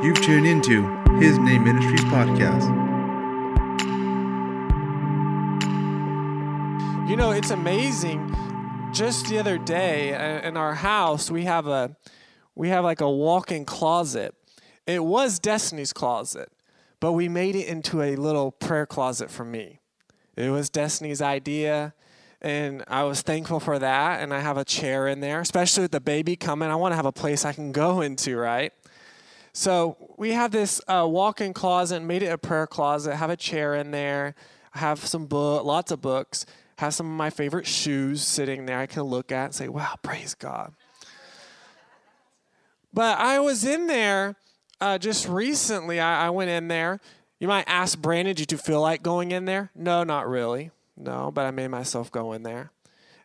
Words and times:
You've 0.00 0.20
tuned 0.20 0.46
into 0.46 0.86
His 1.18 1.38
Name 1.38 1.64
Ministries 1.64 2.04
podcast. 2.04 2.68
You 7.10 7.16
know, 7.16 7.32
it's 7.32 7.50
amazing. 7.50 8.32
Just 8.92 9.26
the 9.26 9.40
other 9.40 9.58
day 9.58 10.14
uh, 10.14 10.46
in 10.46 10.56
our 10.56 10.76
house, 10.76 11.32
we 11.32 11.46
have 11.46 11.66
a 11.66 11.96
we 12.54 12.68
have 12.68 12.84
like 12.84 13.00
a 13.00 13.10
walk-in 13.10 13.64
closet. 13.64 14.36
It 14.86 15.02
was 15.02 15.40
Destiny's 15.40 15.92
closet, 15.92 16.52
but 17.00 17.14
we 17.14 17.28
made 17.28 17.56
it 17.56 17.66
into 17.66 18.00
a 18.00 18.14
little 18.14 18.52
prayer 18.52 18.86
closet 18.86 19.32
for 19.32 19.44
me. 19.44 19.80
It 20.36 20.50
was 20.50 20.70
Destiny's 20.70 21.20
idea, 21.20 21.92
and 22.40 22.84
I 22.86 23.02
was 23.02 23.22
thankful 23.22 23.58
for 23.58 23.80
that. 23.80 24.22
And 24.22 24.32
I 24.32 24.38
have 24.38 24.58
a 24.58 24.64
chair 24.64 25.08
in 25.08 25.18
there, 25.18 25.40
especially 25.40 25.82
with 25.82 25.90
the 25.90 26.00
baby 26.00 26.36
coming. 26.36 26.70
I 26.70 26.76
want 26.76 26.92
to 26.92 26.96
have 26.96 27.04
a 27.04 27.10
place 27.10 27.44
I 27.44 27.52
can 27.52 27.72
go 27.72 28.00
into, 28.00 28.36
right? 28.36 28.72
So 29.58 29.96
we 30.16 30.34
have 30.34 30.52
this 30.52 30.80
uh, 30.86 31.04
walk-in 31.10 31.52
closet, 31.52 31.98
made 31.98 32.22
it 32.22 32.28
a 32.28 32.38
prayer 32.38 32.68
closet. 32.68 33.16
Have 33.16 33.28
a 33.28 33.36
chair 33.36 33.74
in 33.74 33.90
there. 33.90 34.36
Have 34.70 35.04
some 35.04 35.26
book, 35.26 35.64
lots 35.64 35.90
of 35.90 36.00
books. 36.00 36.46
Have 36.78 36.94
some 36.94 37.06
of 37.06 37.12
my 37.12 37.28
favorite 37.28 37.66
shoes 37.66 38.22
sitting 38.22 38.66
there. 38.66 38.78
I 38.78 38.86
can 38.86 39.02
look 39.02 39.32
at 39.32 39.46
and 39.46 39.54
say, 39.56 39.68
"Wow, 39.68 39.96
praise 40.00 40.36
God." 40.36 40.74
But 42.94 43.18
I 43.18 43.40
was 43.40 43.64
in 43.64 43.88
there 43.88 44.36
uh, 44.80 44.96
just 44.96 45.26
recently. 45.26 45.98
I, 45.98 46.28
I 46.28 46.30
went 46.30 46.50
in 46.50 46.68
there. 46.68 47.00
You 47.40 47.48
might 47.48 47.64
ask 47.66 47.98
Brandon, 47.98 48.36
"Did 48.36 48.52
you 48.52 48.58
feel 48.58 48.80
like 48.80 49.02
going 49.02 49.32
in 49.32 49.44
there?" 49.44 49.72
No, 49.74 50.04
not 50.04 50.28
really. 50.28 50.70
No, 50.96 51.32
but 51.32 51.46
I 51.46 51.50
made 51.50 51.68
myself 51.68 52.12
go 52.12 52.32
in 52.32 52.44
there. 52.44 52.70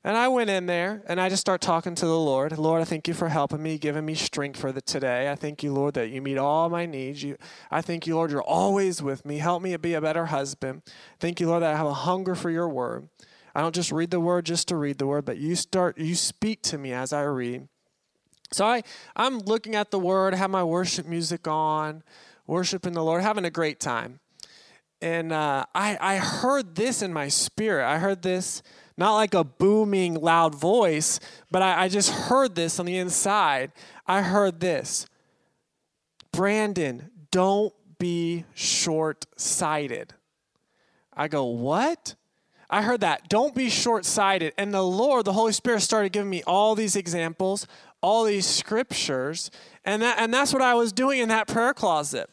And 0.05 0.17
I 0.17 0.27
went 0.27 0.49
in 0.49 0.65
there 0.65 1.01
and 1.07 1.19
I 1.19 1.29
just 1.29 1.39
start 1.39 1.61
talking 1.61 1.95
to 1.95 2.05
the 2.05 2.19
Lord. 2.19 2.57
Lord, 2.57 2.81
I 2.81 2.85
thank 2.85 3.07
you 3.07 3.13
for 3.13 3.29
helping 3.29 3.63
me, 3.63 3.77
giving 3.77 4.05
me 4.05 4.15
strength 4.15 4.59
for 4.59 4.73
the 4.73 4.81
today. 4.81 5.31
I 5.31 5.35
thank 5.35 5.63
you, 5.63 5.71
Lord, 5.71 5.93
that 5.93 6.09
you 6.09 6.21
meet 6.21 6.37
all 6.37 6.69
my 6.69 6.85
needs. 6.85 7.23
You, 7.23 7.37
I 7.71 7.81
thank 7.81 8.05
you, 8.05 8.15
Lord, 8.15 8.29
you're 8.29 8.41
always 8.41 9.01
with 9.01 9.25
me. 9.25 9.37
Help 9.37 9.63
me 9.63 9.75
be 9.77 9.93
a 9.93 10.01
better 10.01 10.25
husband. 10.25 10.81
Thank 11.21 11.39
you, 11.39 11.47
Lord, 11.47 11.63
that 11.63 11.73
I 11.73 11.77
have 11.77 11.87
a 11.87 11.93
hunger 11.93 12.35
for 12.35 12.49
your 12.49 12.67
word. 12.67 13.07
I 13.55 13.61
don't 13.61 13.73
just 13.73 13.93
read 13.93 14.11
the 14.11 14.19
word 14.19 14.45
just 14.45 14.67
to 14.69 14.75
read 14.75 14.97
the 14.97 15.07
word, 15.07 15.23
but 15.23 15.37
you 15.37 15.55
start 15.55 15.97
you 15.97 16.15
speak 16.15 16.63
to 16.63 16.77
me 16.77 16.91
as 16.91 17.13
I 17.13 17.21
read. 17.21 17.67
So 18.51 18.65
I 18.65 18.83
I'm 19.15 19.39
looking 19.39 19.75
at 19.75 19.91
the 19.91 19.99
word, 19.99 20.33
have 20.33 20.49
my 20.49 20.63
worship 20.63 21.05
music 21.05 21.47
on, 21.47 22.03
worshiping 22.45 22.93
the 22.93 23.03
Lord, 23.03 23.21
having 23.21 23.45
a 23.45 23.51
great 23.51 23.79
time. 23.79 24.19
And 25.01 25.31
uh, 25.31 25.65
I 25.73 25.97
I 26.01 26.17
heard 26.17 26.75
this 26.75 27.01
in 27.01 27.13
my 27.13 27.27
spirit. 27.27 27.87
I 27.87 27.99
heard 27.99 28.21
this 28.21 28.63
not 28.97 29.15
like 29.15 29.33
a 29.33 29.43
booming, 29.43 30.15
loud 30.15 30.55
voice, 30.55 31.19
but 31.49 31.61
I, 31.61 31.83
I 31.83 31.87
just 31.87 32.11
heard 32.11 32.55
this 32.55 32.79
on 32.79 32.85
the 32.85 32.97
inside. 32.97 33.71
I 34.05 34.21
heard 34.21 34.59
this 34.59 35.07
Brandon, 36.31 37.09
don't 37.31 37.73
be 37.99 38.45
short 38.53 39.25
sighted. 39.37 40.13
I 41.15 41.27
go, 41.27 41.45
what? 41.45 42.15
I 42.69 42.81
heard 42.81 43.01
that. 43.01 43.29
Don't 43.29 43.53
be 43.53 43.69
short 43.69 44.03
sighted. 44.03 44.53
And 44.57 44.73
the 44.73 44.83
Lord, 44.83 45.25
the 45.25 45.33
Holy 45.33 45.53
Spirit, 45.53 45.81
started 45.81 46.11
giving 46.11 46.29
me 46.29 46.41
all 46.47 46.73
these 46.73 46.95
examples, 46.95 47.67
all 48.01 48.23
these 48.23 48.47
scriptures. 48.47 49.51
And, 49.85 50.01
that, 50.01 50.17
and 50.19 50.33
that's 50.33 50.51
what 50.51 50.63
I 50.63 50.73
was 50.73 50.91
doing 50.91 51.19
in 51.19 51.29
that 51.29 51.47
prayer 51.47 51.73
closet. 51.73 52.29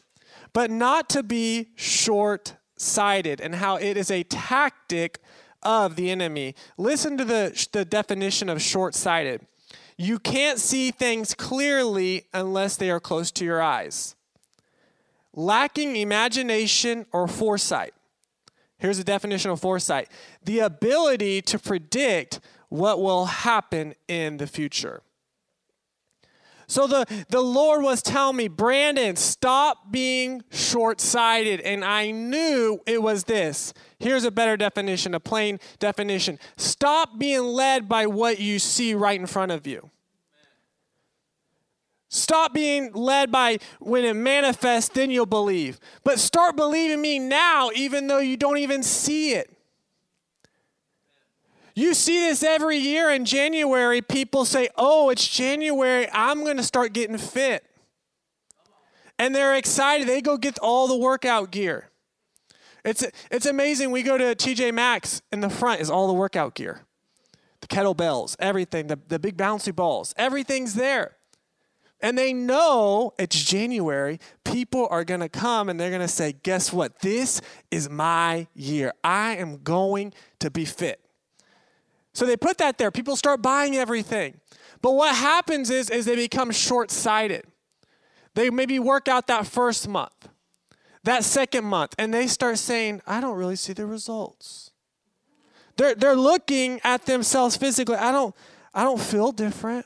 But 0.51 0.71
not 0.71 1.09
to 1.09 1.21
be 1.21 1.69
short 1.75 2.55
sighted 2.75 3.39
and 3.39 3.55
how 3.55 3.75
it 3.75 3.97
is 3.97 4.09
a 4.09 4.23
tactic 4.23 5.19
of 5.63 5.95
the 5.95 6.09
enemy. 6.09 6.55
Listen 6.77 7.17
to 7.17 7.25
the, 7.25 7.67
the 7.71 7.85
definition 7.85 8.49
of 8.49 8.61
short 8.61 8.95
sighted 8.95 9.45
you 10.01 10.17
can't 10.17 10.59
see 10.59 10.89
things 10.89 11.35
clearly 11.35 12.25
unless 12.33 12.75
they 12.75 12.89
are 12.89 12.99
close 12.99 13.29
to 13.31 13.45
your 13.45 13.61
eyes. 13.61 14.15
Lacking 15.33 15.95
imagination 15.95 17.05
or 17.11 17.27
foresight. 17.27 17.93
Here's 18.77 18.97
a 18.97 19.03
definition 19.03 19.51
of 19.51 19.59
foresight 19.59 20.09
the 20.43 20.59
ability 20.59 21.41
to 21.43 21.59
predict 21.59 22.39
what 22.69 22.99
will 22.99 23.25
happen 23.25 23.93
in 24.07 24.37
the 24.37 24.47
future. 24.47 25.03
So 26.71 26.87
the, 26.87 27.25
the 27.27 27.41
Lord 27.41 27.83
was 27.83 28.01
telling 28.01 28.37
me, 28.37 28.47
Brandon, 28.47 29.17
stop 29.17 29.91
being 29.91 30.41
short 30.51 31.01
sighted. 31.01 31.59
And 31.59 31.83
I 31.83 32.11
knew 32.11 32.79
it 32.85 33.03
was 33.03 33.25
this. 33.25 33.73
Here's 33.99 34.23
a 34.23 34.31
better 34.31 34.55
definition, 34.55 35.13
a 35.13 35.19
plain 35.19 35.59
definition. 35.79 36.39
Stop 36.55 37.19
being 37.19 37.41
led 37.41 37.89
by 37.89 38.05
what 38.05 38.39
you 38.39 38.57
see 38.57 38.93
right 38.93 39.19
in 39.19 39.27
front 39.27 39.51
of 39.51 39.67
you. 39.67 39.89
Stop 42.07 42.53
being 42.53 42.93
led 42.93 43.33
by 43.33 43.57
when 43.81 44.05
it 44.05 44.15
manifests, 44.15 44.93
then 44.93 45.11
you'll 45.11 45.25
believe. 45.25 45.77
But 46.05 46.19
start 46.19 46.55
believing 46.55 47.01
me 47.01 47.19
now, 47.19 47.71
even 47.75 48.07
though 48.07 48.19
you 48.19 48.37
don't 48.37 48.59
even 48.59 48.81
see 48.81 49.33
it. 49.33 49.60
You 51.73 51.93
see 51.93 52.19
this 52.19 52.43
every 52.43 52.77
year 52.77 53.09
in 53.09 53.25
January. 53.25 54.01
People 54.01 54.45
say, 54.45 54.69
Oh, 54.77 55.09
it's 55.09 55.27
January. 55.27 56.07
I'm 56.11 56.43
going 56.43 56.57
to 56.57 56.63
start 56.63 56.93
getting 56.93 57.17
fit. 57.17 57.65
And 59.17 59.35
they're 59.35 59.55
excited. 59.55 60.07
They 60.07 60.21
go 60.21 60.37
get 60.37 60.57
all 60.59 60.87
the 60.87 60.97
workout 60.97 61.51
gear. 61.51 61.89
It's, 62.83 63.05
it's 63.29 63.45
amazing. 63.45 63.91
We 63.91 64.01
go 64.01 64.17
to 64.17 64.35
TJ 64.35 64.73
Maxx, 64.73 65.21
in 65.31 65.41
the 65.41 65.49
front 65.49 65.81
is 65.81 65.89
all 65.89 66.07
the 66.07 66.13
workout 66.13 66.55
gear 66.55 66.81
the 67.61 67.67
kettlebells, 67.67 68.35
everything, 68.39 68.87
the, 68.87 68.99
the 69.07 69.19
big 69.19 69.37
bouncy 69.37 69.73
balls, 69.73 70.13
everything's 70.17 70.73
there. 70.73 71.15
And 72.03 72.17
they 72.17 72.33
know 72.33 73.13
it's 73.19 73.41
January. 73.41 74.19
People 74.43 74.87
are 74.89 75.03
going 75.03 75.19
to 75.19 75.29
come 75.29 75.69
and 75.69 75.79
they're 75.79 75.91
going 75.91 76.01
to 76.01 76.07
say, 76.07 76.33
Guess 76.33 76.73
what? 76.73 76.99
This 77.01 77.41
is 77.69 77.89
my 77.91 78.47
year. 78.55 78.91
I 79.03 79.35
am 79.35 79.57
going 79.57 80.11
to 80.39 80.49
be 80.49 80.65
fit. 80.65 81.00
So 82.13 82.25
they 82.25 82.37
put 82.37 82.57
that 82.57 82.77
there. 82.77 82.91
People 82.91 83.15
start 83.15 83.41
buying 83.41 83.75
everything. 83.75 84.39
But 84.81 84.93
what 84.93 85.15
happens 85.15 85.69
is, 85.69 85.89
is 85.89 86.05
they 86.05 86.15
become 86.15 86.51
short 86.51 86.91
sighted. 86.91 87.45
They 88.33 88.49
maybe 88.49 88.79
work 88.79 89.07
out 89.07 89.27
that 89.27 89.45
first 89.45 89.87
month, 89.87 90.29
that 91.03 91.23
second 91.23 91.65
month, 91.65 91.95
and 91.97 92.13
they 92.13 92.27
start 92.27 92.57
saying, 92.57 93.01
I 93.05 93.21
don't 93.21 93.37
really 93.37 93.55
see 93.55 93.73
the 93.73 93.85
results. 93.85 94.71
They're, 95.77 95.95
they're 95.95 96.15
looking 96.15 96.79
at 96.83 97.05
themselves 97.05 97.57
physically. 97.57 97.95
I 97.95 98.11
don't, 98.11 98.35
I 98.73 98.83
don't 98.83 98.99
feel 98.99 99.31
different. 99.31 99.85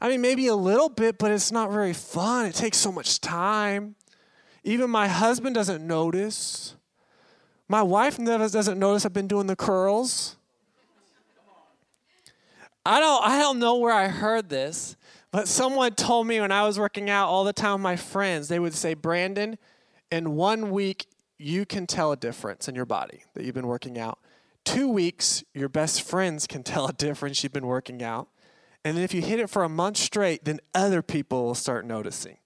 I 0.00 0.08
mean, 0.08 0.20
maybe 0.20 0.46
a 0.46 0.54
little 0.54 0.88
bit, 0.88 1.18
but 1.18 1.30
it's 1.30 1.50
not 1.50 1.70
very 1.70 1.92
fun. 1.92 2.46
It 2.46 2.54
takes 2.54 2.78
so 2.78 2.92
much 2.92 3.20
time. 3.20 3.96
Even 4.62 4.90
my 4.90 5.08
husband 5.08 5.54
doesn't 5.54 5.86
notice. 5.86 6.74
My 7.68 7.82
wife 7.82 8.18
never 8.18 8.48
doesn't 8.48 8.78
notice 8.78 9.06
I've 9.06 9.12
been 9.12 9.28
doing 9.28 9.46
the 9.46 9.56
curls. 9.56 10.36
I 12.86 13.00
don't 13.00 13.24
I 13.24 13.38
don't 13.38 13.58
know 13.58 13.76
where 13.76 13.92
I 13.92 14.06
heard 14.06 14.48
this, 14.48 14.96
but 15.32 15.48
someone 15.48 15.94
told 15.94 16.28
me 16.28 16.40
when 16.40 16.52
I 16.52 16.62
was 16.62 16.78
working 16.78 17.10
out 17.10 17.28
all 17.28 17.42
the 17.42 17.52
time 17.52 17.82
my 17.82 17.96
friends, 17.96 18.46
they 18.46 18.60
would 18.60 18.74
say, 18.74 18.94
"Brandon, 18.94 19.58
in 20.12 20.36
1 20.36 20.70
week 20.70 21.06
you 21.36 21.66
can 21.66 21.88
tell 21.88 22.12
a 22.12 22.16
difference 22.16 22.68
in 22.68 22.76
your 22.76 22.86
body 22.86 23.24
that 23.34 23.44
you've 23.44 23.56
been 23.56 23.66
working 23.66 23.98
out. 23.98 24.20
2 24.64 24.88
weeks 24.88 25.42
your 25.52 25.68
best 25.68 26.00
friends 26.02 26.46
can 26.46 26.62
tell 26.62 26.86
a 26.86 26.92
difference 26.92 27.42
you've 27.42 27.52
been 27.52 27.66
working 27.66 28.04
out. 28.04 28.28
And 28.84 28.96
then 28.96 29.02
if 29.02 29.12
you 29.12 29.20
hit 29.20 29.40
it 29.40 29.50
for 29.50 29.64
a 29.64 29.68
month 29.68 29.96
straight, 29.96 30.44
then 30.44 30.60
other 30.72 31.02
people 31.02 31.44
will 31.44 31.56
start 31.56 31.84
noticing." 31.84 32.38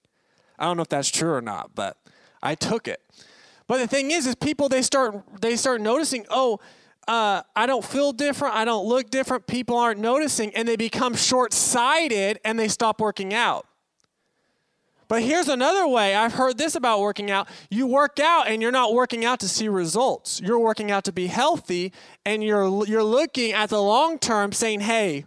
I 0.57 0.65
don't 0.65 0.75
know 0.75 0.83
if 0.83 0.89
that's 0.89 1.09
true 1.09 1.33
or 1.33 1.41
not, 1.41 1.75
but 1.75 1.97
I 2.41 2.55
took 2.55 2.87
it. 2.87 3.01
But 3.67 3.77
the 3.77 3.87
thing 3.87 4.09
is, 4.09 4.25
is 4.25 4.33
people 4.33 4.69
they 4.69 4.81
start 4.81 5.23
they 5.39 5.55
start 5.55 5.81
noticing, 5.81 6.25
oh, 6.31 6.59
uh, 7.07 7.41
I 7.55 7.65
don't 7.65 7.83
feel 7.83 8.11
different. 8.11 8.55
I 8.55 8.65
don't 8.65 8.85
look 8.85 9.09
different. 9.09 9.47
People 9.47 9.77
aren't 9.77 9.99
noticing, 9.99 10.53
and 10.55 10.67
they 10.67 10.75
become 10.75 11.15
short 11.15 11.53
sighted 11.53 12.39
and 12.45 12.59
they 12.59 12.67
stop 12.67 13.01
working 13.01 13.33
out. 13.33 13.65
But 15.07 15.23
here's 15.23 15.49
another 15.49 15.85
way 15.89 16.15
I've 16.15 16.35
heard 16.35 16.57
this 16.57 16.73
about 16.73 17.01
working 17.01 17.29
out. 17.29 17.49
You 17.69 17.85
work 17.85 18.17
out 18.21 18.47
and 18.47 18.61
you're 18.61 18.71
not 18.71 18.93
working 18.93 19.25
out 19.25 19.41
to 19.41 19.49
see 19.49 19.67
results. 19.67 20.39
You're 20.39 20.59
working 20.59 20.89
out 20.89 21.03
to 21.03 21.11
be 21.11 21.27
healthy 21.27 21.91
and 22.25 22.41
you're 22.41 22.87
you're 22.87 23.03
looking 23.03 23.51
at 23.51 23.69
the 23.69 23.81
long 23.81 24.19
term 24.19 24.53
saying, 24.53 24.79
"Hey, 24.79 25.25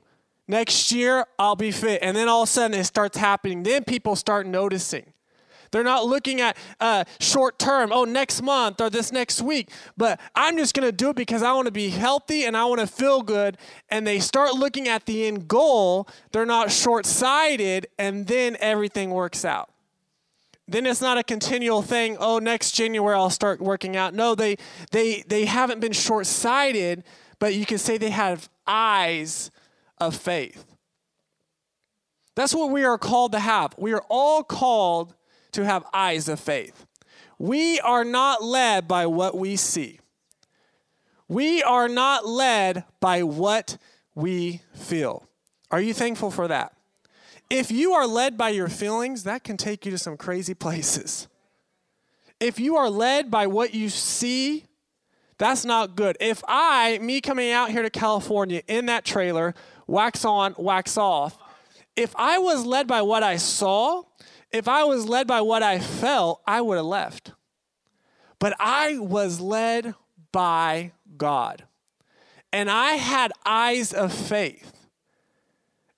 next 0.49 0.91
year 0.91 1.27
I'll 1.39 1.55
be 1.55 1.71
fit." 1.71 1.99
And 2.03 2.17
then 2.17 2.29
all 2.29 2.45
of 2.45 2.49
a 2.49 2.53
sudden 2.53 2.81
it 2.81 2.85
starts 2.85 3.19
happening. 3.19 3.63
Then 3.63 3.85
people 3.85 4.17
start 4.17 4.47
noticing. 4.47 5.14
They're 5.75 5.83
not 5.83 6.07
looking 6.07 6.41
at 6.41 6.57
uh, 6.79 7.03
short 7.19 7.59
term, 7.59 7.91
oh, 7.93 8.05
next 8.05 8.41
month 8.43 8.81
or 8.81 8.91
this 8.91 9.11
next 9.11 9.43
week, 9.43 9.71
but 9.97 10.21
I'm 10.33 10.57
just 10.57 10.73
going 10.73 10.87
to 10.87 10.93
do 10.93 11.11
it 11.11 11.17
because 11.17 11.43
I 11.43 11.53
want 11.53 11.67
to 11.67 11.73
be 11.73 11.89
healthy 11.89 12.45
and 12.45 12.57
I 12.57 12.65
want 12.67 12.81
to 12.81 12.87
feel 12.87 13.23
good. 13.23 13.59
And 13.89 14.07
they 14.07 14.21
start 14.21 14.55
looking 14.55 14.87
at 14.87 15.05
the 15.07 15.27
end 15.27 15.49
goal. 15.49 16.07
They're 16.31 16.47
not 16.47 16.71
short 16.71 17.07
sighted, 17.07 17.89
and 17.99 18.29
then 18.29 18.57
everything 18.61 19.11
works 19.11 19.45
out. 19.45 19.69
Then 20.69 20.87
it's 20.87 21.01
not 21.01 21.19
a 21.19 21.25
continual 21.25 21.83
thing, 21.83 22.19
oh, 22.21 22.39
next 22.39 22.71
January 22.71 23.17
I'll 23.17 23.29
start 23.29 23.61
working 23.61 23.97
out. 23.97 24.15
No, 24.15 24.37
they, 24.37 24.59
they, 24.93 25.25
they 25.27 25.45
haven't 25.45 25.81
been 25.81 25.91
short 25.93 26.29
sighted, 26.29 27.03
but 27.41 27.53
you 27.53 27.67
can 27.67 27.79
say 27.79 27.99
they 27.99 28.11
have 28.11 28.49
eyes 28.65 29.51
of 29.99 30.15
faith. 30.15 30.67
That's 32.37 32.55
what 32.55 32.71
we 32.71 32.85
are 32.85 32.97
called 32.97 33.33
to 33.33 33.41
have. 33.41 33.75
We 33.77 33.93
are 33.93 34.05
all 34.09 34.45
called 34.45 35.17
to 35.55 35.65
have 35.65 35.85
eyes 35.93 36.29
of 36.29 36.39
faith. 36.39 36.87
We 37.39 37.81
are 37.81 38.05
not 38.05 38.43
led 38.43 38.87
by 38.87 39.07
what 39.07 39.37
we 39.37 39.57
see. 39.57 40.01
We 41.29 41.63
are 41.63 41.89
not 41.89 42.27
led 42.27 42.85
by 43.01 43.23
what 43.23 43.79
we 44.15 44.61
feel. 44.75 45.27
Are 45.71 45.81
you 45.81 45.95
thankful 45.95 46.31
for 46.31 46.49
that? 46.49 46.75
If 47.51 47.71
you 47.71 47.93
are 47.93 48.07
led 48.07 48.37
by 48.37 48.51
your 48.51 48.69
feelings, 48.69 49.25
that 49.25 49.45
can 49.45 49.57
take 49.57 49.85
you 49.85 49.91
to 49.91 49.99
some 49.99 50.17
crazy 50.17 50.55
places. 50.67 51.29
If 52.41 52.59
you 52.59 52.77
are 52.77 52.91
led 52.91 53.31
by 53.31 53.47
what 53.47 53.75
you 53.75 53.89
see, 53.89 54.65
that's 55.39 55.65
not 55.65 55.97
good. 55.97 56.17
If 56.21 56.43
I, 56.47 56.99
me 56.99 57.21
coming 57.21 57.51
out 57.51 57.71
here 57.71 57.83
to 57.83 57.91
California 57.91 58.63
in 58.69 58.87
that 58.87 59.05
trailer, 59.05 59.55
wax 59.87 60.25
on, 60.25 60.55
wax 60.59 60.97
off, 60.97 61.39
if 61.97 62.15
I 62.17 62.39
was 62.39 62.65
led 62.65 62.87
by 62.87 63.03
what 63.03 63.23
I 63.23 63.37
saw, 63.37 64.03
if 64.55 64.69
I 64.69 64.85
was 64.85 65.09
led 65.09 65.27
by 65.27 65.41
what 65.41 65.65
I 65.65 65.81
felt, 65.81 66.41
I 66.47 66.61
would 66.61 66.77
have 66.77 66.87
left. 66.87 67.33
But 68.39 68.55
I 68.61 68.99
was 68.99 69.41
led 69.41 69.95
by 70.31 70.93
God. 71.17 71.65
And 72.53 72.71
I 72.71 72.93
had 72.93 73.33
eyes 73.45 73.93
of 73.93 74.13
faith. 74.13 74.87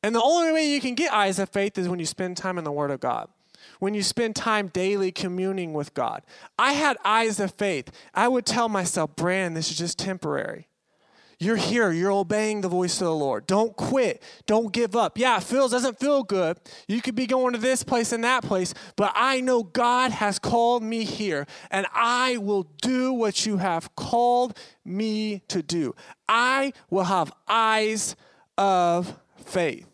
And 0.02 0.14
the 0.14 0.22
only 0.22 0.52
way 0.52 0.72
you 0.72 0.80
can 0.80 0.94
get 0.94 1.12
eyes 1.12 1.38
of 1.38 1.50
faith 1.50 1.76
is 1.76 1.88
when 1.88 1.98
you 1.98 2.06
spend 2.06 2.38
time 2.38 2.56
in 2.56 2.64
the 2.64 2.72
Word 2.72 2.90
of 2.90 3.00
God, 3.00 3.28
when 3.78 3.92
you 3.92 4.02
spend 4.02 4.34
time 4.34 4.68
daily 4.68 5.12
communing 5.12 5.74
with 5.74 5.92
God. 5.92 6.22
I 6.58 6.72
had 6.72 6.96
eyes 7.04 7.40
of 7.40 7.52
faith. 7.52 7.90
I 8.14 8.28
would 8.28 8.46
tell 8.46 8.70
myself, 8.70 9.16
Brandon, 9.16 9.52
this 9.52 9.70
is 9.70 9.76
just 9.76 9.98
temporary. 9.98 10.68
You're 11.38 11.56
here. 11.56 11.92
You're 11.92 12.12
obeying 12.12 12.62
the 12.62 12.68
voice 12.68 12.98
of 13.00 13.06
the 13.06 13.14
Lord. 13.14 13.46
Don't 13.46 13.76
quit. 13.76 14.22
Don't 14.46 14.72
give 14.72 14.96
up. 14.96 15.18
Yeah, 15.18 15.36
it 15.36 15.42
feels 15.42 15.70
doesn't 15.70 16.00
feel 16.00 16.22
good. 16.22 16.58
You 16.88 17.02
could 17.02 17.14
be 17.14 17.26
going 17.26 17.52
to 17.52 17.58
this 17.58 17.82
place 17.82 18.12
and 18.12 18.24
that 18.24 18.42
place, 18.42 18.72
but 18.96 19.12
I 19.14 19.42
know 19.42 19.62
God 19.62 20.12
has 20.12 20.38
called 20.38 20.82
me 20.82 21.04
here, 21.04 21.46
and 21.70 21.86
I 21.92 22.38
will 22.38 22.62
do 22.80 23.12
what 23.12 23.44
you 23.44 23.58
have 23.58 23.94
called 23.96 24.56
me 24.82 25.42
to 25.48 25.62
do. 25.62 25.94
I 26.26 26.72
will 26.88 27.04
have 27.04 27.32
eyes 27.46 28.16
of 28.56 29.14
faith. 29.44 29.86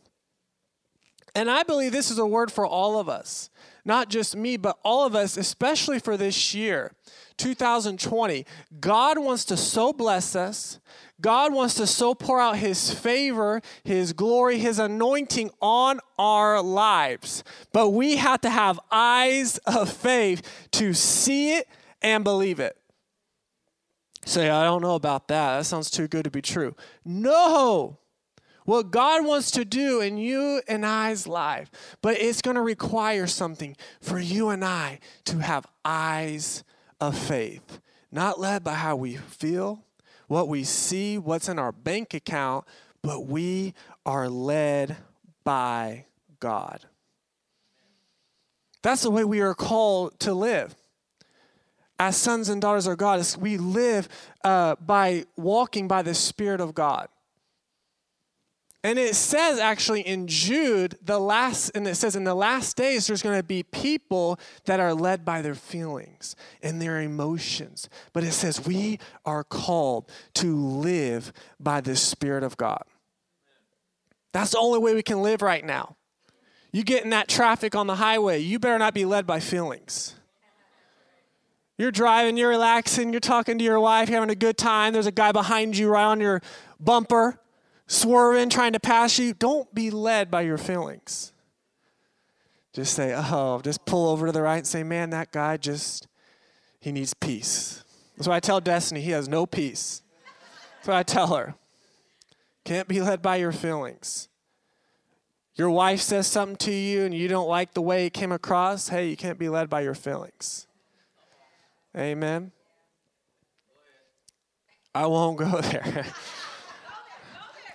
And 1.35 1.51
I 1.51 1.63
believe 1.65 1.93
this 1.93 2.11
is 2.11 2.19
a 2.19 2.27
word 2.27 2.53
for 2.53 2.67
all 2.67 3.01
of 3.01 3.09
us, 3.09 3.51
not 3.85 4.11
just 4.11 4.37
me, 4.37 4.57
but 4.57 4.79
all 4.85 5.07
of 5.07 5.17
us, 5.17 5.37
especially 5.37 5.99
for 5.99 6.17
this 6.17 6.55
year, 6.55 6.93
2020. 7.37 8.47
God 8.81 9.19
wants 9.19 9.45
to 9.47 9.57
so 9.57 9.93
bless 9.93 10.37
us. 10.37 10.79
God 11.21 11.55
wants 11.55 11.75
to 11.75 11.87
so 11.87 12.15
pour 12.15 12.41
out 12.41 12.57
His 12.57 12.93
favor, 12.93 13.63
His 13.85 14.13
glory, 14.13 14.59
His 14.59 14.79
anointing 14.79 15.51
on 15.61 16.01
our 16.19 16.61
lives. 16.61 17.45
But 17.73 17.91
we 17.91 18.17
have 18.17 18.41
to 18.43 18.51
have 18.51 18.81
eyes 18.91 19.59
of 19.59 19.93
faith 19.93 20.43
to 20.73 20.93
see 20.93 21.55
it 21.55 21.69
and 22.03 22.25
believe 22.25 22.61
it. 22.61 22.77
Say, 24.25 24.51
I 24.51 24.65
don't 24.65 24.83
know 24.83 24.95
about 24.95 25.29
that. 25.29 25.59
That 25.59 25.65
sounds 25.65 25.91
too 25.91 26.09
good 26.09 26.25
to 26.25 26.31
be 26.31 26.43
true. 26.43 26.75
No. 27.05 27.99
What 28.65 28.93
God 28.93 29.27
wants 29.27 29.51
to 29.53 29.65
do 29.65 30.01
in 30.01 30.17
you 30.17 30.63
and 30.69 30.87
I's 30.87 31.27
life, 31.27 31.71
but 32.01 32.17
it's 32.19 32.43
going 32.43 32.55
to 32.55 32.63
require 32.63 33.27
something 33.27 33.77
for 34.01 34.21
you 34.21 34.51
and 34.51 34.65
I 34.65 35.01
to 35.25 35.39
have 35.39 35.67
eyes 35.85 36.63
of 37.03 37.19
faith, 37.19 37.81
not 38.13 38.39
led 38.39 38.63
by 38.63 38.75
how 38.75 38.95
we 38.95 39.17
feel, 39.17 39.85
what 40.29 40.47
we 40.47 40.63
see, 40.63 41.19
what's 41.19 41.49
in 41.49 41.59
our 41.59 41.73
bank 41.73 42.15
account, 42.15 42.65
but 43.03 43.27
we 43.27 43.75
are 44.07 44.29
led 44.29 44.97
by 45.43 46.07
God. 46.39 46.87
That's 48.83 49.03
the 49.03 49.11
way 49.11 49.25
we 49.25 49.41
are 49.41 49.53
called 49.53 50.21
to 50.21 50.33
live. 50.33 50.77
As 51.99 52.17
sons 52.17 52.49
and 52.49 52.63
daughters 52.63 52.87
of 52.87 52.99
God, 52.99 53.27
we 53.37 53.57
live 53.57 54.09
uh, 54.45 54.77
by 54.77 55.25
walking 55.37 55.89
by 55.89 56.03
the 56.03 56.15
Spirit 56.15 56.61
of 56.61 56.73
God. 56.73 57.09
And 58.85 58.99
it 58.99 59.15
says 59.15 59.61
actually 59.61 60.01
in 60.01 60.27
Jude, 60.27 60.99
the 61.03 61.19
last, 61.19 61.71
and 61.75 61.87
it 61.87 61.95
says 61.95 62.17
in 62.17 62.25
the 62.25 62.35
last 62.35 62.77
days, 62.77 63.07
there's 63.07 63.23
going 63.23 63.39
to 63.39 63.45
be 63.45 63.63
people 63.63 64.41
that 64.65 64.81
are 64.81 64.93
led 64.93 65.25
by 65.25 65.41
their 65.41 65.55
feelings 65.55 66.35
and 66.63 66.83
their 66.83 67.01
emotions. 67.01 67.89
But 68.13 68.25
it 68.25 68.33
says 68.33 68.67
we 68.67 68.99
are 69.25 69.45
called 69.45 70.11
to 70.35 70.57
live 70.57 71.33
by 71.61 71.81
the 71.81 71.95
Spirit 71.95 72.43
of 72.43 72.57
God. 72.57 72.83
That's 74.33 74.51
the 74.51 74.59
only 74.59 74.81
way 74.81 74.95
we 74.95 75.03
can 75.03 75.23
live 75.23 75.43
right 75.43 75.65
now. 75.65 75.97
You 76.73 76.83
get 76.83 77.05
in 77.05 77.11
that 77.11 77.29
traffic 77.29 77.77
on 77.77 77.87
the 77.87 77.97
highway, 77.97 78.41
you 78.41 78.59
better 78.59 78.79
not 78.79 78.95
be 78.95 79.05
led 79.05 79.27
by 79.27 79.39
feelings. 79.39 80.17
You're 81.79 81.91
driving, 81.91 82.37
you're 82.37 82.49
relaxing, 82.49 83.13
you're 83.13 83.21
talking 83.21 83.59
to 83.59 83.65
your 83.65 83.79
wife, 83.79 84.09
you're 84.09 84.21
having 84.21 84.31
a 84.31 84.35
good 84.35 84.57
time. 84.57 84.93
There's 84.93 85.07
a 85.07 85.13
guy 85.13 85.33
behind 85.33 85.77
you 85.77 85.89
right 85.89 86.05
on 86.05 86.21
your 86.21 86.41
bumper 86.81 87.39
swerving, 87.93 88.49
trying 88.49 88.73
to 88.73 88.81
pass 88.81 89.19
you, 89.19 89.35
don't 89.35 89.73
be 89.75 89.91
led 89.91 90.31
by 90.31 90.41
your 90.41 90.59
feelings. 90.59 91.33
Just 92.73 92.95
say, 92.95 93.15
oh, 93.15 93.61
just 93.63 93.85
pull 93.85 94.09
over 94.09 94.27
to 94.27 94.33
the 94.33 94.41
right 94.41 94.59
and 94.59 94.67
say, 94.67 94.83
man, 94.83 95.11
that 95.11 95.31
guy 95.31 95.59
just, 95.59 96.09
he 96.81 96.91
needs 96.91 97.13
peace. 97.13 97.85
That's 98.17 98.27
why 98.27 98.37
I 98.37 98.41
tell 98.41 98.61
Destiny, 98.61 99.03
he 99.03 99.11
has 99.11 99.29
no 99.29 99.45
peace. 99.45 100.03
That's 100.77 100.89
what 100.89 100.97
I 100.97 101.03
tell 101.03 101.35
her. 101.35 101.55
Can't 102.65 102.89
be 102.89 103.01
led 103.01 103.21
by 103.21 103.37
your 103.37 103.53
feelings. 103.53 104.29
Your 105.55 105.69
wife 105.69 106.01
says 106.01 106.27
something 106.27 106.57
to 106.57 106.73
you 106.73 107.05
and 107.05 107.13
you 107.13 107.29
don't 107.29 107.49
like 107.49 107.75
the 107.75 107.83
way 107.83 108.07
it 108.07 108.15
came 108.15 108.33
across, 108.33 108.89
hey, 108.89 109.09
you 109.09 109.17
can't 109.17 109.39
be 109.39 109.51
led 109.51 109.69
by 109.69 109.83
your 109.83 109.95
feelings. 109.95 110.67
Amen. 111.95 112.53
I 114.95 115.07
won't 115.07 115.37
go 115.37 115.61
there. 115.61 116.07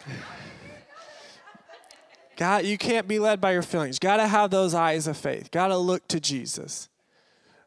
God, 2.37 2.65
you 2.65 2.77
can't 2.77 3.07
be 3.07 3.19
led 3.19 3.41
by 3.41 3.53
your 3.53 3.63
feelings. 3.63 3.99
Got 3.99 4.17
to 4.17 4.27
have 4.27 4.51
those 4.51 4.73
eyes 4.73 5.07
of 5.07 5.17
faith. 5.17 5.51
Got 5.51 5.67
to 5.67 5.77
look 5.77 6.07
to 6.09 6.19
Jesus 6.19 6.89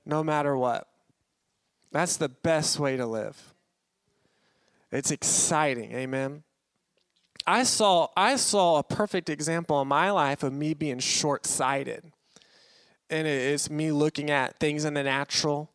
no 0.06 0.22
matter 0.22 0.56
what. 0.56 0.86
That's 1.92 2.16
the 2.16 2.28
best 2.28 2.78
way 2.78 2.96
to 2.96 3.06
live. 3.06 3.54
It's 4.92 5.10
exciting. 5.10 5.92
Amen. 5.92 6.44
I 7.46 7.62
saw 7.62 8.08
I 8.16 8.36
saw 8.36 8.78
a 8.78 8.82
perfect 8.82 9.30
example 9.30 9.80
in 9.82 9.88
my 9.88 10.10
life 10.10 10.42
of 10.42 10.52
me 10.52 10.74
being 10.74 10.98
short-sighted. 10.98 12.12
And 13.08 13.26
it's 13.26 13.68
me 13.68 13.90
looking 13.90 14.30
at 14.30 14.60
things 14.60 14.84
in 14.84 14.94
the 14.94 15.02
natural, 15.02 15.70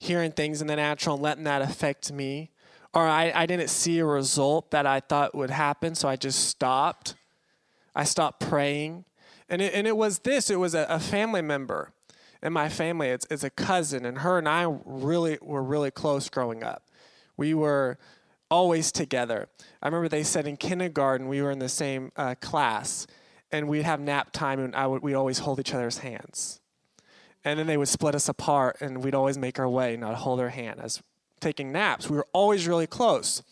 hearing 0.00 0.32
things 0.32 0.60
in 0.60 0.66
the 0.66 0.74
natural 0.74 1.14
and 1.14 1.22
letting 1.22 1.44
that 1.44 1.62
affect 1.62 2.10
me 2.10 2.50
or 2.94 3.06
I, 3.06 3.32
I 3.34 3.46
didn't 3.46 3.68
see 3.68 3.98
a 3.98 4.04
result 4.04 4.70
that 4.70 4.86
I 4.86 5.00
thought 5.00 5.34
would 5.34 5.50
happen, 5.50 5.94
so 5.94 6.08
I 6.08 6.16
just 6.16 6.48
stopped. 6.48 7.14
I 7.94 8.04
stopped 8.04 8.40
praying. 8.40 9.04
And 9.48 9.62
it, 9.62 9.74
and 9.74 9.86
it 9.86 9.96
was 9.96 10.20
this 10.20 10.50
it 10.50 10.58
was 10.58 10.74
a, 10.74 10.86
a 10.88 11.00
family 11.00 11.42
member 11.42 11.92
in 12.42 12.52
my 12.52 12.68
family. 12.68 13.08
It's, 13.08 13.26
it's 13.30 13.44
a 13.44 13.50
cousin, 13.50 14.04
and 14.04 14.18
her 14.18 14.38
and 14.38 14.48
I 14.48 14.66
really 14.84 15.38
were 15.40 15.62
really 15.62 15.90
close 15.90 16.28
growing 16.28 16.62
up. 16.62 16.88
We 17.36 17.54
were 17.54 17.98
always 18.50 18.92
together. 18.92 19.48
I 19.82 19.86
remember 19.86 20.08
they 20.08 20.22
said 20.22 20.46
in 20.46 20.56
kindergarten 20.56 21.28
we 21.28 21.40
were 21.40 21.50
in 21.50 21.58
the 21.58 21.68
same 21.68 22.12
uh, 22.16 22.34
class, 22.40 23.06
and 23.50 23.68
we'd 23.68 23.84
have 23.84 24.00
nap 24.00 24.32
time, 24.32 24.60
and 24.60 24.76
I 24.76 24.86
would, 24.86 25.02
we'd 25.02 25.14
always 25.14 25.38
hold 25.38 25.60
each 25.60 25.72
other's 25.72 25.98
hands. 25.98 26.60
And 27.44 27.58
then 27.58 27.66
they 27.66 27.76
would 27.76 27.88
split 27.88 28.14
us 28.14 28.28
apart, 28.28 28.76
and 28.80 29.02
we'd 29.02 29.14
always 29.14 29.38
make 29.38 29.58
our 29.58 29.68
way, 29.68 29.96
not 29.96 30.14
hold 30.16 30.40
her 30.40 30.50
hand 30.50 30.80
as 30.80 31.02
taking 31.42 31.72
naps. 31.72 32.08
We 32.08 32.16
were 32.16 32.26
always 32.32 32.66
really 32.66 32.86
close 32.86 33.42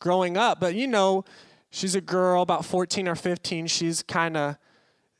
growing 0.00 0.36
up. 0.36 0.58
But 0.58 0.74
you 0.74 0.86
know, 0.86 1.24
she's 1.70 1.94
a 1.94 2.00
girl, 2.00 2.42
about 2.42 2.64
14 2.64 3.06
or 3.06 3.14
15. 3.14 3.68
She's 3.68 4.02
kind 4.02 4.36
of 4.36 4.56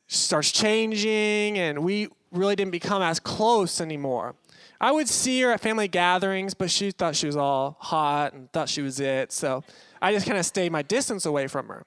starts 0.07 0.51
changing, 0.51 1.57
and 1.57 1.79
we 1.79 2.09
really 2.31 2.55
didn't 2.55 2.71
become 2.71 3.01
as 3.01 3.19
close 3.19 3.79
anymore. 3.79 4.35
I 4.79 4.91
would 4.91 5.07
see 5.07 5.39
her 5.41 5.51
at 5.51 5.61
family 5.61 5.87
gatherings, 5.87 6.53
but 6.53 6.71
she 6.71 6.91
thought 6.91 7.15
she 7.15 7.27
was 7.27 7.37
all 7.37 7.77
hot 7.79 8.33
and 8.33 8.51
thought 8.51 8.67
she 8.67 8.81
was 8.81 8.99
it. 8.99 9.31
So 9.31 9.63
I 10.01 10.11
just 10.11 10.25
kind 10.25 10.39
of 10.39 10.45
stayed 10.45 10.71
my 10.71 10.81
distance 10.81 11.25
away 11.25 11.47
from 11.47 11.67
her. 11.67 11.85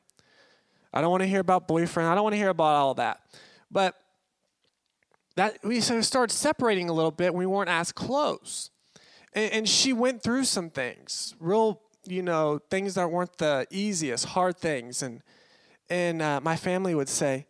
I 0.93 1.01
don't 1.01 1.11
want 1.11 1.23
to 1.23 1.27
hear 1.27 1.41
about 1.41 1.67
boyfriend. 1.67 2.09
I 2.09 2.15
don't 2.15 2.23
want 2.23 2.35
to 2.35 2.39
hear 2.39 2.51
about 2.51 2.77
all 2.77 2.95
that. 2.95 3.21
But 3.69 3.97
that 5.35 5.59
we 5.65 5.81
sort 5.81 5.99
of 5.99 6.07
started 6.07 6.33
separating 6.33 6.89
a 6.89 6.93
little 6.93 7.11
bit. 7.11 7.35
We 7.35 7.47
weren't 7.47 7.69
as 7.69 7.91
close 7.91 8.71
and, 9.35 9.53
and 9.53 9.69
she 9.69 9.93
went 9.93 10.23
through 10.23 10.45
some 10.45 10.71
things, 10.71 11.35
real, 11.41 11.81
you 12.05 12.23
know, 12.23 12.61
things 12.71 12.95
that 12.95 13.11
weren't 13.11 13.37
the 13.39 13.67
easiest, 13.71 14.27
hard 14.27 14.57
things. 14.59 15.03
And 15.03 15.23
and 15.91 16.23
uh, 16.23 16.41
my 16.43 16.57
family 16.57 16.95
would 16.95 17.09
say, 17.09 17.47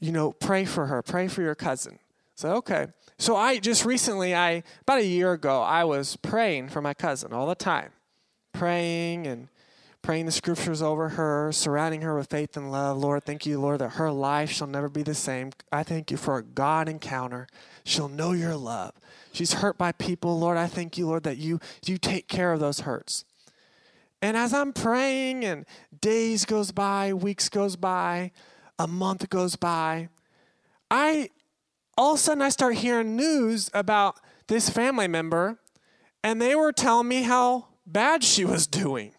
you 0.00 0.12
know, 0.12 0.32
pray 0.32 0.64
for 0.64 0.86
her, 0.86 1.02
pray 1.02 1.28
for 1.28 1.42
your 1.42 1.54
cousin. 1.54 1.98
So 2.34 2.54
okay. 2.56 2.88
So 3.18 3.34
I 3.34 3.58
just 3.58 3.84
recently, 3.86 4.34
I 4.34 4.62
about 4.82 4.98
a 4.98 5.06
year 5.06 5.32
ago, 5.32 5.62
I 5.62 5.84
was 5.84 6.16
praying 6.16 6.68
for 6.68 6.82
my 6.82 6.92
cousin 6.92 7.32
all 7.32 7.46
the 7.46 7.54
time, 7.54 7.92
praying 8.52 9.26
and 9.26 9.48
praying 10.06 10.24
the 10.24 10.30
scriptures 10.30 10.80
over 10.80 11.08
her, 11.08 11.50
surrounding 11.50 12.02
her 12.02 12.16
with 12.16 12.30
faith 12.30 12.56
and 12.56 12.70
love. 12.70 12.96
Lord, 12.96 13.24
thank 13.24 13.44
you, 13.44 13.60
Lord, 13.60 13.80
that 13.80 13.94
her 13.94 14.12
life 14.12 14.52
shall 14.52 14.68
never 14.68 14.88
be 14.88 15.02
the 15.02 15.16
same. 15.16 15.50
I 15.72 15.82
thank 15.82 16.12
you 16.12 16.16
for 16.16 16.38
a 16.38 16.44
God 16.44 16.88
encounter. 16.88 17.48
She'll 17.82 18.08
know 18.08 18.30
your 18.30 18.54
love. 18.54 18.92
She's 19.32 19.54
hurt 19.54 19.76
by 19.76 19.90
people. 19.90 20.38
Lord, 20.38 20.58
I 20.58 20.68
thank 20.68 20.96
you, 20.96 21.08
Lord, 21.08 21.24
that 21.24 21.38
you, 21.38 21.58
you 21.84 21.98
take 21.98 22.28
care 22.28 22.52
of 22.52 22.60
those 22.60 22.80
hurts. 22.82 23.24
And 24.22 24.36
as 24.36 24.54
I'm 24.54 24.72
praying 24.72 25.44
and 25.44 25.66
days 26.00 26.44
goes 26.44 26.70
by, 26.70 27.12
weeks 27.12 27.48
goes 27.48 27.74
by, 27.74 28.30
a 28.78 28.86
month 28.86 29.28
goes 29.28 29.56
by, 29.56 30.08
I 30.88 31.30
all 31.98 32.12
of 32.12 32.20
a 32.20 32.22
sudden 32.22 32.42
I 32.42 32.50
start 32.50 32.76
hearing 32.76 33.16
news 33.16 33.72
about 33.74 34.20
this 34.46 34.70
family 34.70 35.08
member 35.08 35.58
and 36.22 36.40
they 36.40 36.54
were 36.54 36.70
telling 36.70 37.08
me 37.08 37.22
how 37.22 37.66
bad 37.84 38.22
she 38.22 38.44
was 38.44 38.68
doing. 38.68 39.15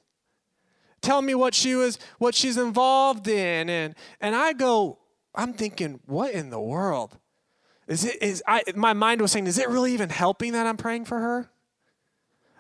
Telling 1.07 1.25
me 1.25 1.35
what 1.35 1.55
she 1.55 1.73
was 1.73 1.97
what 2.17 2.35
she's 2.35 2.57
involved 2.57 3.29
in 3.29 3.69
and 3.69 3.95
and 4.19 4.35
I 4.35 4.51
go 4.51 4.99
I'm 5.33 5.53
thinking 5.53 6.01
what 6.05 6.33
in 6.33 6.49
the 6.49 6.59
world? 6.59 7.17
Is 7.87 8.03
it 8.03 8.21
is 8.21 8.43
I 8.45 8.61
my 8.75 8.91
mind 8.91 9.21
was 9.21 9.31
saying 9.31 9.47
is 9.47 9.57
it 9.57 9.69
really 9.69 9.93
even 9.93 10.09
helping 10.09 10.51
that 10.51 10.67
I'm 10.67 10.75
praying 10.75 11.05
for 11.05 11.17
her? 11.17 11.49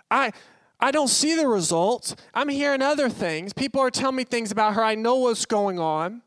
I 0.09 0.31
I 0.79 0.91
don't 0.91 1.09
see 1.09 1.35
the 1.35 1.45
results. 1.45 2.15
I'm 2.33 2.47
hearing 2.47 2.81
other 2.81 3.09
things. 3.09 3.51
People 3.51 3.81
are 3.81 3.91
telling 3.91 4.15
me 4.15 4.23
things 4.23 4.49
about 4.49 4.75
her. 4.75 4.81
I 4.81 4.95
know 4.95 5.17
what's 5.17 5.45
going 5.45 5.77
on. 5.77 6.21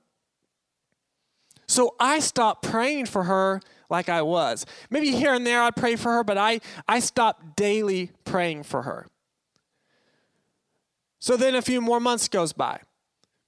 So 1.67 1.95
I 1.99 2.21
stopped 2.21 2.69
praying 2.69 3.07
for 3.07 3.23
her 3.23 3.63
like 3.89 4.11
I 4.11 4.21
was. 4.21 4.67
Maybe 4.91 5.13
here 5.13 5.33
and 5.33 5.47
there 5.47 5.63
I'd 5.63 5.75
pray 5.75 5.97
for 5.97 6.13
her, 6.13 6.23
but 6.23 6.37
I, 6.37 6.61
I 6.87 7.01
stopped 7.01 7.57
daily 7.57 8.11
praying 8.27 8.65
for 8.65 8.83
her. 8.83 9.07
So 11.21 11.37
then 11.37 11.55
a 11.55 11.63
few 11.63 11.81
more 11.81 12.01
months 12.01 12.29
goes 12.29 12.53
by. 12.53 12.81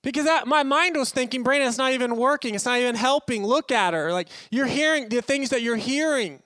Because 0.02 0.24
that, 0.24 0.46
my 0.46 0.62
mind 0.62 0.96
was 0.96 1.10
thinking, 1.10 1.42
Brandon, 1.42 1.68
it's 1.68 1.78
not 1.78 1.92
even 1.92 2.16
working. 2.16 2.54
It's 2.54 2.64
not 2.64 2.78
even 2.78 2.94
helping. 2.94 3.44
Look 3.44 3.72
at 3.72 3.94
her. 3.94 4.12
Like 4.12 4.28
you're 4.50 4.66
hearing 4.66 5.08
the 5.08 5.22
things 5.22 5.50
that 5.50 5.62
you're 5.62 5.76
hearing. 5.76 6.42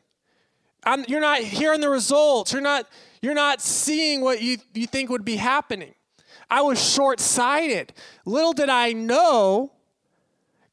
I'm, 0.85 1.05
you're 1.09 1.21
not 1.21 1.41
hearing 1.41 1.81
the 1.81 1.91
results. 1.91 2.53
You're 2.53 2.63
not 2.63 2.87
you're 3.23 3.35
not 3.35 3.61
seeing 3.61 4.21
what 4.21 4.41
you, 4.41 4.59
you 4.73 4.87
think 4.87 5.11
would 5.11 5.25
be 5.25 5.37
happening. 5.37 5.95
I 6.49 6.63
was 6.63 6.81
short 6.81 7.19
sighted. 7.19 7.93
Little 8.25 8.53
did 8.53 8.69
I 8.69 8.93
know 8.93 9.73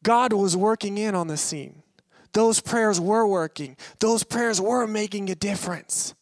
God 0.04 0.34
was 0.34 0.56
working 0.56 0.98
in 0.98 1.16
on 1.16 1.28
the 1.28 1.38
scene. 1.38 1.82
Those 2.34 2.60
prayers 2.60 3.00
were 3.00 3.26
working, 3.26 3.78
those 4.00 4.24
prayers 4.24 4.60
were 4.60 4.86
making 4.86 5.30
a 5.30 5.36
difference. 5.36 6.14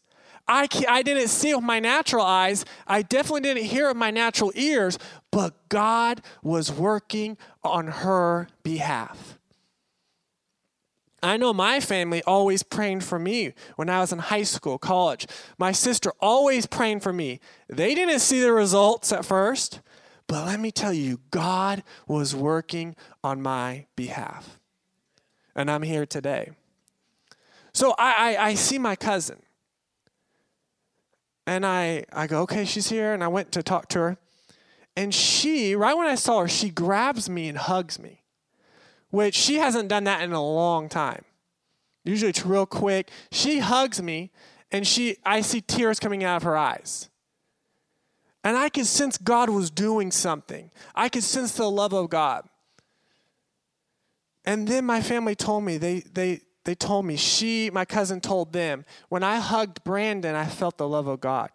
I, 0.48 0.68
I 0.88 1.02
didn't 1.02 1.28
see 1.28 1.50
it 1.50 1.56
with 1.56 1.64
my 1.64 1.80
natural 1.80 2.24
eyes. 2.24 2.64
I 2.86 3.02
definitely 3.02 3.42
didn't 3.42 3.64
hear 3.64 3.86
it 3.86 3.90
with 3.90 3.96
my 3.96 4.10
natural 4.10 4.52
ears, 4.54 4.98
but 5.30 5.68
God 5.68 6.20
was 6.42 6.70
working 6.72 7.36
on 7.62 7.86
her 7.86 8.48
behalf. 8.62 9.38
I 11.22 11.36
know 11.36 11.52
my 11.52 11.78
family 11.78 12.20
always 12.24 12.64
praying 12.64 13.02
for 13.02 13.18
me 13.18 13.52
when 13.76 13.88
I 13.88 14.00
was 14.00 14.12
in 14.12 14.18
high 14.18 14.42
school, 14.42 14.76
college. 14.76 15.28
My 15.56 15.70
sister 15.70 16.12
always 16.20 16.66
praying 16.66 17.00
for 17.00 17.12
me. 17.12 17.38
They 17.68 17.94
didn't 17.94 18.18
see 18.18 18.40
the 18.40 18.52
results 18.52 19.12
at 19.12 19.24
first, 19.24 19.80
but 20.26 20.44
let 20.46 20.58
me 20.58 20.72
tell 20.72 20.92
you, 20.92 21.20
God 21.30 21.84
was 22.08 22.34
working 22.34 22.96
on 23.22 23.40
my 23.40 23.86
behalf. 23.94 24.58
And 25.54 25.70
I'm 25.70 25.82
here 25.82 26.06
today. 26.06 26.50
So 27.72 27.94
I, 27.98 28.34
I, 28.34 28.46
I 28.48 28.54
see 28.54 28.78
my 28.78 28.96
cousin. 28.96 29.38
And 31.46 31.66
I, 31.66 32.04
I 32.12 32.26
go, 32.26 32.42
okay, 32.42 32.64
she's 32.64 32.88
here. 32.88 33.12
And 33.12 33.22
I 33.22 33.28
went 33.28 33.52
to 33.52 33.62
talk 33.62 33.88
to 33.88 33.98
her. 33.98 34.18
And 34.96 35.14
she, 35.14 35.74
right 35.74 35.96
when 35.96 36.06
I 36.06 36.14
saw 36.14 36.40
her, 36.40 36.48
she 36.48 36.70
grabs 36.70 37.28
me 37.28 37.48
and 37.48 37.58
hugs 37.58 37.98
me 37.98 38.22
which 39.12 39.34
she 39.34 39.56
hasn't 39.56 39.88
done 39.88 40.04
that 40.04 40.22
in 40.22 40.32
a 40.32 40.42
long 40.42 40.88
time. 40.88 41.22
Usually 42.02 42.30
it's 42.30 42.44
real 42.44 42.66
quick. 42.66 43.10
She 43.30 43.58
hugs 43.58 44.02
me 44.02 44.32
and 44.72 44.86
she 44.86 45.18
I 45.24 45.42
see 45.42 45.60
tears 45.60 46.00
coming 46.00 46.24
out 46.24 46.36
of 46.36 46.42
her 46.42 46.56
eyes. 46.56 47.10
And 48.42 48.56
I 48.56 48.70
could 48.70 48.86
sense 48.86 49.18
God 49.18 49.50
was 49.50 49.70
doing 49.70 50.10
something. 50.10 50.70
I 50.94 51.10
could 51.10 51.22
sense 51.22 51.52
the 51.52 51.70
love 51.70 51.92
of 51.92 52.08
God. 52.08 52.48
And 54.46 54.66
then 54.66 54.86
my 54.86 55.02
family 55.02 55.36
told 55.36 55.62
me, 55.62 55.76
they 55.76 56.00
they 56.00 56.40
they 56.64 56.74
told 56.74 57.04
me, 57.04 57.16
she, 57.16 57.70
my 57.72 57.84
cousin 57.84 58.20
told 58.20 58.52
them, 58.52 58.84
when 59.08 59.22
I 59.22 59.38
hugged 59.38 59.82
Brandon, 59.84 60.34
I 60.34 60.46
felt 60.46 60.78
the 60.78 60.88
love 60.88 61.06
of 61.06 61.20
God. 61.20 61.50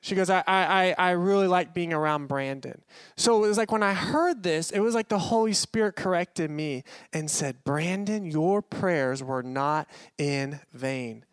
She 0.00 0.14
goes, 0.14 0.28
I, 0.28 0.42
I, 0.46 0.94
I 0.98 1.10
really 1.12 1.46
like 1.48 1.72
being 1.72 1.94
around 1.94 2.26
Brandon. 2.26 2.82
So 3.16 3.42
it 3.42 3.48
was 3.48 3.56
like 3.56 3.72
when 3.72 3.82
I 3.82 3.94
heard 3.94 4.42
this, 4.42 4.70
it 4.70 4.80
was 4.80 4.94
like 4.94 5.08
the 5.08 5.18
Holy 5.18 5.54
Spirit 5.54 5.96
corrected 5.96 6.50
me 6.50 6.84
and 7.12 7.30
said, 7.30 7.64
Brandon, 7.64 8.26
your 8.26 8.60
prayers 8.60 9.22
were 9.22 9.42
not 9.42 9.88
in 10.18 10.60
vain. 10.74 11.24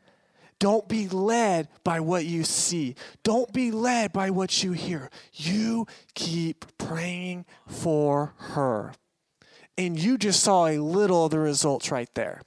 Don't 0.57 0.87
be 0.87 1.09
led 1.09 1.67
by 1.83 1.99
what 1.99 2.23
you 2.23 2.45
see. 2.45 2.95
Don't 3.23 3.51
be 3.51 3.71
led 3.71 4.13
by 4.13 4.29
what 4.29 4.63
you 4.63 4.71
hear. 4.71 5.09
You 5.33 5.85
keep 6.13 6.65
praying 6.77 7.45
for 7.67 8.35
her. 8.37 8.93
And 9.77 9.97
you 9.97 10.17
just 10.17 10.41
saw 10.41 10.67
a 10.67 10.77
little 10.77 11.25
of 11.25 11.31
the 11.31 11.39
results 11.39 11.91
right 11.91 12.13
there. 12.13 12.41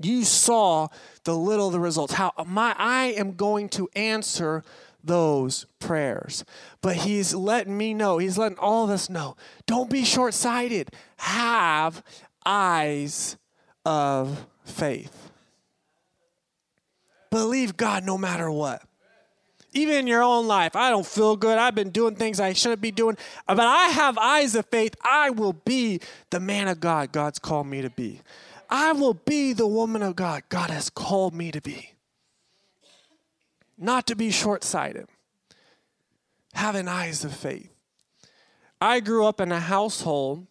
You 0.00 0.24
saw 0.24 0.88
the 1.24 1.36
little 1.36 1.68
of 1.68 1.72
the 1.72 1.80
results. 1.80 2.14
How 2.14 2.32
my 2.46 2.74
I 2.76 3.06
am 3.16 3.34
going 3.34 3.68
to 3.70 3.88
answer 3.94 4.64
those 5.04 5.66
prayers. 5.78 6.44
But 6.80 6.96
he's 6.96 7.34
letting 7.34 7.76
me 7.76 7.94
know, 7.94 8.18
he's 8.18 8.38
letting 8.38 8.58
all 8.58 8.84
of 8.84 8.90
us 8.90 9.10
know 9.10 9.36
don't 9.66 9.90
be 9.90 10.04
short 10.04 10.34
sighted, 10.34 10.90
have 11.18 12.02
eyes 12.44 13.36
of 13.84 14.46
faith. 14.64 15.30
Believe 17.30 17.76
God 17.76 18.04
no 18.04 18.18
matter 18.18 18.50
what. 18.50 18.82
Even 19.72 19.94
in 19.94 20.06
your 20.06 20.22
own 20.22 20.46
life, 20.46 20.76
I 20.76 20.90
don't 20.90 21.06
feel 21.06 21.36
good. 21.36 21.56
I've 21.56 21.74
been 21.74 21.90
doing 21.90 22.14
things 22.14 22.40
I 22.40 22.52
shouldn't 22.52 22.82
be 22.82 22.90
doing, 22.90 23.16
but 23.46 23.60
I 23.60 23.86
have 23.88 24.18
eyes 24.18 24.54
of 24.54 24.66
faith. 24.66 24.94
I 25.02 25.30
will 25.30 25.54
be 25.54 26.00
the 26.30 26.40
man 26.40 26.68
of 26.68 26.80
God 26.80 27.12
God's 27.12 27.38
called 27.38 27.66
me 27.66 27.80
to 27.80 27.90
be. 27.90 28.20
I 28.68 28.92
will 28.92 29.14
be 29.14 29.52
the 29.52 29.66
woman 29.66 30.02
of 30.02 30.16
God 30.16 30.42
God 30.48 30.70
has 30.70 30.90
called 30.90 31.34
me 31.34 31.50
to 31.52 31.60
be 31.60 31.92
not 33.82 34.06
to 34.06 34.14
be 34.14 34.30
short 34.30 34.62
sighted, 34.62 35.08
having 36.54 36.86
eyes 36.86 37.24
of 37.24 37.34
faith. 37.34 37.70
I 38.80 39.00
grew 39.00 39.26
up 39.26 39.40
in 39.40 39.50
a 39.52 39.60
household 39.60 40.46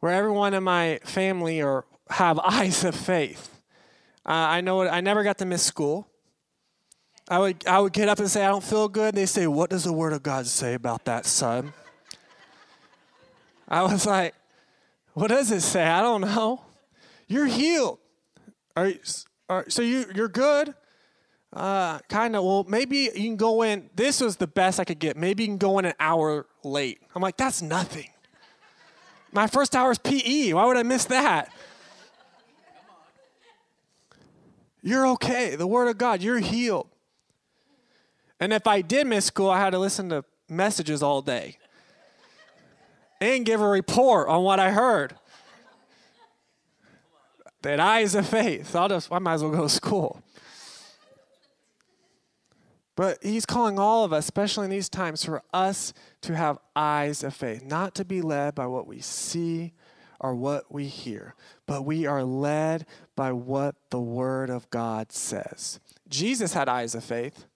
where 0.00 0.12
everyone 0.12 0.54
in 0.54 0.62
my 0.62 1.00
family 1.04 1.60
are, 1.60 1.84
have 2.10 2.38
eyes 2.44 2.84
of 2.84 2.94
faith. 2.94 3.60
Uh, 4.24 4.32
I 4.32 4.60
know 4.60 4.82
I 4.82 5.00
never 5.00 5.24
got 5.24 5.38
to 5.38 5.44
miss 5.44 5.64
school. 5.64 6.08
I 7.32 7.38
would, 7.38 7.66
I 7.66 7.78
would 7.78 7.94
get 7.94 8.10
up 8.10 8.18
and 8.18 8.30
say, 8.30 8.44
I 8.44 8.48
don't 8.48 8.62
feel 8.62 8.88
good. 8.88 9.14
They 9.14 9.24
say, 9.24 9.46
What 9.46 9.70
does 9.70 9.84
the 9.84 9.92
Word 9.92 10.12
of 10.12 10.22
God 10.22 10.46
say 10.46 10.74
about 10.74 11.06
that, 11.06 11.24
son? 11.24 11.72
I 13.66 13.84
was 13.84 14.04
like, 14.04 14.34
What 15.14 15.28
does 15.28 15.50
it 15.50 15.62
say? 15.62 15.82
I 15.82 16.02
don't 16.02 16.20
know. 16.20 16.60
You're 17.28 17.46
healed. 17.46 18.00
Are, 18.76 18.88
you, 18.88 18.98
are 19.48 19.64
so 19.70 19.80
you, 19.80 20.04
you're 20.14 20.28
good? 20.28 20.74
Uh, 21.54 22.00
kind 22.00 22.36
of. 22.36 22.44
Well, 22.44 22.66
maybe 22.68 22.98
you 22.98 23.10
can 23.10 23.36
go 23.36 23.62
in. 23.62 23.88
This 23.94 24.20
was 24.20 24.36
the 24.36 24.46
best 24.46 24.78
I 24.78 24.84
could 24.84 24.98
get. 24.98 25.16
Maybe 25.16 25.44
you 25.44 25.48
can 25.48 25.56
go 25.56 25.78
in 25.78 25.86
an 25.86 25.94
hour 25.98 26.44
late. 26.62 27.00
I'm 27.14 27.22
like, 27.22 27.38
that's 27.38 27.62
nothing. 27.62 28.10
My 29.32 29.46
first 29.46 29.74
hour 29.74 29.90
is 29.90 29.98
PE. 29.98 30.52
Why 30.52 30.66
would 30.66 30.76
I 30.76 30.82
miss 30.82 31.06
that? 31.06 31.50
You're 34.82 35.06
okay. 35.12 35.56
The 35.56 35.66
Word 35.66 35.88
of 35.88 35.96
God, 35.96 36.20
you're 36.20 36.38
healed. 36.38 36.91
And 38.42 38.52
if 38.52 38.66
I 38.66 38.80
did 38.80 39.06
miss 39.06 39.26
school, 39.26 39.50
I 39.50 39.60
had 39.60 39.70
to 39.70 39.78
listen 39.78 40.08
to 40.08 40.24
messages 40.48 41.00
all 41.00 41.22
day 41.22 41.58
and 43.20 43.46
give 43.46 43.60
a 43.60 43.68
report 43.68 44.28
on 44.28 44.42
what 44.42 44.58
I 44.58 44.72
heard. 44.72 45.14
That 47.62 47.78
eyes 47.78 48.16
of 48.16 48.26
faith. 48.26 48.74
I'll 48.74 48.88
just, 48.88 49.12
I 49.12 49.20
might 49.20 49.34
as 49.34 49.44
well 49.44 49.52
go 49.52 49.62
to 49.62 49.68
school. 49.68 50.24
But 52.96 53.18
he's 53.22 53.46
calling 53.46 53.78
all 53.78 54.02
of 54.02 54.12
us, 54.12 54.24
especially 54.24 54.64
in 54.64 54.72
these 54.72 54.88
times, 54.88 55.24
for 55.24 55.44
us 55.54 55.94
to 56.22 56.34
have 56.34 56.58
eyes 56.74 57.22
of 57.22 57.34
faith, 57.34 57.62
not 57.64 57.94
to 57.94 58.04
be 58.04 58.22
led 58.22 58.56
by 58.56 58.66
what 58.66 58.88
we 58.88 59.00
see 59.00 59.72
or 60.18 60.34
what 60.34 60.64
we 60.74 60.86
hear, 60.88 61.36
but 61.66 61.84
we 61.84 62.06
are 62.06 62.24
led 62.24 62.86
by 63.14 63.30
what 63.30 63.76
the 63.90 64.00
Word 64.00 64.50
of 64.50 64.68
God 64.70 65.12
says. 65.12 65.78
Jesus 66.08 66.54
had 66.54 66.68
eyes 66.68 66.96
of 66.96 67.04
faith. 67.04 67.46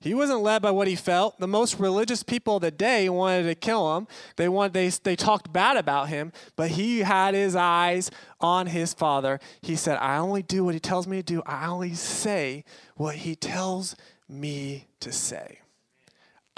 He 0.00 0.14
wasn't 0.14 0.42
led 0.42 0.62
by 0.62 0.70
what 0.70 0.86
he 0.86 0.94
felt. 0.94 1.40
The 1.40 1.48
most 1.48 1.80
religious 1.80 2.22
people 2.22 2.56
of 2.56 2.62
the 2.62 2.70
day 2.70 3.08
wanted 3.08 3.44
to 3.44 3.54
kill 3.56 3.96
him. 3.96 4.06
They 4.36 4.48
wanted, 4.48 4.72
they, 4.72 4.88
they 4.90 5.16
talked 5.16 5.52
bad 5.52 5.76
about 5.76 6.08
him, 6.08 6.32
but 6.54 6.70
he 6.70 7.00
had 7.00 7.34
his 7.34 7.56
eyes 7.56 8.10
on 8.40 8.68
his 8.68 8.94
father. 8.94 9.40
He 9.60 9.74
said, 9.74 9.98
I 9.98 10.18
only 10.18 10.42
do 10.42 10.64
what 10.64 10.74
he 10.74 10.80
tells 10.80 11.08
me 11.08 11.16
to 11.16 11.22
do. 11.24 11.42
I 11.46 11.66
only 11.66 11.94
say 11.94 12.64
what 12.94 13.16
he 13.16 13.34
tells 13.34 13.96
me 14.28 14.86
to 15.00 15.10
say. 15.10 15.58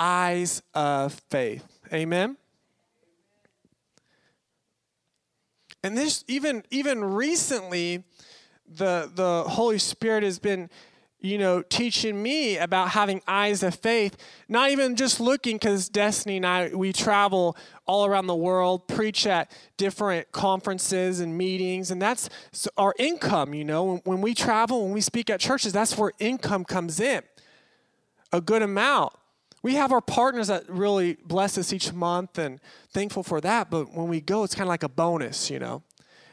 eyes 0.00 0.62
of 0.74 1.14
faith. 1.30 1.64
Amen. 1.92 2.36
And 5.82 5.96
this 5.96 6.24
even 6.26 6.64
even 6.70 7.04
recently 7.04 8.04
the 8.66 9.10
the 9.14 9.44
Holy 9.48 9.78
Spirit 9.78 10.22
has 10.24 10.38
been 10.38 10.70
you 11.20 11.36
know, 11.36 11.62
teaching 11.62 12.22
me 12.22 12.56
about 12.56 12.90
having 12.90 13.20
eyes 13.28 13.62
of 13.62 13.74
faith, 13.74 14.16
not 14.48 14.70
even 14.70 14.96
just 14.96 15.20
looking, 15.20 15.56
because 15.56 15.88
Destiny 15.88 16.38
and 16.38 16.46
I, 16.46 16.70
we 16.74 16.92
travel 16.92 17.56
all 17.86 18.06
around 18.06 18.26
the 18.26 18.34
world, 18.34 18.88
preach 18.88 19.26
at 19.26 19.50
different 19.76 20.32
conferences 20.32 21.20
and 21.20 21.36
meetings, 21.36 21.90
and 21.90 22.00
that's 22.00 22.28
our 22.76 22.94
income, 22.98 23.52
you 23.52 23.64
know. 23.64 23.96
When 24.04 24.20
we 24.20 24.34
travel, 24.34 24.84
when 24.84 24.92
we 24.92 25.00
speak 25.00 25.28
at 25.28 25.40
churches, 25.40 25.72
that's 25.72 25.96
where 25.96 26.12
income 26.18 26.64
comes 26.64 27.00
in 27.00 27.22
a 28.32 28.40
good 28.40 28.62
amount. 28.62 29.12
We 29.62 29.74
have 29.74 29.92
our 29.92 30.00
partners 30.00 30.48
that 30.48 30.68
really 30.68 31.18
bless 31.24 31.58
us 31.58 31.72
each 31.72 31.92
month 31.92 32.38
and 32.38 32.60
thankful 32.92 33.22
for 33.22 33.40
that, 33.42 33.70
but 33.70 33.92
when 33.92 34.08
we 34.08 34.20
go, 34.20 34.44
it's 34.44 34.54
kind 34.54 34.62
of 34.62 34.68
like 34.68 34.82
a 34.82 34.88
bonus, 34.88 35.50
you 35.50 35.58
know. 35.58 35.82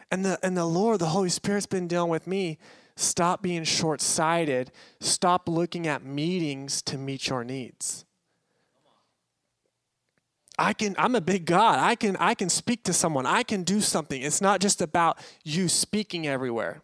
And 0.10 0.24
the, 0.24 0.40
and 0.42 0.56
the 0.56 0.66
Lord, 0.66 1.00
the 1.00 1.08
Holy 1.08 1.30
Spirit's 1.30 1.66
been 1.66 1.88
dealing 1.88 2.10
with 2.10 2.26
me 2.26 2.58
Stop 3.00 3.44
being 3.44 3.64
short 3.64 4.02
sighted. 4.02 4.72
Stop 5.00 5.48
looking 5.48 5.86
at 5.86 6.04
meetings 6.04 6.82
to 6.82 6.98
meet 6.98 7.28
your 7.28 7.44
needs. 7.44 8.06
I 10.58 10.74
can 10.74 10.96
I'm 10.98 11.14
a 11.14 11.22
big 11.22 11.46
God. 11.46 11.78
I 11.78 11.94
can 11.94 12.18
I 12.18 12.34
can 12.34 12.50
speak 12.50 12.84
to 12.86 12.94
someone. 12.94 13.28
I 13.28 13.44
can 13.44 13.62
do 13.62 13.82
something. 13.82 14.20
It's 14.20 14.42
not 14.42 14.62
just 14.62 14.82
about 14.82 15.20
you 15.44 15.70
speaking 15.70 16.28
everywhere. 16.28 16.82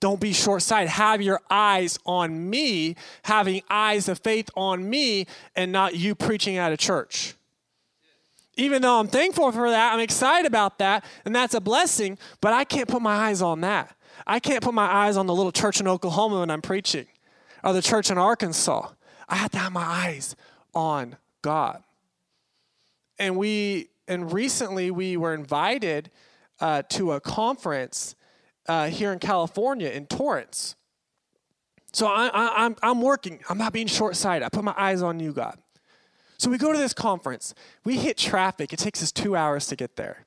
Don't 0.00 0.20
be 0.20 0.32
short 0.32 0.62
sighted. 0.62 0.88
Have 0.88 1.22
your 1.22 1.40
eyes 1.48 2.00
on 2.04 2.50
me, 2.50 2.96
having 3.22 3.62
eyes 3.70 4.08
of 4.08 4.18
faith 4.18 4.50
on 4.56 4.90
me, 4.90 5.26
and 5.54 5.70
not 5.70 5.94
you 5.94 6.16
preaching 6.16 6.56
at 6.56 6.72
a 6.72 6.76
church. 6.76 7.34
Even 8.56 8.82
though 8.82 8.98
I'm 8.98 9.06
thankful 9.06 9.52
for 9.52 9.70
that, 9.70 9.92
I'm 9.92 10.00
excited 10.00 10.46
about 10.46 10.78
that, 10.78 11.04
and 11.24 11.34
that's 11.34 11.54
a 11.54 11.60
blessing, 11.60 12.18
but 12.40 12.52
I 12.52 12.64
can't 12.64 12.88
put 12.88 13.00
my 13.00 13.14
eyes 13.28 13.40
on 13.40 13.60
that. 13.60 13.94
I 14.28 14.40
can't 14.40 14.62
put 14.62 14.74
my 14.74 14.84
eyes 14.84 15.16
on 15.16 15.26
the 15.26 15.34
little 15.34 15.52
church 15.52 15.80
in 15.80 15.88
Oklahoma 15.88 16.40
when 16.40 16.50
I'm 16.50 16.60
preaching 16.60 17.06
or 17.64 17.72
the 17.72 17.82
church 17.82 18.10
in 18.10 18.18
Arkansas. 18.18 18.90
I 19.28 19.36
have 19.36 19.50
to 19.52 19.58
have 19.58 19.72
my 19.72 19.82
eyes 19.82 20.36
on 20.74 21.16
God. 21.42 21.82
And 23.18 23.36
we, 23.36 23.88
and 24.06 24.32
recently 24.32 24.90
we 24.90 25.16
were 25.16 25.34
invited 25.34 26.10
uh, 26.60 26.82
to 26.90 27.12
a 27.12 27.20
conference 27.20 28.14
uh, 28.68 28.88
here 28.88 29.12
in 29.12 29.18
California 29.18 29.88
in 29.88 30.06
Torrance. 30.06 30.76
So 31.92 32.06
I, 32.06 32.28
I, 32.28 32.64
I'm, 32.64 32.76
I'm 32.82 33.00
working. 33.00 33.40
I'm 33.48 33.58
not 33.58 33.72
being 33.72 33.86
short 33.86 34.14
sighted. 34.14 34.44
I 34.44 34.50
put 34.50 34.62
my 34.62 34.74
eyes 34.76 35.02
on 35.02 35.20
you, 35.20 35.32
God. 35.32 35.58
So 36.36 36.50
we 36.50 36.58
go 36.58 36.72
to 36.72 36.78
this 36.78 36.92
conference. 36.92 37.54
We 37.84 37.96
hit 37.96 38.16
traffic. 38.16 38.72
It 38.72 38.78
takes 38.78 39.02
us 39.02 39.10
two 39.10 39.34
hours 39.34 39.66
to 39.68 39.76
get 39.76 39.96
there. 39.96 40.26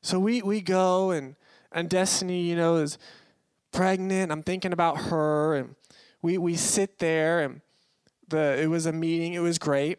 So 0.00 0.18
we, 0.18 0.42
we 0.42 0.60
go 0.60 1.10
and 1.10 1.36
and 1.74 1.88
Destiny, 1.88 2.42
you 2.42 2.56
know, 2.56 2.76
is 2.76 2.98
pregnant. 3.72 4.30
I'm 4.30 4.42
thinking 4.42 4.72
about 4.72 4.98
her, 4.98 5.54
and 5.54 5.74
we 6.20 6.38
we 6.38 6.56
sit 6.56 6.98
there, 6.98 7.40
and 7.40 7.60
the 8.28 8.60
it 8.60 8.68
was 8.68 8.86
a 8.86 8.92
meeting. 8.92 9.34
It 9.34 9.40
was 9.40 9.58
great. 9.58 9.98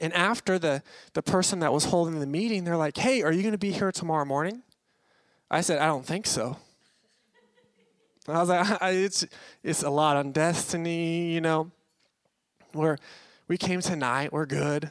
And 0.00 0.12
after 0.14 0.58
the 0.58 0.82
the 1.12 1.22
person 1.22 1.60
that 1.60 1.72
was 1.72 1.86
holding 1.86 2.18
the 2.18 2.26
meeting, 2.26 2.64
they're 2.64 2.76
like, 2.76 2.96
"Hey, 2.96 3.22
are 3.22 3.32
you 3.32 3.42
going 3.42 3.52
to 3.52 3.58
be 3.58 3.72
here 3.72 3.92
tomorrow 3.92 4.24
morning?" 4.24 4.62
I 5.50 5.60
said, 5.60 5.78
"I 5.78 5.86
don't 5.86 6.06
think 6.06 6.26
so." 6.26 6.56
I 8.28 8.40
was 8.40 8.48
like, 8.48 8.78
"It's 8.82 9.26
it's 9.62 9.82
a 9.82 9.90
lot 9.90 10.16
on 10.16 10.32
Destiny, 10.32 11.32
you 11.32 11.40
know. 11.40 11.70
We're 12.72 12.96
we 13.48 13.58
came 13.58 13.80
tonight. 13.80 14.32
We're 14.32 14.46
good. 14.46 14.90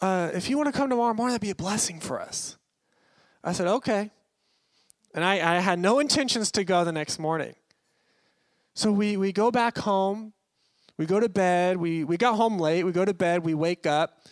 Uh, 0.00 0.30
if 0.34 0.50
you 0.50 0.56
want 0.56 0.72
to 0.72 0.78
come 0.78 0.90
tomorrow 0.90 1.14
morning, 1.14 1.32
that'd 1.34 1.42
be 1.42 1.50
a 1.50 1.54
blessing 1.54 2.00
for 2.00 2.20
us." 2.20 2.56
I 3.42 3.52
said, 3.52 3.66
"Okay." 3.66 4.10
And 5.14 5.24
I, 5.24 5.34
I 5.56 5.60
had 5.60 5.78
no 5.78 6.00
intentions 6.00 6.50
to 6.52 6.64
go 6.64 6.84
the 6.84 6.92
next 6.92 7.18
morning. 7.18 7.54
So 8.74 8.90
we, 8.90 9.16
we 9.16 9.32
go 9.32 9.52
back 9.52 9.78
home. 9.78 10.32
We 10.98 11.06
go 11.06 11.20
to 11.20 11.28
bed. 11.28 11.76
We, 11.76 12.02
we 12.02 12.16
got 12.16 12.34
home 12.34 12.58
late. 12.58 12.82
We 12.82 12.90
go 12.90 13.04
to 13.04 13.14
bed. 13.14 13.44
We 13.44 13.54
wake 13.54 13.86
up. 13.86 14.26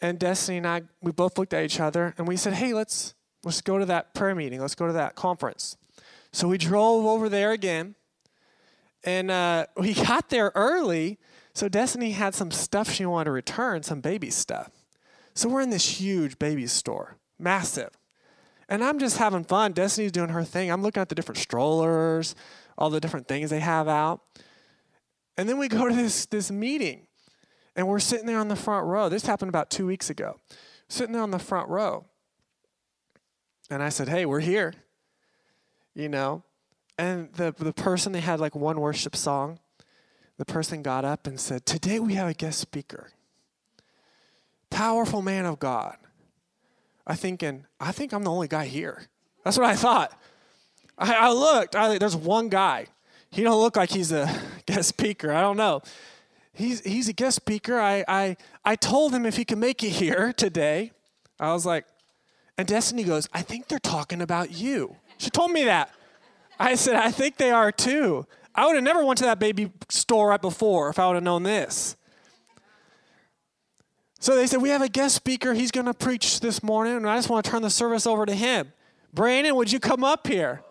And 0.00 0.16
Destiny 0.16 0.58
and 0.58 0.66
I, 0.66 0.82
we 1.02 1.10
both 1.10 1.36
looked 1.38 1.52
at 1.52 1.64
each 1.64 1.80
other 1.80 2.14
and 2.16 2.28
we 2.28 2.36
said, 2.36 2.54
hey, 2.54 2.72
let's, 2.72 3.14
let's 3.44 3.60
go 3.60 3.78
to 3.78 3.84
that 3.86 4.14
prayer 4.14 4.36
meeting. 4.36 4.60
Let's 4.60 4.76
go 4.76 4.86
to 4.86 4.92
that 4.92 5.16
conference. 5.16 5.76
So 6.32 6.46
we 6.46 6.56
drove 6.56 7.04
over 7.04 7.28
there 7.28 7.50
again. 7.50 7.96
And 9.02 9.30
uh, 9.30 9.66
we 9.76 9.94
got 9.94 10.28
there 10.28 10.52
early. 10.54 11.18
So 11.52 11.68
Destiny 11.68 12.12
had 12.12 12.36
some 12.36 12.52
stuff 12.52 12.90
she 12.90 13.04
wanted 13.06 13.24
to 13.24 13.30
return, 13.32 13.82
some 13.82 14.00
baby 14.00 14.30
stuff. 14.30 14.70
So 15.34 15.48
we're 15.48 15.62
in 15.62 15.70
this 15.70 16.00
huge 16.00 16.38
baby 16.38 16.68
store, 16.68 17.16
massive. 17.38 17.97
And 18.68 18.84
I'm 18.84 18.98
just 18.98 19.16
having 19.16 19.44
fun. 19.44 19.72
Destiny's 19.72 20.12
doing 20.12 20.28
her 20.28 20.44
thing. 20.44 20.70
I'm 20.70 20.82
looking 20.82 21.00
at 21.00 21.08
the 21.08 21.14
different 21.14 21.38
strollers, 21.38 22.34
all 22.76 22.90
the 22.90 23.00
different 23.00 23.26
things 23.26 23.50
they 23.50 23.60
have 23.60 23.88
out. 23.88 24.20
And 25.36 25.48
then 25.48 25.56
we 25.56 25.68
go 25.68 25.88
to 25.88 25.94
this, 25.94 26.26
this 26.26 26.50
meeting, 26.50 27.06
and 27.74 27.88
we're 27.88 28.00
sitting 28.00 28.26
there 28.26 28.38
on 28.38 28.48
the 28.48 28.56
front 28.56 28.86
row. 28.86 29.08
This 29.08 29.24
happened 29.24 29.48
about 29.48 29.70
two 29.70 29.86
weeks 29.86 30.10
ago. 30.10 30.38
Sitting 30.88 31.12
there 31.12 31.22
on 31.22 31.30
the 31.30 31.38
front 31.38 31.68
row. 31.68 32.06
And 33.70 33.82
I 33.82 33.88
said, 33.88 34.08
Hey, 34.08 34.26
we're 34.26 34.40
here. 34.40 34.74
You 35.94 36.08
know? 36.08 36.42
And 36.98 37.32
the, 37.34 37.54
the 37.56 37.72
person, 37.72 38.12
they 38.12 38.20
had 38.20 38.40
like 38.40 38.54
one 38.54 38.80
worship 38.80 39.14
song. 39.14 39.60
The 40.38 40.44
person 40.44 40.82
got 40.82 41.04
up 41.04 41.26
and 41.26 41.38
said, 41.38 41.64
Today 41.64 42.00
we 42.00 42.14
have 42.14 42.28
a 42.28 42.34
guest 42.34 42.58
speaker. 42.58 43.10
Powerful 44.70 45.22
man 45.22 45.46
of 45.46 45.58
God 45.58 45.96
I 47.08 47.14
thinking, 47.14 47.64
I 47.80 47.90
think 47.90 48.12
I'm 48.12 48.22
the 48.22 48.30
only 48.30 48.48
guy 48.48 48.66
here. 48.66 49.08
That's 49.42 49.56
what 49.56 49.66
I 49.66 49.74
thought. 49.74 50.12
I, 50.98 51.14
I 51.14 51.32
looked. 51.32 51.74
I, 51.74 51.96
there's 51.96 52.14
one 52.14 52.50
guy. 52.50 52.86
He 53.30 53.42
don't 53.42 53.60
look 53.60 53.76
like 53.76 53.90
he's 53.90 54.12
a 54.12 54.30
guest 54.66 54.90
speaker. 54.90 55.32
I 55.32 55.40
don't 55.40 55.56
know. 55.56 55.80
He's 56.52 56.84
he's 56.84 57.08
a 57.08 57.12
guest 57.12 57.36
speaker. 57.36 57.78
I 57.78 58.04
I 58.06 58.36
I 58.64 58.76
told 58.76 59.14
him 59.14 59.24
if 59.24 59.36
he 59.36 59.44
could 59.44 59.58
make 59.58 59.82
it 59.82 59.90
here 59.90 60.32
today. 60.32 60.92
I 61.40 61.52
was 61.52 61.64
like, 61.64 61.86
and 62.58 62.66
Destiny 62.66 63.04
goes, 63.04 63.28
I 63.32 63.42
think 63.42 63.68
they're 63.68 63.78
talking 63.78 64.20
about 64.20 64.50
you. 64.50 64.96
She 65.18 65.30
told 65.30 65.52
me 65.52 65.64
that. 65.64 65.90
I 66.58 66.74
said, 66.74 66.96
I 66.96 67.12
think 67.12 67.36
they 67.36 67.52
are 67.52 67.70
too. 67.70 68.26
I 68.54 68.66
would 68.66 68.74
have 68.74 68.82
never 68.82 69.04
went 69.04 69.18
to 69.18 69.24
that 69.24 69.38
baby 69.38 69.70
store 69.88 70.30
right 70.30 70.42
before 70.42 70.88
if 70.88 70.98
I 70.98 71.06
would 71.06 71.14
have 71.14 71.22
known 71.22 71.44
this. 71.44 71.96
So 74.18 74.34
they 74.34 74.46
said, 74.46 74.60
We 74.60 74.70
have 74.70 74.82
a 74.82 74.88
guest 74.88 75.14
speaker. 75.14 75.54
He's 75.54 75.70
going 75.70 75.86
to 75.86 75.94
preach 75.94 76.40
this 76.40 76.62
morning, 76.62 76.96
and 76.96 77.08
I 77.08 77.16
just 77.16 77.28
want 77.28 77.44
to 77.44 77.50
turn 77.50 77.62
the 77.62 77.70
service 77.70 78.06
over 78.06 78.26
to 78.26 78.34
him. 78.34 78.72
Brandon, 79.12 79.54
would 79.54 79.72
you 79.72 79.80
come 79.80 80.04
up 80.04 80.26
here? 80.26 80.62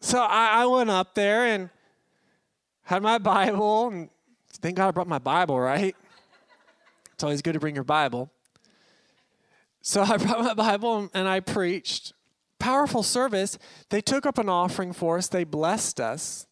So 0.00 0.20
I, 0.20 0.62
I 0.62 0.66
went 0.66 0.90
up 0.90 1.14
there 1.14 1.46
and 1.46 1.70
had 2.82 3.02
my 3.02 3.18
Bible. 3.18 3.88
And 3.88 4.10
thank 4.54 4.76
God 4.76 4.88
I 4.88 4.90
brought 4.90 5.08
my 5.08 5.18
Bible, 5.18 5.58
right? 5.58 5.94
It's 7.14 7.22
always 7.22 7.42
good 7.42 7.52
to 7.52 7.60
bring 7.60 7.74
your 7.74 7.84
Bible. 7.84 8.30
So 9.80 10.02
I 10.02 10.16
brought 10.18 10.40
my 10.40 10.54
Bible 10.54 11.10
and 11.14 11.28
I 11.28 11.40
preached. 11.40 12.12
Powerful 12.58 13.02
service. 13.02 13.58
They 13.90 14.00
took 14.00 14.26
up 14.26 14.38
an 14.38 14.48
offering 14.48 14.92
for 14.92 15.18
us, 15.18 15.28
they 15.28 15.44
blessed 15.44 16.00
us. 16.00 16.46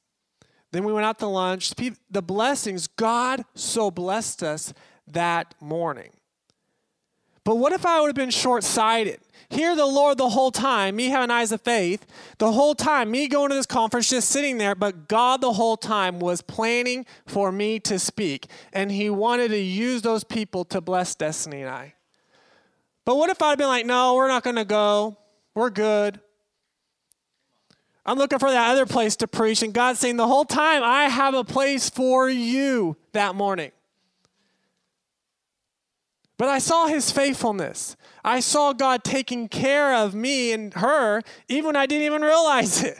Then 0.72 0.84
we 0.84 0.92
went 0.92 1.04
out 1.04 1.18
to 1.18 1.26
lunch. 1.26 1.72
The 1.74 2.22
blessings, 2.22 2.86
God 2.86 3.44
so 3.56 3.90
blessed 3.90 4.44
us 4.44 4.72
that 5.12 5.54
morning. 5.60 6.10
But 7.44 7.56
what 7.56 7.72
if 7.72 7.86
I 7.86 8.00
would 8.00 8.08
have 8.08 8.16
been 8.16 8.30
short 8.30 8.64
sighted? 8.64 9.20
Hear 9.48 9.74
the 9.74 9.86
Lord 9.86 10.18
the 10.18 10.28
whole 10.28 10.52
time, 10.52 10.94
me 10.94 11.08
having 11.08 11.30
eyes 11.30 11.50
of 11.50 11.60
faith, 11.62 12.06
the 12.38 12.52
whole 12.52 12.74
time, 12.74 13.10
me 13.10 13.26
going 13.26 13.48
to 13.50 13.56
this 13.56 13.66
conference, 13.66 14.10
just 14.10 14.28
sitting 14.30 14.58
there, 14.58 14.76
but 14.76 15.08
God 15.08 15.40
the 15.40 15.54
whole 15.54 15.76
time 15.76 16.20
was 16.20 16.40
planning 16.40 17.04
for 17.26 17.50
me 17.50 17.80
to 17.80 17.98
speak. 17.98 18.46
And 18.72 18.92
He 18.92 19.10
wanted 19.10 19.48
to 19.48 19.58
use 19.58 20.02
those 20.02 20.22
people 20.22 20.64
to 20.66 20.80
bless 20.80 21.16
Destiny 21.16 21.62
and 21.62 21.70
I. 21.70 21.94
But 23.04 23.16
what 23.16 23.30
if 23.30 23.42
I'd 23.42 23.58
been 23.58 23.66
like, 23.66 23.86
no, 23.86 24.14
we're 24.14 24.28
not 24.28 24.44
going 24.44 24.56
to 24.56 24.64
go. 24.64 25.18
We're 25.54 25.70
good. 25.70 26.20
I'm 28.06 28.18
looking 28.18 28.38
for 28.38 28.50
that 28.50 28.70
other 28.70 28.86
place 28.86 29.16
to 29.16 29.26
preach. 29.26 29.62
And 29.62 29.74
God's 29.74 29.98
saying 29.98 30.16
the 30.16 30.26
whole 30.26 30.44
time, 30.44 30.82
I 30.84 31.04
have 31.04 31.34
a 31.34 31.44
place 31.44 31.90
for 31.90 32.30
you 32.30 32.96
that 33.12 33.34
morning. 33.34 33.72
But 36.40 36.48
I 36.48 36.58
saw 36.58 36.86
his 36.86 37.10
faithfulness. 37.10 37.98
I 38.24 38.40
saw 38.40 38.72
God 38.72 39.04
taking 39.04 39.46
care 39.46 39.94
of 39.94 40.14
me 40.14 40.52
and 40.52 40.72
her, 40.72 41.20
even 41.48 41.66
when 41.66 41.76
I 41.76 41.84
didn't 41.84 42.06
even 42.06 42.22
realize 42.22 42.82
it. 42.82 42.98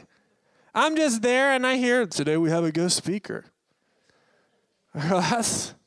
I'm 0.75 0.95
just 0.95 1.23
there 1.23 1.51
and 1.51 1.65
I 1.65 1.77
hear, 1.77 2.05
today 2.05 2.37
we 2.37 2.51
have 2.51 2.63
a 2.63 2.71
guest 2.71 2.97
speaker. 2.97 3.45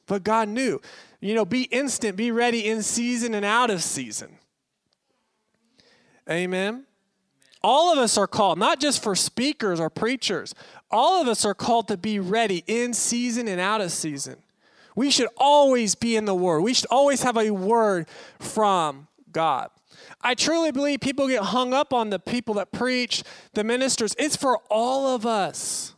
But 0.07 0.25
God 0.25 0.49
knew. 0.49 0.81
You 1.21 1.35
know, 1.35 1.45
be 1.45 1.63
instant, 1.63 2.17
be 2.17 2.33
ready 2.33 2.67
in 2.67 2.83
season 2.83 3.35
and 3.35 3.45
out 3.45 3.71
of 3.71 3.85
season. 3.85 4.37
Amen. 6.29 6.87
All 7.63 7.93
of 7.93 7.99
us 7.99 8.19
are 8.19 8.27
called, 8.27 8.59
not 8.59 8.81
just 8.81 9.01
for 9.01 9.15
speakers 9.15 9.79
or 9.79 9.89
preachers, 9.89 10.57
all 10.91 11.23
of 11.23 11.29
us 11.29 11.45
are 11.45 11.55
called 11.55 11.87
to 11.89 11.97
be 11.97 12.19
ready 12.19 12.65
in 12.67 12.93
season 12.93 13.47
and 13.47 13.61
out 13.61 13.81
of 13.81 13.93
season. 13.93 14.44
We 14.95 15.11
should 15.11 15.29
always 15.37 15.95
be 15.95 16.17
in 16.17 16.25
the 16.25 16.35
Word. 16.35 16.61
We 16.61 16.75
should 16.75 16.87
always 16.91 17.23
have 17.23 17.37
a 17.37 17.51
word 17.51 18.09
from 18.39 19.09
God. 19.33 19.71
I 20.21 20.35
truly 20.35 20.73
believe 20.73 21.01
people 21.01 21.29
get 21.29 21.43
hung 21.43 21.75
up 21.75 21.93
on 21.93 22.11
the 22.11 22.19
people 22.19 22.55
that 22.55 22.73
preach, 22.73 23.23
the 23.53 23.65
ministers. 23.65 24.15
It's 24.19 24.37
for 24.37 24.59
all 24.71 25.15
of 25.15 25.27
us. 25.27 25.95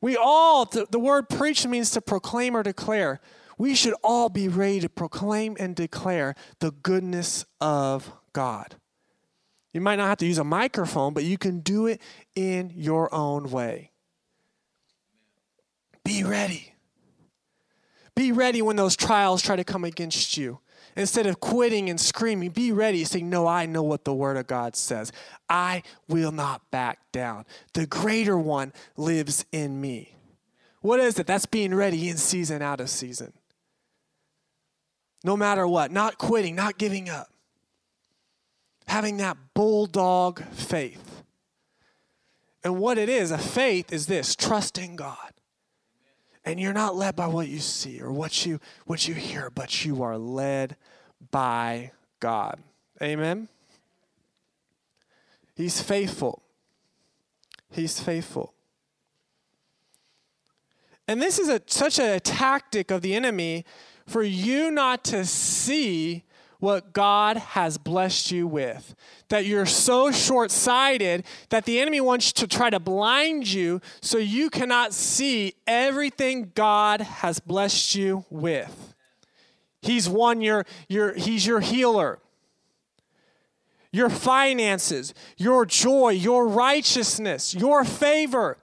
We 0.00 0.16
all, 0.16 0.64
the, 0.64 0.86
the 0.90 0.98
word 0.98 1.28
preach 1.28 1.66
means 1.66 1.90
to 1.90 2.00
proclaim 2.00 2.56
or 2.56 2.62
declare. 2.62 3.20
We 3.58 3.74
should 3.74 3.94
all 4.02 4.28
be 4.28 4.48
ready 4.48 4.80
to 4.80 4.88
proclaim 4.88 5.56
and 5.58 5.74
declare 5.74 6.36
the 6.60 6.70
goodness 6.70 7.44
of 7.60 8.12
God. 8.32 8.76
You 9.72 9.80
might 9.80 9.96
not 9.96 10.08
have 10.08 10.18
to 10.18 10.26
use 10.26 10.38
a 10.38 10.44
microphone, 10.44 11.12
but 11.12 11.24
you 11.24 11.36
can 11.36 11.60
do 11.60 11.86
it 11.86 12.00
in 12.34 12.72
your 12.74 13.12
own 13.12 13.50
way. 13.50 13.90
Be 16.04 16.24
ready. 16.24 16.74
Be 18.18 18.32
ready 18.32 18.62
when 18.62 18.74
those 18.74 18.96
trials 18.96 19.40
try 19.40 19.54
to 19.54 19.62
come 19.62 19.84
against 19.84 20.36
you. 20.36 20.58
Instead 20.96 21.26
of 21.26 21.38
quitting 21.38 21.88
and 21.88 22.00
screaming, 22.00 22.50
be 22.50 22.72
ready. 22.72 23.04
Say, 23.04 23.22
No, 23.22 23.46
I 23.46 23.64
know 23.64 23.84
what 23.84 24.04
the 24.04 24.12
Word 24.12 24.36
of 24.36 24.48
God 24.48 24.74
says. 24.74 25.12
I 25.48 25.84
will 26.08 26.32
not 26.32 26.68
back 26.72 26.98
down. 27.12 27.44
The 27.74 27.86
greater 27.86 28.36
one 28.36 28.72
lives 28.96 29.44
in 29.52 29.80
me. 29.80 30.16
What 30.80 30.98
is 30.98 31.16
it? 31.20 31.28
That's 31.28 31.46
being 31.46 31.72
ready 31.72 32.08
in 32.08 32.16
season, 32.16 32.60
out 32.60 32.80
of 32.80 32.90
season. 32.90 33.34
No 35.22 35.36
matter 35.36 35.64
what, 35.68 35.92
not 35.92 36.18
quitting, 36.18 36.56
not 36.56 36.76
giving 36.76 37.08
up. 37.08 37.28
Having 38.88 39.18
that 39.18 39.36
bulldog 39.54 40.42
faith. 40.46 41.22
And 42.64 42.80
what 42.80 42.98
it 42.98 43.08
is, 43.08 43.30
a 43.30 43.38
faith 43.38 43.92
is 43.92 44.06
this 44.08 44.34
trusting 44.34 44.96
God 44.96 45.34
and 46.48 46.58
you're 46.58 46.72
not 46.72 46.96
led 46.96 47.14
by 47.14 47.26
what 47.26 47.46
you 47.46 47.58
see 47.58 48.00
or 48.00 48.10
what 48.10 48.46
you 48.46 48.58
what 48.86 49.06
you 49.06 49.14
hear 49.14 49.50
but 49.50 49.84
you 49.84 50.02
are 50.02 50.16
led 50.16 50.76
by 51.30 51.92
god. 52.20 52.58
Amen? 53.02 53.48
He's 55.54 55.82
faithful. 55.82 56.42
He's 57.70 58.00
faithful. 58.00 58.54
And 61.06 61.20
this 61.20 61.38
is 61.38 61.50
a, 61.50 61.60
such 61.66 61.98
a 61.98 62.18
tactic 62.20 62.90
of 62.90 63.02
the 63.02 63.14
enemy 63.14 63.66
for 64.06 64.22
you 64.22 64.70
not 64.70 65.04
to 65.04 65.26
see 65.26 66.24
what 66.58 66.92
God 66.92 67.36
has 67.36 67.78
blessed 67.78 68.30
you 68.30 68.46
with. 68.46 68.94
That 69.28 69.46
you're 69.46 69.66
so 69.66 70.10
short 70.10 70.50
sighted 70.50 71.24
that 71.50 71.64
the 71.64 71.78
enemy 71.80 72.00
wants 72.00 72.32
to 72.34 72.46
try 72.46 72.70
to 72.70 72.80
blind 72.80 73.52
you 73.52 73.80
so 74.00 74.18
you 74.18 74.50
cannot 74.50 74.92
see 74.92 75.54
everything 75.66 76.52
God 76.54 77.00
has 77.00 77.38
blessed 77.38 77.94
you 77.94 78.24
with. 78.30 78.94
He's 79.82 80.08
one 80.08 80.40
your, 80.40 80.66
your 80.88 81.14
he's 81.14 81.46
your 81.46 81.60
healer. 81.60 82.18
Your 83.90 84.10
finances, 84.10 85.14
your 85.38 85.64
joy, 85.64 86.10
your 86.10 86.46
righteousness, 86.46 87.54
your 87.54 87.84
favor. 87.84 88.58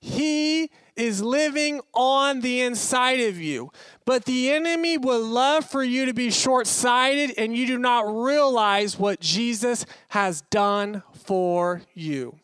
He 0.00 0.70
is 0.96 1.22
living 1.22 1.80
on 1.92 2.40
the 2.40 2.60
inside 2.60 3.20
of 3.20 3.40
you. 3.40 3.70
But 4.04 4.24
the 4.24 4.50
enemy 4.50 4.98
would 4.98 5.22
love 5.22 5.64
for 5.64 5.82
you 5.82 6.06
to 6.06 6.14
be 6.14 6.30
short 6.30 6.66
sighted 6.66 7.34
and 7.36 7.56
you 7.56 7.66
do 7.66 7.78
not 7.78 8.02
realize 8.02 8.98
what 8.98 9.20
Jesus 9.20 9.86
has 10.08 10.42
done 10.50 11.02
for 11.12 11.82
you. 11.94 12.38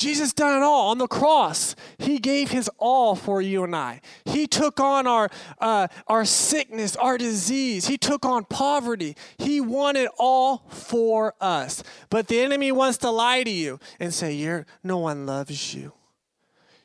Jesus 0.00 0.32
done 0.32 0.56
it 0.56 0.64
all 0.64 0.90
on 0.90 0.96
the 0.96 1.06
cross. 1.06 1.76
He 1.98 2.18
gave 2.18 2.50
his 2.50 2.70
all 2.78 3.14
for 3.14 3.42
you 3.42 3.64
and 3.64 3.76
I. 3.76 4.00
He 4.24 4.46
took 4.46 4.80
on 4.80 5.06
our 5.06 5.28
uh, 5.58 5.88
our 6.06 6.24
sickness, 6.24 6.96
our 6.96 7.18
disease. 7.18 7.86
He 7.86 7.98
took 7.98 8.24
on 8.24 8.46
poverty. 8.46 9.14
He 9.36 9.60
it 9.60 10.10
all 10.18 10.64
for 10.70 11.34
us. 11.38 11.82
But 12.08 12.28
the 12.28 12.40
enemy 12.40 12.72
wants 12.72 12.96
to 12.98 13.10
lie 13.10 13.42
to 13.42 13.50
you 13.50 13.78
and 14.00 14.14
say, 14.14 14.32
"You're 14.32 14.64
no 14.82 14.96
one 14.96 15.26
loves 15.26 15.74
you. 15.74 15.92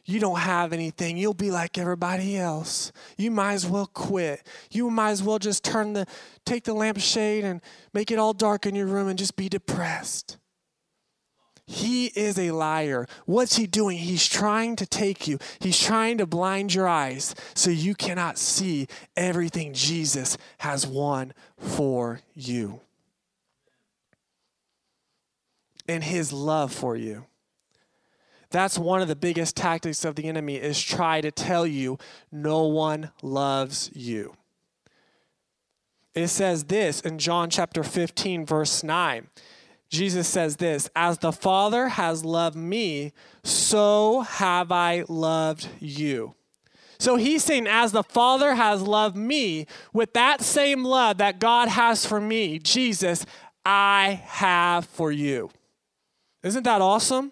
You 0.03 0.19
don't 0.19 0.39
have 0.39 0.73
anything. 0.73 1.15
You'll 1.15 1.33
be 1.33 1.51
like 1.51 1.77
everybody 1.77 2.37
else. 2.37 2.91
You 3.17 3.31
might 3.31 3.53
as 3.53 3.65
well 3.65 3.87
quit. 3.87 4.45
You 4.71 4.89
might 4.89 5.11
as 5.11 5.23
well 5.23 5.39
just 5.39 5.63
turn 5.63 5.93
the 5.93 6.05
take 6.43 6.65
the 6.65 6.73
lampshade 6.73 7.45
and 7.45 7.61
make 7.93 8.11
it 8.11 8.19
all 8.19 8.33
dark 8.33 8.65
in 8.65 8.75
your 8.75 8.87
room 8.87 9.07
and 9.07 9.17
just 9.17 9.37
be 9.37 9.47
depressed." 9.47 10.37
He 11.67 12.07
is 12.07 12.37
a 12.37 12.51
liar. 12.51 13.07
What's 13.25 13.55
he 13.55 13.65
doing? 13.65 13.97
He's 13.97 14.27
trying 14.27 14.75
to 14.75 14.85
take 14.85 15.27
you, 15.27 15.39
he's 15.59 15.79
trying 15.79 16.17
to 16.19 16.25
blind 16.25 16.73
your 16.73 16.87
eyes 16.87 17.33
so 17.55 17.69
you 17.71 17.95
cannot 17.95 18.37
see 18.37 18.87
everything 19.17 19.73
Jesus 19.73 20.37
has 20.59 20.85
won 20.85 21.33
for 21.57 22.21
you. 22.33 22.81
And 25.87 26.03
his 26.03 26.33
love 26.33 26.71
for 26.71 26.95
you. 26.95 27.25
That's 28.49 28.77
one 28.77 29.01
of 29.01 29.07
the 29.07 29.15
biggest 29.15 29.55
tactics 29.55 30.05
of 30.05 30.15
the 30.15 30.25
enemy 30.25 30.55
is 30.55 30.81
try 30.81 31.19
to 31.21 31.31
tell 31.31 31.67
you 31.67 31.97
no 32.31 32.63
one 32.63 33.11
loves 33.21 33.91
you. 33.93 34.35
It 36.13 36.29
says 36.29 36.63
this 36.63 37.01
in 37.01 37.17
John 37.19 37.49
chapter 37.49 37.83
15 37.83 38.45
verse 38.45 38.83
9. 38.83 39.27
Jesus 39.89 40.27
says 40.27 40.57
this 40.57 40.89
As 40.95 41.19
the 41.19 41.31
Father 41.31 41.89
has 41.89 42.25
loved 42.25 42.55
me, 42.55 43.13
so 43.43 44.21
have 44.21 44.71
I 44.71 45.05
loved 45.07 45.67
you. 45.79 46.35
So 46.97 47.17
he's 47.17 47.43
saying, 47.43 47.67
As 47.67 47.91
the 47.91 48.03
Father 48.03 48.55
has 48.55 48.81
loved 48.81 49.15
me, 49.15 49.67
with 49.93 50.13
that 50.13 50.41
same 50.41 50.83
love 50.83 51.17
that 51.17 51.39
God 51.39 51.67
has 51.67 52.05
for 52.05 52.19
me, 52.19 52.59
Jesus, 52.59 53.25
I 53.65 54.21
have 54.25 54.85
for 54.85 55.11
you. 55.11 55.49
Isn't 56.43 56.63
that 56.63 56.81
awesome? 56.81 57.31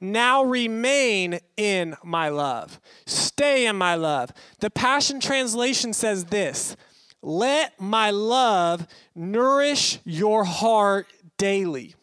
Now 0.00 0.44
remain 0.44 1.40
in 1.56 1.96
my 2.02 2.30
love. 2.30 2.80
Stay 3.06 3.66
in 3.66 3.76
my 3.76 3.94
love. 3.94 4.32
The 4.60 4.70
Passion 4.70 5.20
Translation 5.20 5.92
says 5.92 6.26
this 6.26 6.76
Let 7.22 7.78
my 7.80 8.10
love 8.10 8.86
nourish 9.14 9.98
your 10.04 10.44
heart 10.44 11.06
daily. 11.40 11.94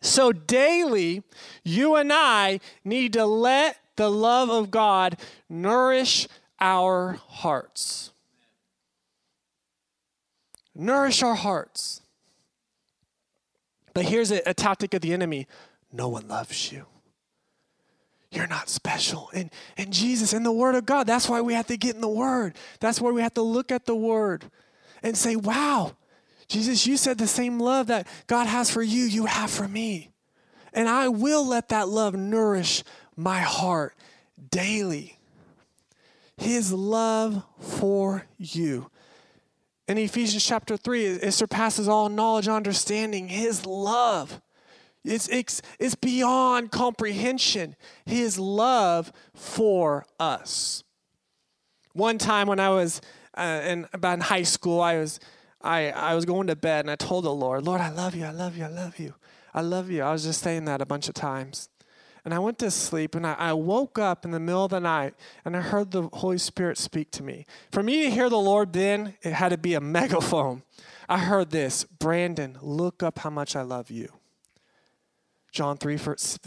So, 0.00 0.32
daily, 0.32 1.22
you 1.62 1.94
and 1.94 2.12
I 2.12 2.58
need 2.84 3.12
to 3.12 3.24
let 3.24 3.78
the 3.94 4.10
love 4.10 4.50
of 4.50 4.72
God 4.72 5.16
nourish 5.48 6.26
our 6.60 7.20
hearts. 7.28 8.10
Nourish 10.74 11.22
our 11.22 11.36
hearts. 11.36 12.02
But 13.94 14.06
here's 14.06 14.32
a, 14.32 14.42
a, 14.44 14.52
tactic 14.52 14.92
of 14.92 15.02
the 15.02 15.12
enemy 15.12 15.46
no 15.92 16.08
one 16.08 16.26
loves 16.26 16.72
you. 16.72 16.84
You're 18.32 18.48
not 18.48 18.68
special. 18.68 19.30
And, 19.32 19.50
and 19.78 19.92
Jesus 19.92 20.32
and 20.32 20.44
the 20.44 20.52
Word 20.52 20.74
of 20.74 20.84
God, 20.84 21.06
that's 21.06 21.28
why 21.28 21.40
we 21.40 21.54
have 21.54 21.68
to 21.68 21.76
get 21.76 21.94
in 21.94 22.00
the 22.00 22.08
Word. 22.08 22.56
That's 22.80 23.00
why 23.00 23.12
we 23.12 23.22
have 23.22 23.34
to 23.34 23.42
look 23.42 23.70
at 23.70 23.86
the 23.86 23.94
Word 23.94 24.50
and 25.02 25.16
say, 25.16 25.36
wow, 25.36 25.94
Jesus, 26.48 26.86
you 26.86 26.96
said 26.96 27.18
the 27.18 27.26
same 27.26 27.58
love 27.58 27.88
that 27.88 28.06
God 28.26 28.46
has 28.46 28.70
for 28.70 28.82
you, 28.82 29.04
you 29.04 29.26
have 29.26 29.50
for 29.50 29.66
me. 29.66 30.10
And 30.72 30.88
I 30.88 31.08
will 31.08 31.46
let 31.46 31.70
that 31.70 31.88
love 31.88 32.14
nourish 32.14 32.84
my 33.16 33.40
heart 33.40 33.94
daily. 34.50 35.18
His 36.36 36.72
love 36.72 37.42
for 37.58 38.26
you. 38.36 38.90
In 39.88 39.98
Ephesians 39.98 40.44
chapter 40.44 40.76
3, 40.76 41.06
it 41.06 41.32
surpasses 41.32 41.88
all 41.88 42.08
knowledge 42.08 42.46
and 42.46 42.56
understanding. 42.56 43.28
His 43.28 43.64
love. 43.64 44.40
It's, 45.04 45.28
it's, 45.28 45.62
it's 45.78 45.94
beyond 45.94 46.72
comprehension. 46.72 47.76
His 48.04 48.38
love 48.38 49.12
for 49.32 50.04
us. 50.18 50.82
One 51.92 52.18
time 52.18 52.48
when 52.48 52.60
I 52.60 52.70
was 52.70 53.00
uh, 53.36 53.62
in, 53.64 53.86
about 53.92 54.14
in 54.14 54.20
high 54.20 54.42
school, 54.42 54.80
I 54.80 54.98
was 54.98 55.20
I, 55.66 55.90
I 55.90 56.14
was 56.14 56.24
going 56.24 56.46
to 56.46 56.56
bed 56.56 56.84
and 56.84 56.90
I 56.90 56.96
told 56.96 57.24
the 57.24 57.34
Lord, 57.34 57.64
Lord, 57.64 57.80
I 57.80 57.90
love 57.90 58.14
you, 58.14 58.24
I 58.24 58.30
love 58.30 58.56
you, 58.56 58.64
I 58.64 58.68
love 58.68 58.98
you. 58.98 59.14
I 59.52 59.62
love 59.62 59.90
you. 59.90 60.02
I 60.02 60.12
was 60.12 60.22
just 60.22 60.42
saying 60.42 60.66
that 60.66 60.80
a 60.80 60.86
bunch 60.86 61.08
of 61.08 61.14
times. 61.14 61.70
And 62.24 62.34
I 62.34 62.38
went 62.38 62.58
to 62.58 62.70
sleep 62.70 63.14
and 63.14 63.26
I, 63.26 63.34
I, 63.34 63.52
woke 63.52 63.98
up 63.98 64.24
in 64.24 64.32
the 64.32 64.40
middle 64.40 64.64
of 64.64 64.70
the 64.70 64.80
night 64.80 65.14
and 65.44 65.56
I 65.56 65.60
heard 65.60 65.92
the 65.92 66.08
Holy 66.12 66.38
Spirit 66.38 66.76
speak 66.76 67.10
to 67.12 67.22
me. 67.22 67.46
For 67.70 67.82
me 67.82 68.02
to 68.02 68.10
hear 68.10 68.28
the 68.28 68.36
Lord 68.36 68.72
then, 68.72 69.14
it 69.22 69.32
had 69.32 69.50
to 69.50 69.58
be 69.58 69.74
a 69.74 69.80
megaphone. 69.98 70.62
I 71.08 71.18
heard 71.18 71.50
this 71.50 71.84
Brandon, 71.84 72.58
look 72.60 73.02
up 73.02 73.20
how 73.20 73.30
much 73.30 73.56
I 73.56 73.62
love 73.62 73.90
you. 73.90 74.12
John, 75.52 75.78
3, 75.78 75.98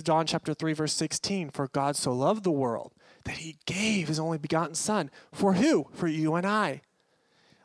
John 0.03 0.27
chapter 0.27 0.53
3, 0.53 0.73
verse 0.73 0.93
16 0.93 1.49
For 1.49 1.67
God 1.69 1.95
so 1.95 2.12
loved 2.12 2.43
the 2.43 2.51
world 2.51 2.93
that 3.23 3.38
he 3.38 3.58
gave 3.65 4.08
his 4.08 4.19
only 4.19 4.38
begotten 4.38 4.75
Son. 4.75 5.10
For 5.32 5.53
who? 5.53 5.88
For 5.93 6.08
you 6.08 6.36
and 6.36 6.45
I. 6.45 6.82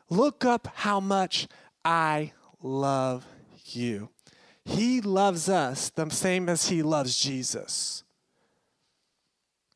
Look 0.09 0.45
up 0.45 0.67
how 0.75 0.99
much 0.99 1.47
I 1.83 2.33
love 2.61 3.25
you. 3.65 4.09
He 4.63 5.01
loves 5.01 5.49
us 5.49 5.89
the 5.89 6.09
same 6.09 6.49
as 6.49 6.69
he 6.69 6.81
loves 6.81 7.17
Jesus. 7.17 8.03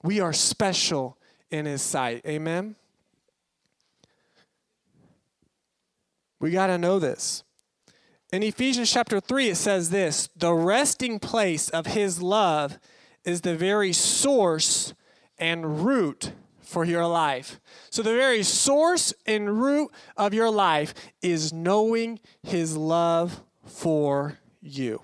We 0.04 0.20
are 0.20 0.34
special 0.34 1.18
in 1.52 1.66
his 1.66 1.82
sight. 1.82 2.26
Amen? 2.26 2.76
We 6.40 6.52
got 6.52 6.68
to 6.68 6.78
know 6.78 7.00
this. 7.00 7.44
In 8.32 8.44
Ephesians 8.44 8.92
chapter 8.92 9.20
3, 9.20 9.50
it 9.50 9.56
says 9.56 9.90
this 9.90 10.30
the 10.36 10.54
resting 10.54 11.20
place 11.20 11.70
of 11.70 11.88
his 11.88 12.22
love 12.22 12.80
is 13.26 13.42
the 13.42 13.56
very 13.56 13.92
source 13.92 14.94
and 15.38 15.86
root 15.86 16.34
for 16.70 16.86
your 16.86 17.08
life. 17.08 17.60
So, 17.90 18.04
the 18.04 18.14
very 18.14 18.44
source 18.44 19.12
and 19.26 19.60
root 19.60 19.92
of 20.16 20.36
your 20.36 20.52
life 20.52 20.94
is 21.22 21.52
knowing 21.52 22.20
his 22.44 22.78
love 22.78 23.42
for 23.66 24.38
you. 24.62 25.02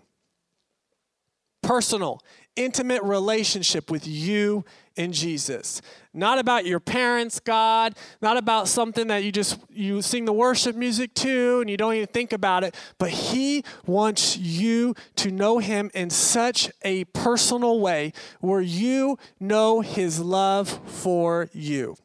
Personal, 1.63 2.21
intimate 2.55 3.01
relationship 3.01 3.89
with 3.89 4.05
you 4.05 4.63
in 4.95 5.11
Jesus. 5.11 5.81
Not 6.13 6.39
about 6.39 6.65
your 6.65 6.79
parents, 6.79 7.39
God, 7.39 7.95
not 8.21 8.37
about 8.37 8.67
something 8.67 9.07
that 9.07 9.23
you 9.23 9.31
just 9.31 9.59
you 9.69 10.01
sing 10.01 10.25
the 10.25 10.33
worship 10.33 10.75
music 10.75 11.13
to 11.15 11.59
and 11.61 11.69
you 11.69 11.77
don't 11.77 11.93
even 11.93 12.07
think 12.07 12.31
about 12.31 12.63
it, 12.63 12.75
but 12.97 13.09
he 13.09 13.63
wants 13.85 14.37
you 14.37 14.95
to 15.17 15.31
know 15.31 15.59
him 15.59 15.91
in 15.93 16.09
such 16.09 16.71
a 16.83 17.03
personal 17.05 17.79
way 17.79 18.13
where 18.39 18.61
you 18.61 19.17
know 19.39 19.81
his 19.81 20.19
love 20.19 20.79
for 20.85 21.49
you. 21.53 21.97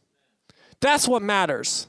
That's 0.81 1.07
what 1.07 1.23
matters. 1.23 1.87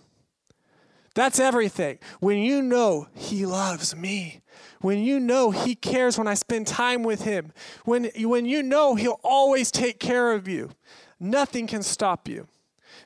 That's 1.14 1.40
everything. 1.40 2.00
When 2.20 2.38
you 2.38 2.62
know 2.62 3.08
he 3.16 3.46
loves 3.46 3.96
me, 3.96 4.41
when 4.82 5.00
you 5.00 5.20
know 5.20 5.52
He 5.52 5.76
cares 5.76 6.18
when 6.18 6.28
I 6.28 6.34
spend 6.34 6.68
time 6.68 7.04
with 7.04 7.24
Him, 7.24 7.54
when, 7.86 8.10
when 8.18 8.46
you 8.46 8.62
know 8.62 8.96
He'll 8.96 9.20
always 9.24 9.72
take 9.72 10.00
care 10.00 10.34
of 10.34 10.48
you, 10.48 10.72
nothing 11.20 11.68
can 11.68 11.84
stop 11.84 12.28
you. 12.28 12.48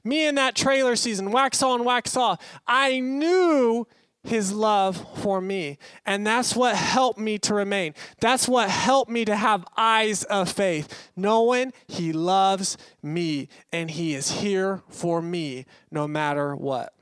Me 0.04 0.28
in 0.28 0.36
that 0.36 0.56
trailer 0.56 0.96
season, 0.96 1.32
wax 1.32 1.62
on, 1.62 1.84
wax 1.84 2.16
off, 2.18 2.40
I 2.68 3.00
knew 3.00 3.88
his 4.26 4.52
love 4.52 5.06
for 5.20 5.40
me. 5.40 5.78
And 6.06 6.26
that's 6.26 6.56
what 6.56 6.76
helped 6.76 7.20
me 7.20 7.38
to 7.40 7.54
remain. 7.54 7.94
That's 8.20 8.48
what 8.48 8.70
helped 8.70 9.10
me 9.10 9.26
to 9.26 9.36
have 9.36 9.66
eyes 9.78 10.24
of 10.24 10.52
faith, 10.52 11.12
knowing 11.16 11.74
he 11.88 12.12
loves 12.12 12.78
me 13.02 13.50
and 13.72 13.90
he 13.92 14.14
is 14.14 14.32
here 14.32 14.82
for 14.90 15.22
me 15.22 15.66
no 15.92 16.08
matter 16.08 16.56
what. 16.56 16.94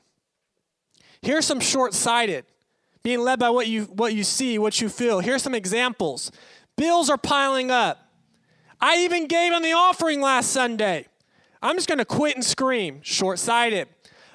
Here's 1.22 1.46
some 1.46 1.62
short 1.62 1.94
sighted 1.94 2.46
being 3.04 3.20
led 3.20 3.40
by 3.40 3.50
what 3.50 3.68
you, 3.68 3.84
what 3.84 4.14
you 4.14 4.24
see, 4.24 4.58
what 4.58 4.80
you 4.82 4.90
feel. 4.90 5.20
Here's 5.20 5.44
some 5.44 5.56
examples 5.56 6.32
bills 6.76 7.10
are 7.10 7.18
piling 7.18 7.70
up. 7.70 8.10
I 8.82 8.98
even 9.04 9.28
gave 9.28 9.54
on 9.54 9.62
the 9.62 9.74
offering 9.74 10.22
last 10.22 10.50
Sunday. 10.50 11.06
I'm 11.62 11.76
just 11.76 11.88
going 11.88 12.00
to 12.00 12.06
quit 12.06 12.36
and 12.36 12.44
scream. 12.44 13.00
Short 13.04 13.40
sighted. 13.40 13.88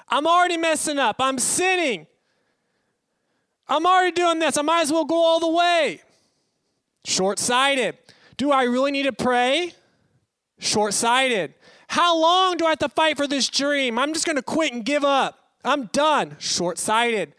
I'm 0.07 0.25
already 0.25 0.57
messing 0.57 0.97
up. 0.97 1.17
I'm 1.19 1.37
sinning. 1.37 2.07
I'm 3.67 3.85
already 3.85 4.11
doing 4.11 4.39
this. 4.39 4.57
I 4.57 4.63
might 4.63 4.81
as 4.81 4.91
well 4.91 5.05
go 5.05 5.15
all 5.15 5.39
the 5.39 5.49
way. 5.49 6.01
Short 7.05 7.37
sighted. 7.37 7.97
Do 8.37 8.51
I 8.51 8.63
really 8.63 8.91
need 8.91 9.03
to 9.03 9.13
pray? 9.13 9.73
Short 10.57 10.93
sighted. 10.93 11.53
How 11.87 12.17
long 12.17 12.57
do 12.57 12.65
I 12.65 12.69
have 12.69 12.79
to 12.79 12.89
fight 12.89 13.17
for 13.17 13.27
this 13.27 13.47
dream? 13.49 13.99
I'm 13.99 14.13
just 14.13 14.25
going 14.25 14.35
to 14.35 14.41
quit 14.41 14.73
and 14.73 14.83
give 14.83 15.03
up. 15.03 15.37
I'm 15.63 15.85
done. 15.87 16.35
Short 16.39 16.79
sighted. 16.79 17.35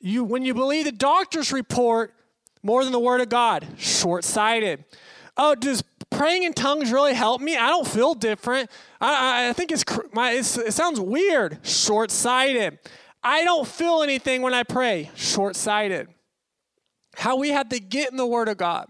You, 0.00 0.24
when 0.24 0.44
you 0.44 0.54
believe 0.54 0.84
the 0.84 0.92
doctor's 0.92 1.52
report 1.52 2.14
more 2.62 2.84
than 2.84 2.92
the 2.92 3.00
word 3.00 3.20
of 3.20 3.28
God, 3.28 3.66
short 3.76 4.24
sighted. 4.24 4.84
Oh, 5.36 5.54
does 5.54 5.82
praying 6.10 6.42
in 6.42 6.52
tongues 6.52 6.92
really 6.92 7.14
help 7.14 7.40
me? 7.40 7.56
I 7.56 7.68
don't 7.68 7.86
feel 7.86 8.14
different. 8.14 8.70
I, 9.00 9.48
I 9.48 9.52
think 9.52 9.72
it's, 9.72 9.84
my, 10.12 10.32
it's, 10.32 10.56
it 10.56 10.74
sounds 10.74 11.00
weird. 11.00 11.58
Short 11.62 12.10
sighted. 12.10 12.78
I 13.22 13.44
don't 13.44 13.66
feel 13.66 14.02
anything 14.02 14.42
when 14.42 14.54
I 14.54 14.62
pray. 14.62 15.10
Short 15.14 15.56
sighted. 15.56 16.08
How 17.16 17.36
we 17.36 17.50
have 17.50 17.68
to 17.70 17.80
get 17.80 18.10
in 18.10 18.16
the 18.16 18.26
Word 18.26 18.48
of 18.48 18.56
God. 18.56 18.88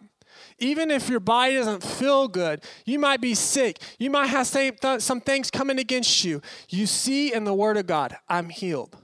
Even 0.58 0.90
if 0.90 1.08
your 1.08 1.20
body 1.20 1.54
doesn't 1.54 1.82
feel 1.82 2.28
good, 2.28 2.62
you 2.84 2.98
might 2.98 3.20
be 3.20 3.34
sick, 3.34 3.80
you 3.98 4.10
might 4.10 4.26
have 4.26 4.46
some 4.46 5.20
things 5.20 5.50
coming 5.50 5.78
against 5.78 6.24
you. 6.24 6.42
You 6.68 6.86
see 6.86 7.32
in 7.32 7.44
the 7.44 7.54
Word 7.54 7.76
of 7.76 7.86
God, 7.86 8.16
I'm 8.28 8.48
healed. 8.48 8.96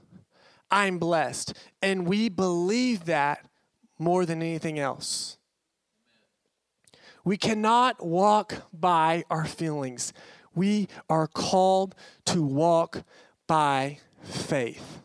I'm 0.69 0.97
blessed. 0.97 1.53
And 1.81 2.07
we 2.07 2.29
believe 2.29 3.05
that 3.05 3.45
more 3.97 4.25
than 4.25 4.41
anything 4.41 4.79
else. 4.79 5.37
We 7.23 7.37
cannot 7.37 8.05
walk 8.05 8.63
by 8.71 9.23
our 9.29 9.45
feelings. 9.45 10.13
We 10.53 10.87
are 11.09 11.27
called 11.27 11.95
to 12.25 12.43
walk 12.43 13.03
by 13.47 13.99
faith. 14.21 15.01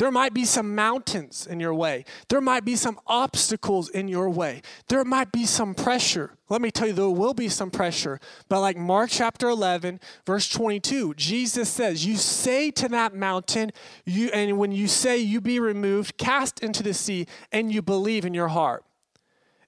There 0.00 0.10
might 0.10 0.32
be 0.32 0.46
some 0.46 0.74
mountains 0.74 1.46
in 1.46 1.60
your 1.60 1.74
way. 1.74 2.06
There 2.30 2.40
might 2.40 2.64
be 2.64 2.74
some 2.74 2.98
obstacles 3.06 3.90
in 3.90 4.08
your 4.08 4.30
way. 4.30 4.62
There 4.88 5.04
might 5.04 5.30
be 5.30 5.44
some 5.44 5.74
pressure. 5.74 6.38
Let 6.48 6.62
me 6.62 6.70
tell 6.70 6.86
you, 6.86 6.94
there 6.94 7.10
will 7.10 7.34
be 7.34 7.50
some 7.50 7.70
pressure. 7.70 8.18
But 8.48 8.62
like 8.62 8.78
Mark 8.78 9.10
chapter 9.10 9.50
11, 9.50 10.00
verse 10.24 10.48
22, 10.48 11.12
Jesus 11.16 11.68
says, 11.68 12.06
You 12.06 12.16
say 12.16 12.70
to 12.70 12.88
that 12.88 13.14
mountain, 13.14 13.72
you, 14.06 14.30
and 14.32 14.56
when 14.56 14.72
you 14.72 14.88
say 14.88 15.18
you 15.18 15.38
be 15.38 15.60
removed, 15.60 16.16
cast 16.16 16.60
into 16.60 16.82
the 16.82 16.94
sea, 16.94 17.26
and 17.52 17.70
you 17.70 17.82
believe 17.82 18.24
in 18.24 18.32
your 18.32 18.48
heart. 18.48 18.86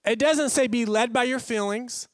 It 0.02 0.18
doesn't 0.18 0.48
say 0.48 0.66
be 0.66 0.86
led 0.86 1.12
by 1.12 1.24
your 1.24 1.40
feelings. 1.40 2.08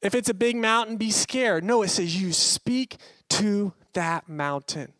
If 0.00 0.14
it's 0.14 0.30
a 0.30 0.34
big 0.34 0.56
mountain, 0.56 0.96
be 0.96 1.10
scared. 1.10 1.62
No, 1.62 1.82
it 1.82 1.88
says 1.88 2.18
you 2.18 2.32
speak 2.32 2.96
to 3.28 3.74
that 3.92 4.30
mountain. 4.30 4.94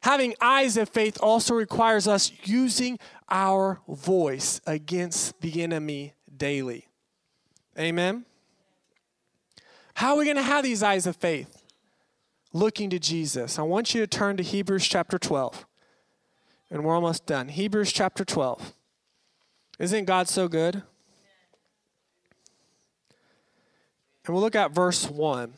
Having 0.00 0.34
eyes 0.40 0.76
of 0.76 0.88
faith 0.88 1.18
also 1.20 1.54
requires 1.54 2.06
us 2.06 2.30
using 2.44 2.98
our 3.28 3.80
voice 3.88 4.60
against 4.66 5.40
the 5.40 5.62
enemy 5.62 6.14
daily. 6.36 6.86
Amen. 7.78 8.24
How 9.94 10.12
are 10.12 10.18
we 10.18 10.24
going 10.24 10.36
to 10.36 10.42
have 10.42 10.62
these 10.62 10.82
eyes 10.82 11.06
of 11.06 11.16
faith? 11.16 11.62
Looking 12.52 12.90
to 12.90 12.98
Jesus. 12.98 13.58
I 13.58 13.62
want 13.62 13.94
you 13.94 14.00
to 14.00 14.06
turn 14.06 14.36
to 14.36 14.42
Hebrews 14.42 14.86
chapter 14.86 15.18
12. 15.18 15.66
And 16.70 16.84
we're 16.84 16.94
almost 16.94 17.26
done. 17.26 17.48
Hebrews 17.48 17.92
chapter 17.92 18.24
12. 18.24 18.72
Isn't 19.78 20.04
God 20.04 20.28
so 20.28 20.48
good? 20.48 20.82
And 24.26 24.34
we'll 24.34 24.42
look 24.42 24.56
at 24.56 24.72
verse 24.72 25.08
1. 25.08 25.54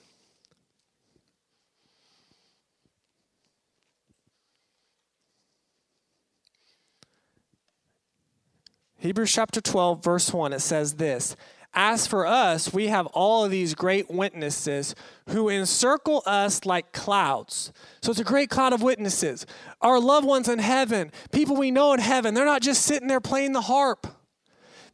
Hebrews 9.01 9.33
chapter 9.33 9.61
12, 9.61 10.03
verse 10.03 10.33
1, 10.33 10.53
it 10.53 10.61
says 10.61 10.95
this 10.95 11.37
As 11.73 12.09
for 12.09 12.27
us, 12.27 12.73
we 12.73 12.89
have 12.89 13.07
all 13.07 13.45
of 13.45 13.53
these 13.53 13.77
great 13.77 14.11
witnesses 14.11 14.97
who 15.29 15.49
encircle 15.49 16.25
us 16.27 16.67
like 16.67 16.93
clouds. 16.93 17.73
So 18.03 18.11
it's 18.11 18.19
a 18.19 18.25
great 18.25 18.51
cloud 18.51 18.73
of 18.73 18.83
witnesses. 18.83 19.47
Our 19.81 20.01
loved 20.01 20.27
ones 20.27 20.49
in 20.49 20.59
heaven, 20.59 21.13
people 21.31 21.55
we 21.55 21.71
know 21.71 21.93
in 21.93 22.01
heaven, 22.01 22.35
they're 22.35 22.45
not 22.45 22.61
just 22.61 22.83
sitting 22.83 23.07
there 23.07 23.21
playing 23.21 23.53
the 23.53 23.61
harp. 23.63 24.09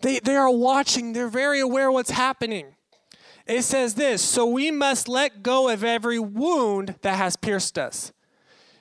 They, 0.03 0.19
they 0.19 0.37
are 0.37 0.51
watching, 0.51 1.15
they're 1.15 1.29
very 1.29 1.61
aware 1.61 1.91
what's 1.91 2.11
happening. 2.11 2.75
It 3.47 3.63
says 3.63 3.95
this 3.95 4.21
So 4.21 4.45
we 4.45 4.71
must 4.71 5.09
let 5.09 5.43
go 5.43 5.71
of 5.71 5.83
every 5.83 6.19
wound 6.19 6.97
that 7.01 7.17
has 7.17 7.37
pierced 7.37 7.79
us 7.79 8.13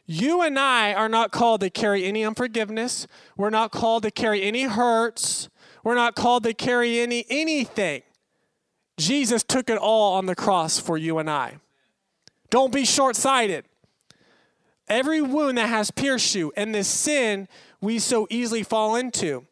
you 0.06 0.42
and 0.42 0.60
I 0.60 0.94
are 0.94 1.10
not 1.10 1.32
called 1.32 1.62
to 1.62 1.70
carry 1.70 2.04
any 2.06 2.24
unforgiveness. 2.24 3.08
We're 3.38 3.50
not 3.50 3.72
called 3.72 4.04
to 4.04 4.12
carry 4.12 4.42
any 4.42 4.64
hurts. 4.64 5.50
We're 5.84 5.96
not 5.96 6.16
called 6.16 6.44
to 6.44 6.54
carry 6.54 7.00
any 7.00 7.26
anything. 7.30 8.04
Jesus 8.98 9.44
took 9.44 9.70
it 9.70 9.78
all 9.78 10.14
on 10.14 10.26
the 10.26 10.36
cross 10.36 10.80
for 10.80 10.98
you 10.98 11.18
and 11.18 11.30
I. 11.30 11.58
Don't 12.50 12.72
be 12.72 12.86
short 12.86 13.16
sighted. 13.16 13.66
Every 14.88 15.22
wound 15.22 15.58
that 15.58 15.70
has 15.70 15.90
pierced 15.90 16.36
you 16.36 16.54
and 16.56 16.76
the 16.76 16.84
sin 16.84 17.48
we 17.82 17.98
so 17.98 18.28
easily 18.30 18.62
fall 18.62 18.96
into. 18.96 19.48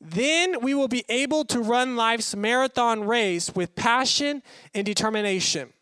Then 0.00 0.60
we 0.60 0.74
will 0.74 0.88
be 0.88 1.04
able 1.08 1.44
to 1.44 1.60
run 1.60 1.94
life's 1.94 2.34
marathon 2.34 3.04
race 3.04 3.54
with 3.54 3.76
passion 3.76 4.42
and 4.74 4.84
determination. 4.84 5.72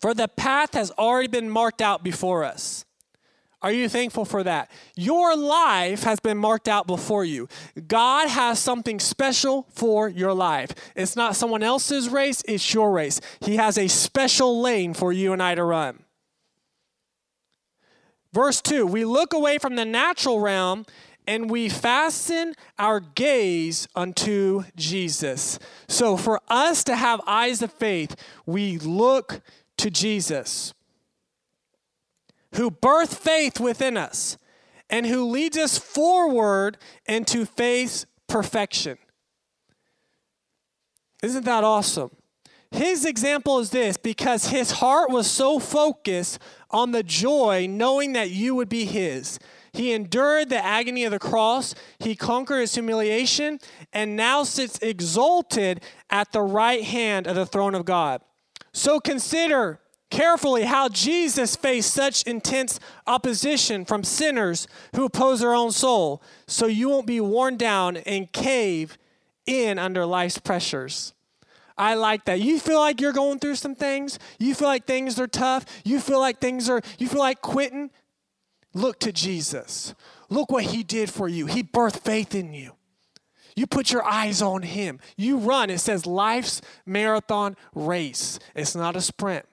For 0.00 0.14
the 0.14 0.28
path 0.28 0.74
has 0.74 0.90
already 0.92 1.28
been 1.28 1.50
marked 1.50 1.82
out 1.82 2.02
before 2.02 2.44
us. 2.44 2.85
Are 3.62 3.72
you 3.72 3.88
thankful 3.88 4.24
for 4.24 4.42
that? 4.42 4.70
Your 4.96 5.36
life 5.36 6.02
has 6.02 6.20
been 6.20 6.36
marked 6.36 6.68
out 6.68 6.86
before 6.86 7.24
you. 7.24 7.48
God 7.88 8.28
has 8.28 8.58
something 8.58 9.00
special 9.00 9.66
for 9.70 10.08
your 10.08 10.34
life. 10.34 10.72
It's 10.94 11.16
not 11.16 11.36
someone 11.36 11.62
else's 11.62 12.08
race, 12.08 12.42
it's 12.46 12.74
your 12.74 12.92
race. 12.92 13.20
He 13.40 13.56
has 13.56 13.78
a 13.78 13.88
special 13.88 14.60
lane 14.60 14.94
for 14.94 15.12
you 15.12 15.32
and 15.32 15.42
I 15.42 15.54
to 15.54 15.64
run. 15.64 16.02
Verse 18.32 18.60
2 18.60 18.86
We 18.86 19.04
look 19.04 19.32
away 19.32 19.56
from 19.56 19.76
the 19.76 19.86
natural 19.86 20.40
realm 20.40 20.84
and 21.26 21.50
we 21.50 21.68
fasten 21.68 22.54
our 22.78 23.00
gaze 23.00 23.88
unto 23.96 24.64
Jesus. 24.76 25.58
So, 25.88 26.16
for 26.16 26.40
us 26.48 26.84
to 26.84 26.94
have 26.94 27.20
eyes 27.26 27.62
of 27.62 27.72
faith, 27.72 28.14
we 28.44 28.78
look 28.78 29.40
to 29.78 29.90
Jesus. 29.90 30.72
Who 32.54 32.70
birth 32.70 33.18
faith 33.18 33.60
within 33.60 33.96
us 33.96 34.38
and 34.88 35.06
who 35.06 35.28
leads 35.28 35.56
us 35.56 35.78
forward 35.78 36.78
into 37.06 37.44
faith's 37.44 38.06
perfection. 38.28 38.98
Isn't 41.22 41.44
that 41.44 41.64
awesome? 41.64 42.10
His 42.70 43.04
example 43.04 43.58
is 43.58 43.70
this 43.70 43.96
because 43.96 44.48
his 44.48 44.72
heart 44.72 45.10
was 45.10 45.30
so 45.30 45.58
focused 45.58 46.38
on 46.70 46.90
the 46.90 47.02
joy 47.02 47.66
knowing 47.68 48.12
that 48.12 48.30
you 48.30 48.54
would 48.54 48.68
be 48.68 48.84
his. 48.84 49.38
He 49.72 49.92
endured 49.92 50.48
the 50.48 50.64
agony 50.64 51.04
of 51.04 51.12
the 51.12 51.18
cross, 51.18 51.74
he 51.98 52.16
conquered 52.16 52.60
his 52.60 52.74
humiliation, 52.74 53.58
and 53.92 54.16
now 54.16 54.42
sits 54.42 54.78
exalted 54.78 55.82
at 56.10 56.32
the 56.32 56.40
right 56.40 56.82
hand 56.82 57.26
of 57.26 57.36
the 57.36 57.46
throne 57.46 57.74
of 57.74 57.84
God. 57.84 58.22
So 58.72 59.00
consider 59.00 59.80
carefully 60.10 60.64
how 60.64 60.88
Jesus 60.88 61.56
faced 61.56 61.92
such 61.92 62.22
intense 62.22 62.78
opposition 63.06 63.84
from 63.84 64.04
sinners 64.04 64.66
who 64.94 65.04
oppose 65.04 65.40
their 65.40 65.54
own 65.54 65.72
soul, 65.72 66.22
so 66.46 66.66
you 66.66 66.88
won't 66.88 67.06
be 67.06 67.20
worn 67.20 67.56
down 67.56 67.96
and 67.98 68.32
cave 68.32 68.98
in 69.46 69.78
under 69.78 70.06
life's 70.06 70.38
pressures. 70.38 71.12
I 71.78 71.94
like 71.94 72.24
that. 72.24 72.40
You 72.40 72.58
feel 72.58 72.80
like 72.80 73.00
you're 73.00 73.12
going 73.12 73.38
through 73.38 73.56
some 73.56 73.74
things. 73.74 74.18
You 74.38 74.54
feel 74.54 74.68
like 74.68 74.86
things 74.86 75.20
are 75.20 75.26
tough. 75.26 75.66
You 75.84 76.00
feel 76.00 76.20
like 76.20 76.38
things 76.38 76.70
are, 76.70 76.80
you 76.98 77.08
feel 77.08 77.20
like 77.20 77.42
quitting. 77.42 77.90
Look 78.72 78.98
to 79.00 79.12
Jesus. 79.12 79.94
Look 80.28 80.50
what 80.50 80.64
he 80.64 80.82
did 80.82 81.10
for 81.10 81.28
you. 81.28 81.46
He 81.46 81.62
birthed 81.62 82.00
faith 82.00 82.34
in 82.34 82.52
you. 82.52 82.72
You 83.54 83.66
put 83.66 83.90
your 83.90 84.04
eyes 84.04 84.42
on 84.42 84.62
him. 84.62 85.00
You 85.16 85.38
run. 85.38 85.70
It 85.70 85.78
says 85.78 86.06
life's 86.06 86.60
marathon 86.84 87.56
race. 87.74 88.38
It's 88.54 88.74
not 88.74 88.96
a 88.96 89.00
sprint. 89.00 89.46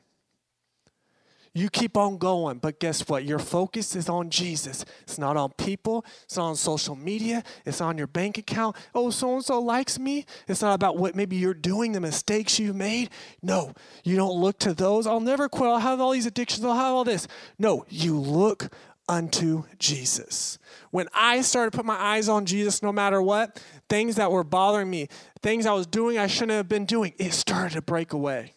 You 1.56 1.70
keep 1.70 1.96
on 1.98 2.18
going, 2.18 2.58
but 2.58 2.80
guess 2.80 3.08
what? 3.08 3.26
Your 3.26 3.38
focus 3.38 3.96
is 3.96 4.10
on 4.10 4.32
Jesus. 4.32 4.86
It's 5.04 5.20
not 5.20 5.38
on 5.38 5.52
people. 5.52 6.04
It's 6.24 6.36
not 6.36 6.50
on 6.50 6.56
social 6.56 6.96
media. 6.96 7.44
It's 7.64 7.80
on 7.80 7.96
your 7.96 8.08
bank 8.08 8.40
account. 8.40 8.76
Oh, 8.96 9.12
so 9.12 9.36
and 9.36 9.46
so 9.46 9.60
likes 9.60 10.00
me. 10.00 10.26
It's 10.48 10.64
not 10.64 10.74
about 10.74 10.98
what 10.98 11.16
maybe 11.16 11.36
you're 11.36 11.54
doing, 11.54 11.92
the 11.92 12.00
mistakes 12.00 12.58
you've 12.58 12.76
made. 12.76 13.12
No, 13.44 13.74
you 14.04 14.16
don't 14.16 14.34
look 14.34 14.58
to 14.60 14.74
those. 14.74 15.06
I'll 15.06 15.20
never 15.20 15.48
quit. 15.48 15.70
I'll 15.70 15.78
have 15.78 16.02
all 16.02 16.12
these 16.12 16.26
addictions. 16.26 16.66
I'll 16.66 16.74
have 16.74 16.94
all 16.94 17.04
this. 17.04 17.28
No, 17.60 17.86
you 17.88 18.18
look 18.18 18.74
unto 19.08 19.66
Jesus. 19.78 20.58
When 20.90 21.08
I 21.14 21.42
started 21.42 21.72
to 21.72 21.78
put 21.78 21.86
my 21.86 22.00
eyes 22.00 22.30
on 22.30 22.46
Jesus, 22.48 22.82
no 22.82 22.92
matter 22.92 23.22
what, 23.22 23.62
things 23.90 24.16
that 24.16 24.32
were 24.32 24.44
bothering 24.44 24.90
me, 24.90 25.08
things 25.44 25.68
I 25.68 25.74
was 25.74 25.86
doing 25.86 26.18
I 26.18 26.26
shouldn't 26.26 26.52
have 26.52 26.70
been 26.70 26.86
doing, 26.86 27.14
it 27.20 27.34
started 27.34 27.76
to 27.76 27.82
break 27.84 28.14
away. 28.14 28.54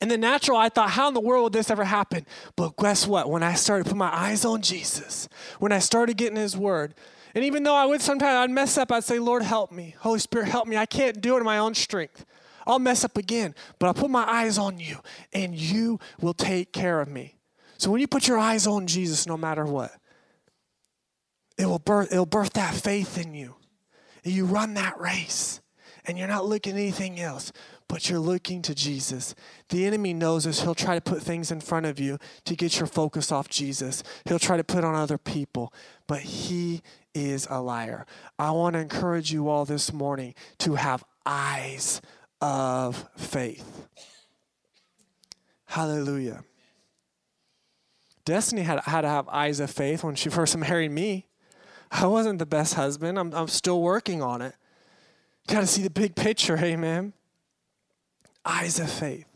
In 0.00 0.08
the 0.08 0.16
natural, 0.16 0.56
I 0.56 0.70
thought, 0.70 0.90
how 0.90 1.08
in 1.08 1.14
the 1.14 1.20
world 1.20 1.44
would 1.44 1.52
this 1.52 1.70
ever 1.70 1.84
happen? 1.84 2.26
But 2.56 2.76
guess 2.76 3.06
what? 3.06 3.28
When 3.28 3.42
I 3.42 3.54
started 3.54 3.84
to 3.84 3.90
put 3.90 3.98
my 3.98 4.14
eyes 4.14 4.44
on 4.44 4.62
Jesus, 4.62 5.28
when 5.58 5.72
I 5.72 5.78
started 5.78 6.16
getting 6.16 6.36
His 6.36 6.56
Word, 6.56 6.94
and 7.34 7.44
even 7.44 7.62
though 7.62 7.74
I 7.74 7.84
would 7.84 8.00
sometimes 8.00 8.36
I'd 8.36 8.50
mess 8.50 8.78
up, 8.78 8.90
I'd 8.90 9.04
say, 9.04 9.18
Lord, 9.18 9.42
help 9.42 9.70
me. 9.70 9.94
Holy 9.98 10.18
Spirit, 10.18 10.48
help 10.48 10.66
me. 10.66 10.76
I 10.76 10.86
can't 10.86 11.20
do 11.20 11.36
it 11.36 11.38
in 11.38 11.44
my 11.44 11.58
own 11.58 11.74
strength. 11.74 12.24
I'll 12.66 12.78
mess 12.78 13.04
up 13.04 13.16
again, 13.16 13.54
but 13.78 13.86
I'll 13.86 13.94
put 13.94 14.10
my 14.10 14.24
eyes 14.28 14.58
on 14.58 14.78
you, 14.78 14.98
and 15.32 15.54
you 15.54 15.98
will 16.20 16.34
take 16.34 16.72
care 16.72 17.00
of 17.00 17.08
me. 17.08 17.36
So 17.78 17.90
when 17.90 18.00
you 18.00 18.06
put 18.06 18.26
your 18.26 18.38
eyes 18.38 18.66
on 18.66 18.86
Jesus, 18.86 19.26
no 19.26 19.36
matter 19.36 19.64
what, 19.64 19.92
it 21.58 21.66
will 21.66 21.78
birth, 21.78 22.12
it'll 22.12 22.26
birth 22.26 22.54
that 22.54 22.74
faith 22.74 23.18
in 23.18 23.34
you. 23.34 23.56
And 24.24 24.32
you 24.32 24.44
run 24.44 24.74
that 24.74 24.98
race, 25.00 25.60
and 26.04 26.18
you're 26.18 26.28
not 26.28 26.46
looking 26.46 26.74
at 26.74 26.78
anything 26.78 27.20
else 27.20 27.52
but 27.90 28.08
you're 28.08 28.20
looking 28.20 28.62
to 28.62 28.72
Jesus. 28.72 29.34
The 29.70 29.84
enemy 29.84 30.14
knows 30.14 30.44
this. 30.44 30.60
He'll 30.60 30.76
try 30.76 30.94
to 30.94 31.00
put 31.00 31.20
things 31.22 31.50
in 31.50 31.60
front 31.60 31.86
of 31.86 31.98
you 31.98 32.18
to 32.44 32.54
get 32.54 32.78
your 32.78 32.86
focus 32.86 33.32
off 33.32 33.48
Jesus. 33.48 34.04
He'll 34.26 34.38
try 34.38 34.56
to 34.56 34.62
put 34.62 34.84
on 34.84 34.94
other 34.94 35.18
people, 35.18 35.74
but 36.06 36.20
he 36.20 36.82
is 37.14 37.48
a 37.50 37.60
liar. 37.60 38.06
I 38.38 38.52
want 38.52 38.74
to 38.74 38.78
encourage 38.78 39.32
you 39.32 39.48
all 39.48 39.64
this 39.64 39.92
morning 39.92 40.34
to 40.58 40.76
have 40.76 41.02
eyes 41.26 42.00
of 42.40 43.08
faith. 43.16 43.88
Hallelujah. 45.64 46.44
Destiny 48.24 48.62
had, 48.62 48.78
had 48.84 49.00
to 49.00 49.08
have 49.08 49.28
eyes 49.28 49.58
of 49.58 49.68
faith 49.68 50.04
when 50.04 50.14
she 50.14 50.28
first 50.28 50.56
married 50.56 50.92
me. 50.92 51.26
I 51.90 52.06
wasn't 52.06 52.38
the 52.38 52.46
best 52.46 52.74
husband. 52.74 53.18
I'm, 53.18 53.34
I'm 53.34 53.48
still 53.48 53.82
working 53.82 54.22
on 54.22 54.42
it. 54.42 54.54
Got 55.48 55.62
to 55.62 55.66
see 55.66 55.82
the 55.82 55.90
big 55.90 56.14
picture, 56.14 56.56
amen 56.56 57.14
eyes 58.44 58.78
of 58.80 58.90
faith. 58.90 59.26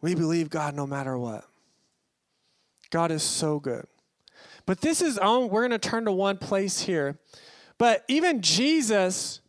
We 0.00 0.14
believe 0.14 0.50
God 0.50 0.74
no 0.74 0.86
matter 0.86 1.18
what. 1.18 1.44
God 2.90 3.10
is 3.10 3.22
so 3.22 3.58
good. 3.58 3.86
But 4.66 4.80
this 4.80 5.02
is 5.02 5.18
on, 5.18 5.48
we're 5.48 5.66
going 5.66 5.78
to 5.78 5.88
turn 5.88 6.04
to 6.04 6.12
one 6.12 6.38
place 6.38 6.80
here. 6.80 7.18
But 7.78 8.04
even 8.08 8.42
Jesus 8.42 9.40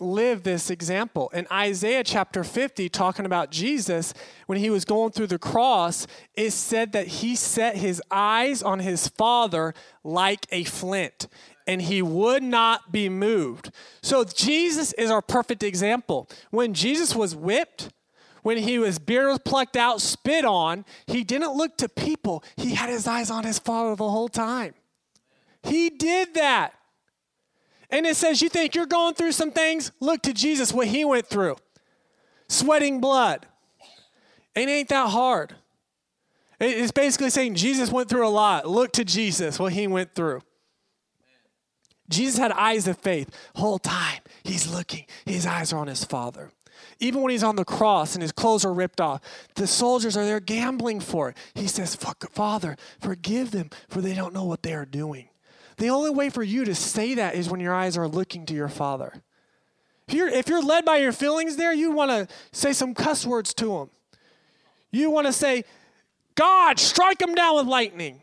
lived 0.00 0.44
this 0.44 0.70
example. 0.70 1.28
In 1.34 1.46
Isaiah 1.50 2.04
chapter 2.04 2.44
50, 2.44 2.88
talking 2.88 3.26
about 3.26 3.50
Jesus, 3.50 4.14
when 4.46 4.58
he 4.58 4.70
was 4.70 4.84
going 4.84 5.10
through 5.10 5.26
the 5.26 5.38
cross, 5.38 6.06
it 6.34 6.52
said 6.52 6.92
that 6.92 7.08
he 7.08 7.34
set 7.34 7.76
his 7.76 8.00
eyes 8.10 8.62
on 8.62 8.78
his 8.78 9.08
Father 9.08 9.74
like 10.04 10.46
a 10.50 10.64
flint 10.64 11.26
and 11.68 11.82
he 11.82 12.00
would 12.00 12.42
not 12.42 12.90
be 12.90 13.10
moved. 13.10 13.70
So 14.02 14.24
Jesus 14.24 14.94
is 14.94 15.10
our 15.10 15.20
perfect 15.20 15.62
example. 15.62 16.26
When 16.50 16.72
Jesus 16.72 17.14
was 17.14 17.36
whipped, 17.36 17.90
when 18.42 18.56
he 18.56 18.78
was 18.78 18.98
beard 18.98 19.28
was 19.28 19.38
plucked 19.40 19.76
out, 19.76 20.00
spit 20.00 20.46
on, 20.46 20.86
he 21.06 21.22
didn't 21.22 21.52
look 21.52 21.76
to 21.76 21.88
people. 21.88 22.42
He 22.56 22.74
had 22.74 22.88
his 22.88 23.06
eyes 23.06 23.30
on 23.30 23.44
his 23.44 23.58
father 23.58 23.94
the 23.94 24.08
whole 24.08 24.30
time. 24.30 24.72
He 25.62 25.90
did 25.90 26.34
that. 26.34 26.72
And 27.90 28.06
it 28.06 28.16
says, 28.16 28.40
You 28.40 28.48
think 28.48 28.74
you're 28.74 28.86
going 28.86 29.14
through 29.14 29.32
some 29.32 29.50
things? 29.50 29.92
Look 30.00 30.22
to 30.22 30.32
Jesus, 30.32 30.72
what 30.72 30.86
he 30.86 31.04
went 31.04 31.26
through. 31.26 31.56
Sweating 32.48 32.98
blood. 32.98 33.44
It 34.54 34.70
ain't 34.70 34.88
that 34.88 35.10
hard. 35.10 35.54
It's 36.58 36.92
basically 36.92 37.30
saying 37.30 37.56
Jesus 37.56 37.92
went 37.92 38.08
through 38.08 38.26
a 38.26 38.30
lot. 38.30 38.66
Look 38.66 38.92
to 38.92 39.04
Jesus, 39.04 39.58
what 39.58 39.74
he 39.74 39.86
went 39.86 40.14
through. 40.14 40.40
Jesus 42.08 42.38
had 42.38 42.52
eyes 42.52 42.88
of 42.88 42.98
faith. 42.98 43.30
Whole 43.56 43.78
time 43.78 44.20
he's 44.42 44.72
looking. 44.72 45.06
His 45.24 45.46
eyes 45.46 45.72
are 45.72 45.78
on 45.78 45.88
his 45.88 46.04
father. 46.04 46.50
Even 47.00 47.22
when 47.22 47.30
he's 47.30 47.42
on 47.42 47.56
the 47.56 47.64
cross 47.64 48.14
and 48.14 48.22
his 48.22 48.32
clothes 48.32 48.64
are 48.64 48.72
ripped 48.72 49.00
off, 49.00 49.20
the 49.54 49.66
soldiers 49.66 50.16
are 50.16 50.24
there 50.24 50.40
gambling 50.40 51.00
for 51.00 51.28
it. 51.28 51.36
He 51.54 51.66
says, 51.66 51.94
Father, 51.94 52.76
forgive 53.00 53.50
them, 53.50 53.70
for 53.88 54.00
they 54.00 54.14
don't 54.14 54.34
know 54.34 54.44
what 54.44 54.62
they 54.62 54.74
are 54.74 54.86
doing. 54.86 55.28
The 55.76 55.90
only 55.90 56.10
way 56.10 56.28
for 56.28 56.42
you 56.42 56.64
to 56.64 56.74
say 56.74 57.14
that 57.14 57.34
is 57.34 57.48
when 57.48 57.60
your 57.60 57.74
eyes 57.74 57.96
are 57.96 58.08
looking 58.08 58.46
to 58.46 58.54
your 58.54 58.68
Father. 58.68 59.22
If 60.08 60.14
you're, 60.14 60.28
if 60.28 60.48
you're 60.48 60.62
led 60.62 60.84
by 60.84 60.96
your 60.96 61.12
feelings 61.12 61.56
there, 61.56 61.72
you 61.72 61.92
want 61.92 62.10
to 62.10 62.34
say 62.50 62.72
some 62.72 62.94
cuss 62.94 63.26
words 63.26 63.54
to 63.54 63.76
him. 63.76 63.90
You 64.90 65.10
want 65.10 65.26
to 65.26 65.32
say, 65.32 65.64
God, 66.34 66.78
strike 66.78 67.20
him 67.20 67.34
down 67.34 67.56
with 67.56 67.66
lightning. 67.66 68.22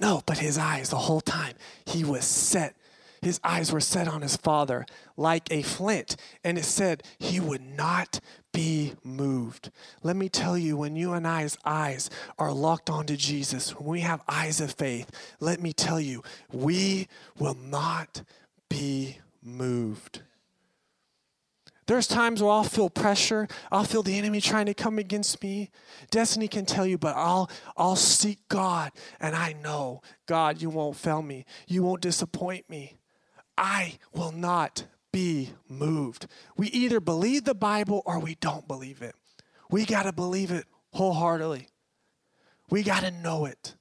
No, 0.00 0.22
but 0.24 0.38
his 0.38 0.56
eyes, 0.56 0.88
the 0.88 0.96
whole 0.96 1.20
time, 1.20 1.54
he 1.84 2.02
was 2.04 2.24
set. 2.24 2.74
His 3.20 3.38
eyes 3.44 3.70
were 3.70 3.80
set 3.80 4.08
on 4.08 4.22
his 4.22 4.36
father 4.36 4.86
like 5.16 5.46
a 5.50 5.60
flint. 5.60 6.16
And 6.42 6.56
it 6.56 6.64
said 6.64 7.02
he 7.18 7.38
would 7.38 7.60
not 7.60 8.20
be 8.50 8.94
moved. 9.04 9.70
Let 10.02 10.16
me 10.16 10.30
tell 10.30 10.56
you, 10.56 10.78
when 10.78 10.96
you 10.96 11.12
and 11.12 11.28
I's 11.28 11.58
eyes 11.66 12.08
are 12.38 12.52
locked 12.52 12.88
onto 12.88 13.16
Jesus, 13.16 13.78
when 13.78 13.88
we 13.88 14.00
have 14.00 14.22
eyes 14.26 14.60
of 14.60 14.72
faith, 14.72 15.10
let 15.38 15.60
me 15.60 15.74
tell 15.74 16.00
you, 16.00 16.22
we 16.50 17.06
will 17.38 17.54
not 17.54 18.22
be 18.70 19.18
moved. 19.42 20.22
There's 21.90 22.06
times 22.06 22.40
where 22.40 22.52
I'll 22.52 22.62
feel 22.62 22.88
pressure. 22.88 23.48
I'll 23.72 23.82
feel 23.82 24.04
the 24.04 24.16
enemy 24.16 24.40
trying 24.40 24.66
to 24.66 24.74
come 24.74 25.00
against 25.00 25.42
me. 25.42 25.70
Destiny 26.12 26.46
can 26.46 26.64
tell 26.64 26.86
you, 26.86 26.96
but 26.96 27.16
I'll 27.16 27.50
I'll 27.76 27.96
seek 27.96 28.46
God 28.48 28.92
and 29.18 29.34
I 29.34 29.54
know, 29.54 30.00
God, 30.26 30.62
you 30.62 30.70
won't 30.70 30.94
fail 30.94 31.20
me. 31.20 31.46
You 31.66 31.82
won't 31.82 32.00
disappoint 32.00 32.70
me. 32.70 33.00
I 33.58 33.98
will 34.14 34.30
not 34.30 34.84
be 35.10 35.50
moved. 35.68 36.28
We 36.56 36.68
either 36.68 37.00
believe 37.00 37.42
the 37.42 37.56
Bible 37.56 38.04
or 38.06 38.20
we 38.20 38.36
don't 38.36 38.68
believe 38.68 39.02
it. 39.02 39.16
We 39.68 39.84
got 39.84 40.04
to 40.04 40.12
believe 40.12 40.52
it 40.52 40.66
wholeheartedly. 40.92 41.70
We 42.70 42.84
got 42.84 43.00
to 43.00 43.10
know 43.10 43.46
it. 43.46 43.74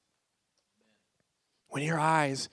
When 1.68 1.84
your 1.84 2.00
eyes 2.00 2.50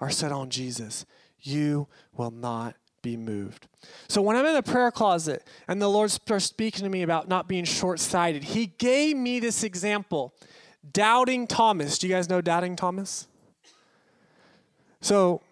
are 0.00 0.10
set 0.10 0.30
on 0.30 0.50
Jesus, 0.50 1.04
you 1.40 1.88
will 2.12 2.30
not 2.30 2.76
be 3.02 3.16
moved. 3.16 3.66
So 4.08 4.22
when 4.22 4.36
I'm 4.36 4.46
in 4.46 4.54
the 4.54 4.62
prayer 4.62 4.90
closet 4.90 5.46
and 5.68 5.80
the 5.80 5.88
Lord 5.88 6.10
starts 6.10 6.44
speaking 6.44 6.84
to 6.84 6.90
me 6.90 7.02
about 7.02 7.28
not 7.28 7.48
being 7.48 7.64
short 7.64 8.00
sighted, 8.00 8.44
He 8.44 8.66
gave 8.66 9.16
me 9.16 9.40
this 9.40 9.62
example 9.62 10.34
Doubting 10.92 11.46
Thomas. 11.46 11.98
Do 11.98 12.08
you 12.08 12.14
guys 12.14 12.28
know 12.28 12.40
Doubting 12.40 12.76
Thomas? 12.76 13.28
So, 15.00 15.42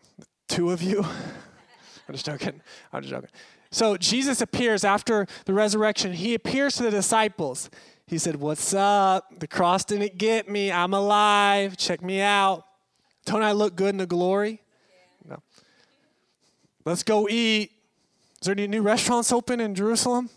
two 0.46 0.70
of 0.70 0.82
you. 0.82 1.02
I'm 2.08 2.14
just 2.14 2.26
joking. 2.26 2.60
I'm 2.92 3.02
just 3.02 3.12
joking. 3.12 3.30
So, 3.70 3.96
Jesus 3.96 4.40
appears 4.40 4.84
after 4.84 5.26
the 5.44 5.52
resurrection. 5.52 6.12
He 6.12 6.34
appears 6.34 6.76
to 6.76 6.82
the 6.82 6.90
disciples. 6.90 7.68
He 8.06 8.16
said, 8.16 8.36
What's 8.36 8.72
up? 8.72 9.38
The 9.38 9.46
cross 9.46 9.84
didn't 9.84 10.16
get 10.16 10.48
me. 10.48 10.72
I'm 10.72 10.94
alive. 10.94 11.76
Check 11.76 12.02
me 12.02 12.20
out. 12.20 12.64
Don't 13.26 13.42
I 13.42 13.52
look 13.52 13.76
good 13.76 13.90
in 13.90 13.98
the 13.98 14.06
glory? 14.06 14.62
Let's 16.88 17.02
go 17.02 17.28
eat. 17.28 17.70
Is 18.40 18.46
there 18.46 18.52
any 18.52 18.66
new 18.66 18.80
restaurants 18.80 19.30
open 19.30 19.60
in 19.60 19.74
Jerusalem? 19.74 20.30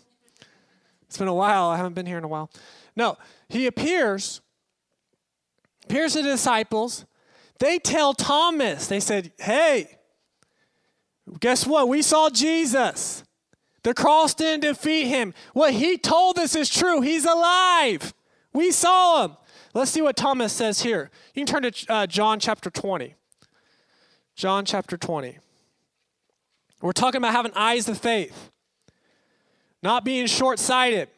It's 1.06 1.16
been 1.16 1.26
a 1.26 1.34
while. 1.34 1.68
I 1.68 1.78
haven't 1.78 1.94
been 1.94 2.04
here 2.04 2.18
in 2.18 2.24
a 2.24 2.28
while. 2.28 2.50
No, 2.94 3.16
he 3.48 3.66
appears, 3.66 4.42
appears 5.84 6.12
to 6.12 6.22
the 6.22 6.28
disciples. 6.28 7.06
They 7.58 7.78
tell 7.78 8.12
Thomas, 8.12 8.86
they 8.86 9.00
said, 9.00 9.32
Hey, 9.38 9.98
guess 11.40 11.66
what? 11.66 11.88
We 11.88 12.02
saw 12.02 12.28
Jesus. 12.28 13.24
The 13.82 13.94
cross 13.94 14.34
didn't 14.34 14.60
defeat 14.60 15.06
him. 15.06 15.32
What 15.54 15.72
he 15.72 15.96
told 15.96 16.38
us 16.38 16.54
is 16.54 16.68
true. 16.68 17.00
He's 17.00 17.24
alive. 17.24 18.12
We 18.52 18.72
saw 18.72 19.24
him. 19.24 19.36
Let's 19.72 19.90
see 19.90 20.02
what 20.02 20.16
Thomas 20.16 20.52
says 20.52 20.82
here. 20.82 21.10
You 21.34 21.46
can 21.46 21.62
turn 21.62 21.72
to 21.72 21.92
uh, 21.92 22.06
John 22.06 22.38
chapter 22.38 22.68
20. 22.68 23.14
John 24.34 24.66
chapter 24.66 24.98
20. 24.98 25.38
We're 26.82 26.90
talking 26.90 27.18
about 27.18 27.32
having 27.32 27.52
eyes 27.54 27.88
of 27.88 27.96
faith, 27.96 28.50
not 29.84 30.04
being 30.04 30.26
short 30.26 30.58
sighted. 30.58 31.08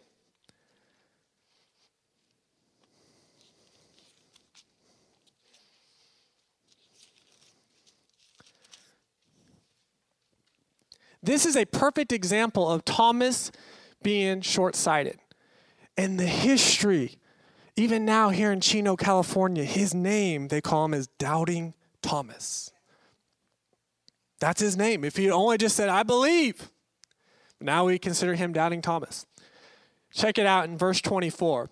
This 11.23 11.47
is 11.47 11.57
a 11.57 11.65
perfect 11.65 12.13
example 12.13 12.71
of 12.71 12.85
Thomas 12.85 13.51
being 14.03 14.43
short 14.43 14.77
sighted. 14.77 15.19
And 15.97 16.21
the 16.21 16.27
history, 16.27 17.17
even 17.77 18.05
now 18.05 18.29
here 18.29 18.53
in 18.53 18.61
Chino, 18.61 18.95
California, 18.97 19.65
his 19.65 19.95
name, 19.95 20.49
they 20.49 20.61
call 20.61 20.85
him 20.85 20.93
as 20.93 21.07
Doubting 21.19 21.73
Thomas. 22.03 22.74
That's 24.45 24.61
his 24.61 24.77
name. 24.77 25.05
If 25.05 25.17
he 25.17 25.31
only 25.31 25.57
just 25.57 25.75
said, 25.75 25.89
I 25.89 26.03
believe, 26.03 26.69
now 27.63 27.87
we 27.87 27.99
consider 27.99 28.35
him 28.35 28.53
Doubting 28.53 28.83
Thomas. 28.83 29.25
Check 30.13 30.37
it 30.37 30.45
out 30.45 30.67
in 30.67 30.77
verse 30.77 31.01
24. 31.01 31.71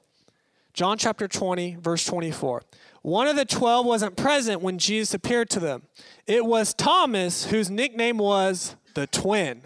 John 0.72 0.96
chapter 0.96 1.28
20, 1.28 1.76
verse 1.78 2.02
24. 2.06 2.62
One 3.02 3.28
of 3.28 3.36
the 3.36 3.44
twelve 3.44 3.84
wasn't 3.84 4.16
present 4.16 4.62
when 4.62 4.78
Jesus 4.78 5.12
appeared 5.12 5.50
to 5.50 5.60
them. 5.60 5.82
It 6.26 6.46
was 6.46 6.72
Thomas, 6.72 7.44
whose 7.44 7.68
nickname 7.68 8.16
was 8.16 8.74
the 8.94 9.06
twin. 9.06 9.60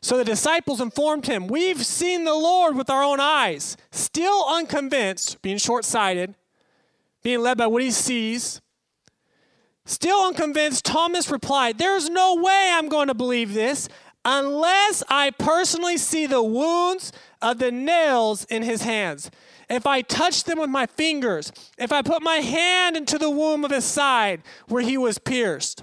So 0.00 0.16
the 0.16 0.24
disciples 0.24 0.80
informed 0.80 1.26
him, 1.26 1.48
We've 1.48 1.84
seen 1.84 2.22
the 2.22 2.34
Lord 2.34 2.76
with 2.76 2.88
our 2.88 3.02
own 3.02 3.18
eyes. 3.18 3.76
Still 3.90 4.44
unconvinced, 4.46 5.42
being 5.42 5.58
short 5.58 5.84
sighted, 5.84 6.36
being 7.24 7.40
led 7.40 7.58
by 7.58 7.66
what 7.66 7.82
he 7.82 7.90
sees. 7.90 8.60
Still 9.90 10.24
unconvinced, 10.24 10.84
Thomas 10.84 11.32
replied, 11.32 11.78
There's 11.78 12.08
no 12.08 12.36
way 12.36 12.70
I'm 12.72 12.88
going 12.88 13.08
to 13.08 13.14
believe 13.14 13.54
this 13.54 13.88
unless 14.24 15.02
I 15.08 15.32
personally 15.32 15.96
see 15.96 16.26
the 16.26 16.44
wounds 16.44 17.10
of 17.42 17.58
the 17.58 17.72
nails 17.72 18.44
in 18.44 18.62
his 18.62 18.82
hands. 18.82 19.32
If 19.68 19.88
I 19.88 20.02
touch 20.02 20.44
them 20.44 20.60
with 20.60 20.70
my 20.70 20.86
fingers, 20.86 21.50
if 21.76 21.90
I 21.90 22.02
put 22.02 22.22
my 22.22 22.36
hand 22.36 22.96
into 22.96 23.18
the 23.18 23.30
wound 23.30 23.64
of 23.64 23.72
his 23.72 23.84
side 23.84 24.42
where 24.68 24.80
he 24.80 24.96
was 24.96 25.18
pierced, 25.18 25.82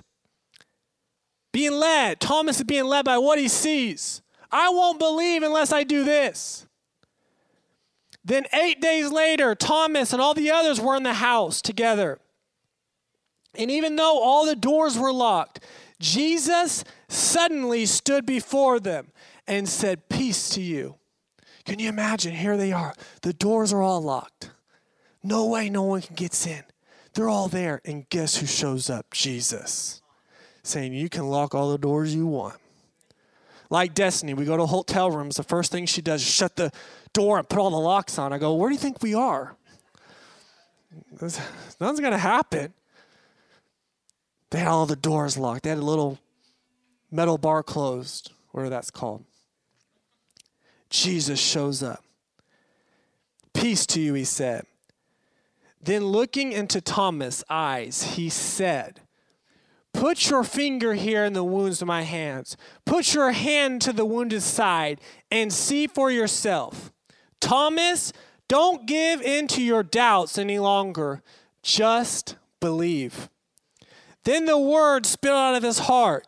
being 1.51 1.73
led. 1.73 2.21
Thomas 2.21 2.59
is 2.59 2.63
being 2.63 2.85
led 2.85 3.03
by 3.03 3.17
what 3.17 3.39
he 3.39 3.49
sees. 3.49 4.21
I 4.49 4.69
won't 4.69 4.99
believe 4.99 5.43
unless 5.43 5.73
I 5.73 5.83
do 5.83 6.05
this. 6.05 6.65
Then, 8.23 8.45
eight 8.53 8.79
days 8.79 9.11
later, 9.11 9.53
Thomas 9.53 10.13
and 10.13 10.21
all 10.21 10.33
the 10.33 10.49
others 10.49 10.79
were 10.79 10.95
in 10.95 11.03
the 11.03 11.15
house 11.15 11.61
together. 11.61 12.21
And 13.57 13.71
even 13.71 13.95
though 13.95 14.19
all 14.21 14.45
the 14.45 14.55
doors 14.55 14.97
were 14.97 15.11
locked, 15.11 15.61
Jesus 15.99 16.83
suddenly 17.07 17.85
stood 17.85 18.25
before 18.25 18.79
them 18.79 19.07
and 19.47 19.67
said, 19.67 20.09
Peace 20.09 20.49
to 20.49 20.61
you. 20.61 20.95
Can 21.65 21.79
you 21.79 21.89
imagine? 21.89 22.33
Here 22.33 22.55
they 22.55 22.71
are. 22.71 22.93
The 23.23 23.33
doors 23.33 23.73
are 23.73 23.81
all 23.81 24.01
locked. 24.01 24.51
No 25.23 25.45
way 25.47 25.69
no 25.69 25.83
one 25.83 26.01
can 26.01 26.15
get 26.15 26.47
in. 26.47 26.63
They're 27.13 27.29
all 27.29 27.47
there. 27.47 27.81
And 27.83 28.07
guess 28.09 28.37
who 28.37 28.45
shows 28.45 28.89
up? 28.89 29.11
Jesus 29.11 30.01
saying 30.67 30.93
you 30.93 31.09
can 31.09 31.27
lock 31.27 31.55
all 31.55 31.71
the 31.71 31.77
doors 31.77 32.13
you 32.13 32.27
want. 32.27 32.57
Like 33.69 33.93
Destiny, 33.93 34.33
we 34.33 34.45
go 34.45 34.57
to 34.57 34.65
hotel 34.65 35.11
rooms. 35.11 35.35
The 35.35 35.43
first 35.43 35.71
thing 35.71 35.85
she 35.85 36.01
does 36.01 36.21
is 36.21 36.27
shut 36.29 36.55
the 36.55 36.71
door 37.13 37.37
and 37.37 37.47
put 37.47 37.59
all 37.59 37.69
the 37.69 37.77
locks 37.77 38.17
on. 38.17 38.31
I 38.31 38.37
go, 38.37 38.53
Where 38.53 38.69
do 38.69 38.75
you 38.75 38.79
think 38.79 39.01
we 39.01 39.13
are? 39.13 39.55
Nothing's 41.21 41.99
going 41.99 42.11
to 42.11 42.17
happen. 42.17 42.73
They 44.49 44.59
had 44.59 44.67
all 44.67 44.85
the 44.85 44.95
doors 44.95 45.37
locked. 45.37 45.63
They 45.63 45.69
had 45.69 45.79
a 45.79 45.81
little 45.81 46.19
metal 47.11 47.37
bar 47.37 47.63
closed, 47.63 48.31
whatever 48.51 48.69
that's 48.69 48.91
called. 48.91 49.25
Jesus 50.89 51.39
shows 51.39 51.83
up. 51.83 52.03
Peace 53.53 53.85
to 53.87 53.99
you, 53.99 54.13
he 54.13 54.23
said. 54.23 54.65
Then 55.81 56.05
looking 56.05 56.51
into 56.51 56.81
Thomas' 56.81 57.43
eyes, 57.49 58.15
he 58.15 58.29
said, 58.29 59.01
Put 59.93 60.29
your 60.29 60.43
finger 60.43 60.93
here 60.93 61.25
in 61.25 61.33
the 61.33 61.43
wounds 61.43 61.81
of 61.81 61.87
my 61.87 62.03
hands. 62.03 62.55
Put 62.85 63.13
your 63.13 63.31
hand 63.31 63.81
to 63.81 63.93
the 63.93 64.05
wounded 64.05 64.43
side 64.43 65.01
and 65.31 65.51
see 65.51 65.87
for 65.87 66.11
yourself. 66.11 66.91
Thomas, 67.39 68.13
don't 68.47 68.85
give 68.85 69.21
in 69.21 69.47
to 69.47 69.63
your 69.63 69.83
doubts 69.83 70.37
any 70.37 70.59
longer. 70.59 71.23
Just 71.63 72.35
believe. 72.59 73.29
Then 74.27 74.43
the 74.43 74.59
word 74.59 75.05
spilled 75.05 75.37
out 75.37 75.55
of 75.55 75.63
his 75.63 75.79
heart. 75.79 76.27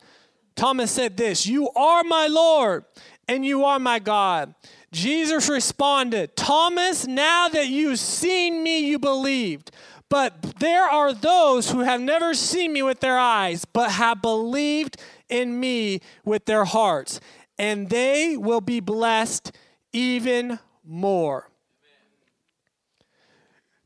Thomas 0.55 0.89
said 0.89 1.17
this 1.17 1.45
You 1.45 1.69
are 1.71 2.01
my 2.05 2.27
Lord 2.27 2.85
and 3.27 3.45
you 3.45 3.65
are 3.65 3.77
my 3.77 3.99
God. 3.99 4.55
Jesus 4.93 5.49
responded, 5.49 6.37
Thomas, 6.37 7.05
now 7.05 7.49
that 7.49 7.67
you've 7.67 7.99
seen 7.99 8.63
me, 8.63 8.79
you 8.79 8.99
believed. 8.99 9.71
But 10.07 10.41
there 10.59 10.85
are 10.85 11.11
those 11.11 11.71
who 11.71 11.81
have 11.81 11.99
never 11.99 12.33
seen 12.33 12.71
me 12.71 12.83
with 12.83 13.01
their 13.01 13.19
eyes, 13.19 13.65
but 13.65 13.91
have 13.91 14.21
believed 14.21 14.95
in 15.27 15.59
me 15.59 15.99
with 16.23 16.45
their 16.45 16.63
hearts, 16.63 17.19
and 17.57 17.89
they 17.89 18.37
will 18.37 18.61
be 18.61 18.79
blessed 18.79 19.51
even 19.91 20.59
more. 20.85 21.49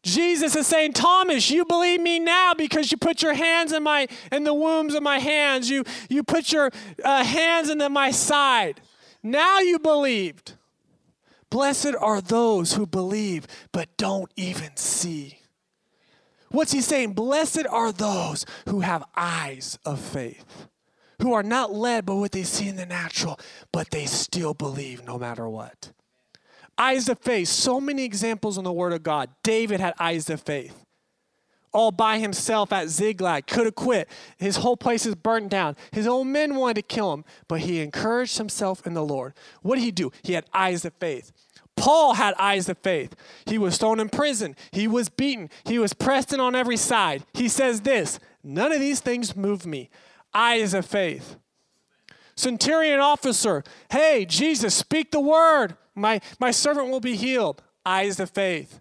Jesus 0.03 0.55
is 0.57 0.67
saying, 0.67 0.93
Thomas, 0.93 1.49
you 1.49 1.63
believe 1.63 2.01
me 2.01 2.19
now 2.19 2.53
because 2.53 2.91
you 2.91 2.97
put 2.97 3.21
your 3.21 3.33
hands 3.33 3.71
in 3.71 3.83
my 3.83 4.07
in 4.31 4.43
the 4.43 4.53
wombs 4.53 4.93
of 4.95 5.01
my 5.01 5.19
hands. 5.19 5.69
You 5.69 5.85
you 6.09 6.23
put 6.23 6.51
your 6.51 6.71
uh, 7.03 7.23
hands 7.23 7.69
into 7.69 7.89
my 7.89 8.11
side. 8.11 8.81
Now 9.23 9.59
you 9.59 9.79
believed. 9.79 10.53
Blessed 11.49 11.95
are 11.99 12.19
those 12.19 12.73
who 12.73 12.85
believe 12.85 13.47
but 13.71 13.95
don't 13.95 14.31
even 14.35 14.75
see. 14.75 15.39
What's 16.49 16.71
he 16.71 16.81
saying? 16.81 17.13
Blessed 17.13 17.65
are 17.69 17.91
those 17.91 18.45
who 18.67 18.81
have 18.81 19.03
eyes 19.15 19.79
of 19.85 19.99
faith, 19.99 20.67
who 21.21 21.33
are 21.33 21.43
not 21.43 21.73
led 21.73 22.05
by 22.05 22.13
what 22.13 22.31
they 22.31 22.43
see 22.43 22.67
in 22.67 22.75
the 22.75 22.85
natural, 22.85 23.39
but 23.71 23.89
they 23.91 24.05
still 24.05 24.53
believe 24.53 25.05
no 25.05 25.17
matter 25.17 25.47
what. 25.47 25.91
Eyes 26.77 27.07
of 27.09 27.19
faith, 27.19 27.47
so 27.47 27.79
many 27.79 28.03
examples 28.03 28.57
in 28.57 28.63
the 28.63 28.73
Word 28.73 28.93
of 28.93 29.03
God. 29.03 29.29
David 29.43 29.79
had 29.79 29.93
eyes 29.99 30.29
of 30.29 30.41
faith. 30.41 30.85
All 31.71 31.91
by 31.91 32.19
himself 32.19 32.71
at 32.71 32.89
Ziklag, 32.89 33.47
could 33.47 33.65
have 33.65 33.75
quit. 33.75 34.07
His 34.37 34.57
whole 34.57 34.77
place 34.77 35.05
is 35.05 35.15
burnt 35.15 35.49
down. 35.49 35.75
His 35.91 36.05
own 36.05 36.31
men 36.31 36.55
wanted 36.55 36.75
to 36.75 36.81
kill 36.83 37.13
him, 37.13 37.25
but 37.47 37.61
he 37.61 37.81
encouraged 37.81 38.37
himself 38.37 38.85
in 38.85 38.93
the 38.93 39.03
Lord. 39.03 39.33
What 39.61 39.75
did 39.75 39.83
he 39.83 39.91
do? 39.91 40.11
He 40.21 40.33
had 40.33 40.45
eyes 40.53 40.85
of 40.85 40.93
faith. 40.95 41.31
Paul 41.75 42.13
had 42.13 42.35
eyes 42.37 42.69
of 42.69 42.77
faith. 42.77 43.15
He 43.45 43.57
was 43.57 43.77
thrown 43.77 43.99
in 43.99 44.09
prison. 44.09 44.55
He 44.71 44.87
was 44.87 45.09
beaten. 45.09 45.49
He 45.65 45.79
was 45.79 45.93
pressed 45.93 46.31
in 46.31 46.39
on 46.39 46.55
every 46.55 46.77
side. 46.77 47.25
He 47.33 47.49
says 47.49 47.81
this 47.81 48.19
None 48.43 48.71
of 48.71 48.79
these 48.79 48.99
things 48.99 49.35
move 49.35 49.65
me. 49.65 49.89
Eyes 50.33 50.73
of 50.73 50.85
faith. 50.85 51.37
Centurion 52.35 52.99
officer, 52.99 53.63
hey, 53.91 54.25
Jesus, 54.25 54.73
speak 54.73 55.11
the 55.11 55.19
word. 55.19 55.77
My, 55.95 56.21
my 56.39 56.51
servant 56.51 56.89
will 56.89 56.99
be 56.99 57.15
healed. 57.15 57.61
Eyes 57.85 58.19
of 58.19 58.29
faith. 58.29 58.79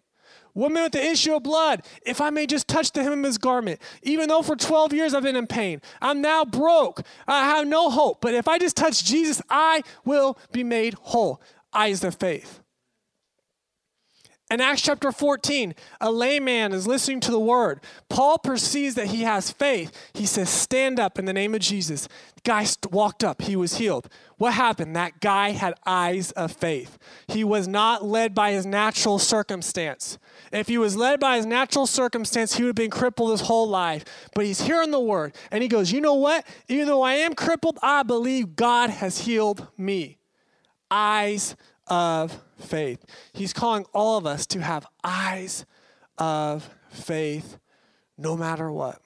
Woman 0.54 0.82
with 0.82 0.92
the 0.92 1.04
issue 1.04 1.34
of 1.34 1.42
blood, 1.42 1.82
if 2.04 2.20
I 2.20 2.30
may 2.30 2.46
just 2.46 2.68
touch 2.68 2.92
the 2.92 3.02
hem 3.02 3.20
of 3.20 3.24
his 3.24 3.38
garment, 3.38 3.80
even 4.02 4.28
though 4.28 4.42
for 4.42 4.54
12 4.54 4.92
years 4.92 5.14
I've 5.14 5.22
been 5.22 5.36
in 5.36 5.46
pain, 5.46 5.80
I'm 6.00 6.20
now 6.20 6.44
broke, 6.44 7.02
I 7.26 7.44
have 7.46 7.66
no 7.66 7.88
hope, 7.88 8.20
but 8.20 8.34
if 8.34 8.46
I 8.46 8.58
just 8.58 8.76
touch 8.76 9.02
Jesus, 9.02 9.40
I 9.48 9.82
will 10.04 10.38
be 10.52 10.62
made 10.62 10.94
whole. 10.94 11.40
Eyes 11.72 12.04
of 12.04 12.16
faith. 12.16 12.61
In 14.52 14.60
Acts 14.60 14.82
chapter 14.82 15.10
14, 15.10 15.74
a 16.02 16.12
layman 16.12 16.74
is 16.74 16.86
listening 16.86 17.20
to 17.20 17.30
the 17.30 17.40
word. 17.40 17.80
Paul 18.10 18.36
perceives 18.36 18.96
that 18.96 19.06
he 19.06 19.22
has 19.22 19.50
faith. 19.50 19.90
He 20.12 20.26
says, 20.26 20.50
Stand 20.50 21.00
up 21.00 21.18
in 21.18 21.24
the 21.24 21.32
name 21.32 21.54
of 21.54 21.62
Jesus. 21.62 22.06
The 22.34 22.42
guy 22.44 22.66
walked 22.90 23.24
up, 23.24 23.40
he 23.40 23.56
was 23.56 23.78
healed. 23.78 24.10
What 24.36 24.52
happened? 24.52 24.94
That 24.94 25.20
guy 25.20 25.52
had 25.52 25.72
eyes 25.86 26.32
of 26.32 26.52
faith. 26.52 26.98
He 27.28 27.44
was 27.44 27.66
not 27.66 28.04
led 28.04 28.34
by 28.34 28.52
his 28.52 28.66
natural 28.66 29.18
circumstance. 29.18 30.18
If 30.52 30.68
he 30.68 30.76
was 30.76 30.96
led 30.96 31.18
by 31.18 31.38
his 31.38 31.46
natural 31.46 31.86
circumstance, 31.86 32.54
he 32.54 32.62
would 32.62 32.70
have 32.70 32.74
been 32.76 32.90
crippled 32.90 33.30
his 33.30 33.40
whole 33.40 33.70
life. 33.70 34.04
But 34.34 34.44
he's 34.44 34.60
hearing 34.60 34.90
the 34.90 35.00
word, 35.00 35.34
and 35.50 35.62
he 35.62 35.68
goes, 35.68 35.92
You 35.92 36.02
know 36.02 36.16
what? 36.16 36.46
Even 36.68 36.88
though 36.88 37.00
I 37.00 37.14
am 37.14 37.32
crippled, 37.34 37.78
I 37.82 38.02
believe 38.02 38.54
God 38.54 38.90
has 38.90 39.20
healed 39.20 39.68
me. 39.78 40.18
Eyes 40.90 41.56
of 41.86 42.40
faith. 42.58 43.04
He's 43.32 43.52
calling 43.52 43.84
all 43.92 44.18
of 44.18 44.26
us 44.26 44.46
to 44.46 44.60
have 44.60 44.86
eyes 45.02 45.66
of 46.18 46.68
faith 46.90 47.58
no 48.16 48.36
matter 48.36 48.70
what. 48.70 49.00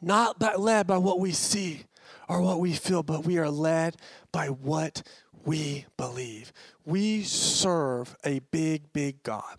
Not 0.00 0.40
led 0.58 0.86
by 0.86 0.98
what 0.98 1.20
we 1.20 1.32
see 1.32 1.84
or 2.28 2.40
what 2.40 2.60
we 2.60 2.72
feel, 2.72 3.02
but 3.02 3.24
we 3.24 3.38
are 3.38 3.50
led 3.50 3.96
by 4.32 4.48
what 4.48 5.02
we 5.44 5.86
believe. 5.96 6.52
We 6.84 7.22
serve 7.22 8.16
a 8.24 8.40
big, 8.50 8.92
big 8.92 9.22
God. 9.22 9.58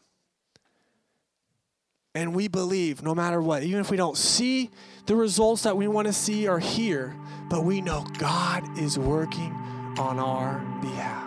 And 2.16 2.36
we 2.36 2.48
believe 2.48 3.02
no 3.02 3.16
matter 3.16 3.42
what, 3.42 3.64
even 3.64 3.80
if 3.80 3.90
we 3.90 3.98
don't 3.98 4.18
see 4.18 4.70
the 5.08 5.16
results 5.16 5.64
that 5.64 5.76
we 5.76 5.88
want 5.88 6.08
to 6.08 6.14
see 6.14 6.48
or 6.48 6.60
hear, 6.60 7.16
but 7.50 7.64
we 7.64 7.82
know 7.82 8.06
God 8.18 8.78
is 8.78 9.00
working 9.00 9.52
on 9.98 10.20
our 10.20 10.60
behalf. 10.82 11.23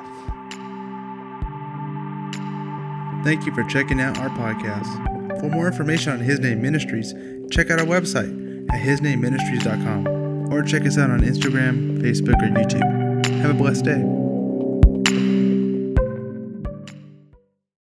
Thank 3.25 3.47
you 3.47 3.55
for 3.55 3.65
checking 3.65 4.01
out 4.01 4.19
our 4.19 4.29
podcast. 4.31 5.41
For 5.41 5.49
more 5.49 5.67
information 5.67 6.13
on 6.13 6.21
His 6.21 6.41
Name 6.41 6.63
Ministries, 6.63 7.13
check 7.51 7.71
out 7.71 7.79
our 7.81 7.87
website 7.87 8.33
at 8.73 8.81
hisnameministries.com 8.81 10.53
or 10.53 10.63
check 10.63 10.87
us 10.87 10.99
out 10.99 11.11
on 11.11 11.21
Instagram, 11.21 12.01
Facebook, 12.01 12.41
or 12.43 12.51
YouTube. 12.55 13.27
Have 13.41 13.51
a 13.51 13.55
blessed 13.55 13.85
day. 13.85 14.26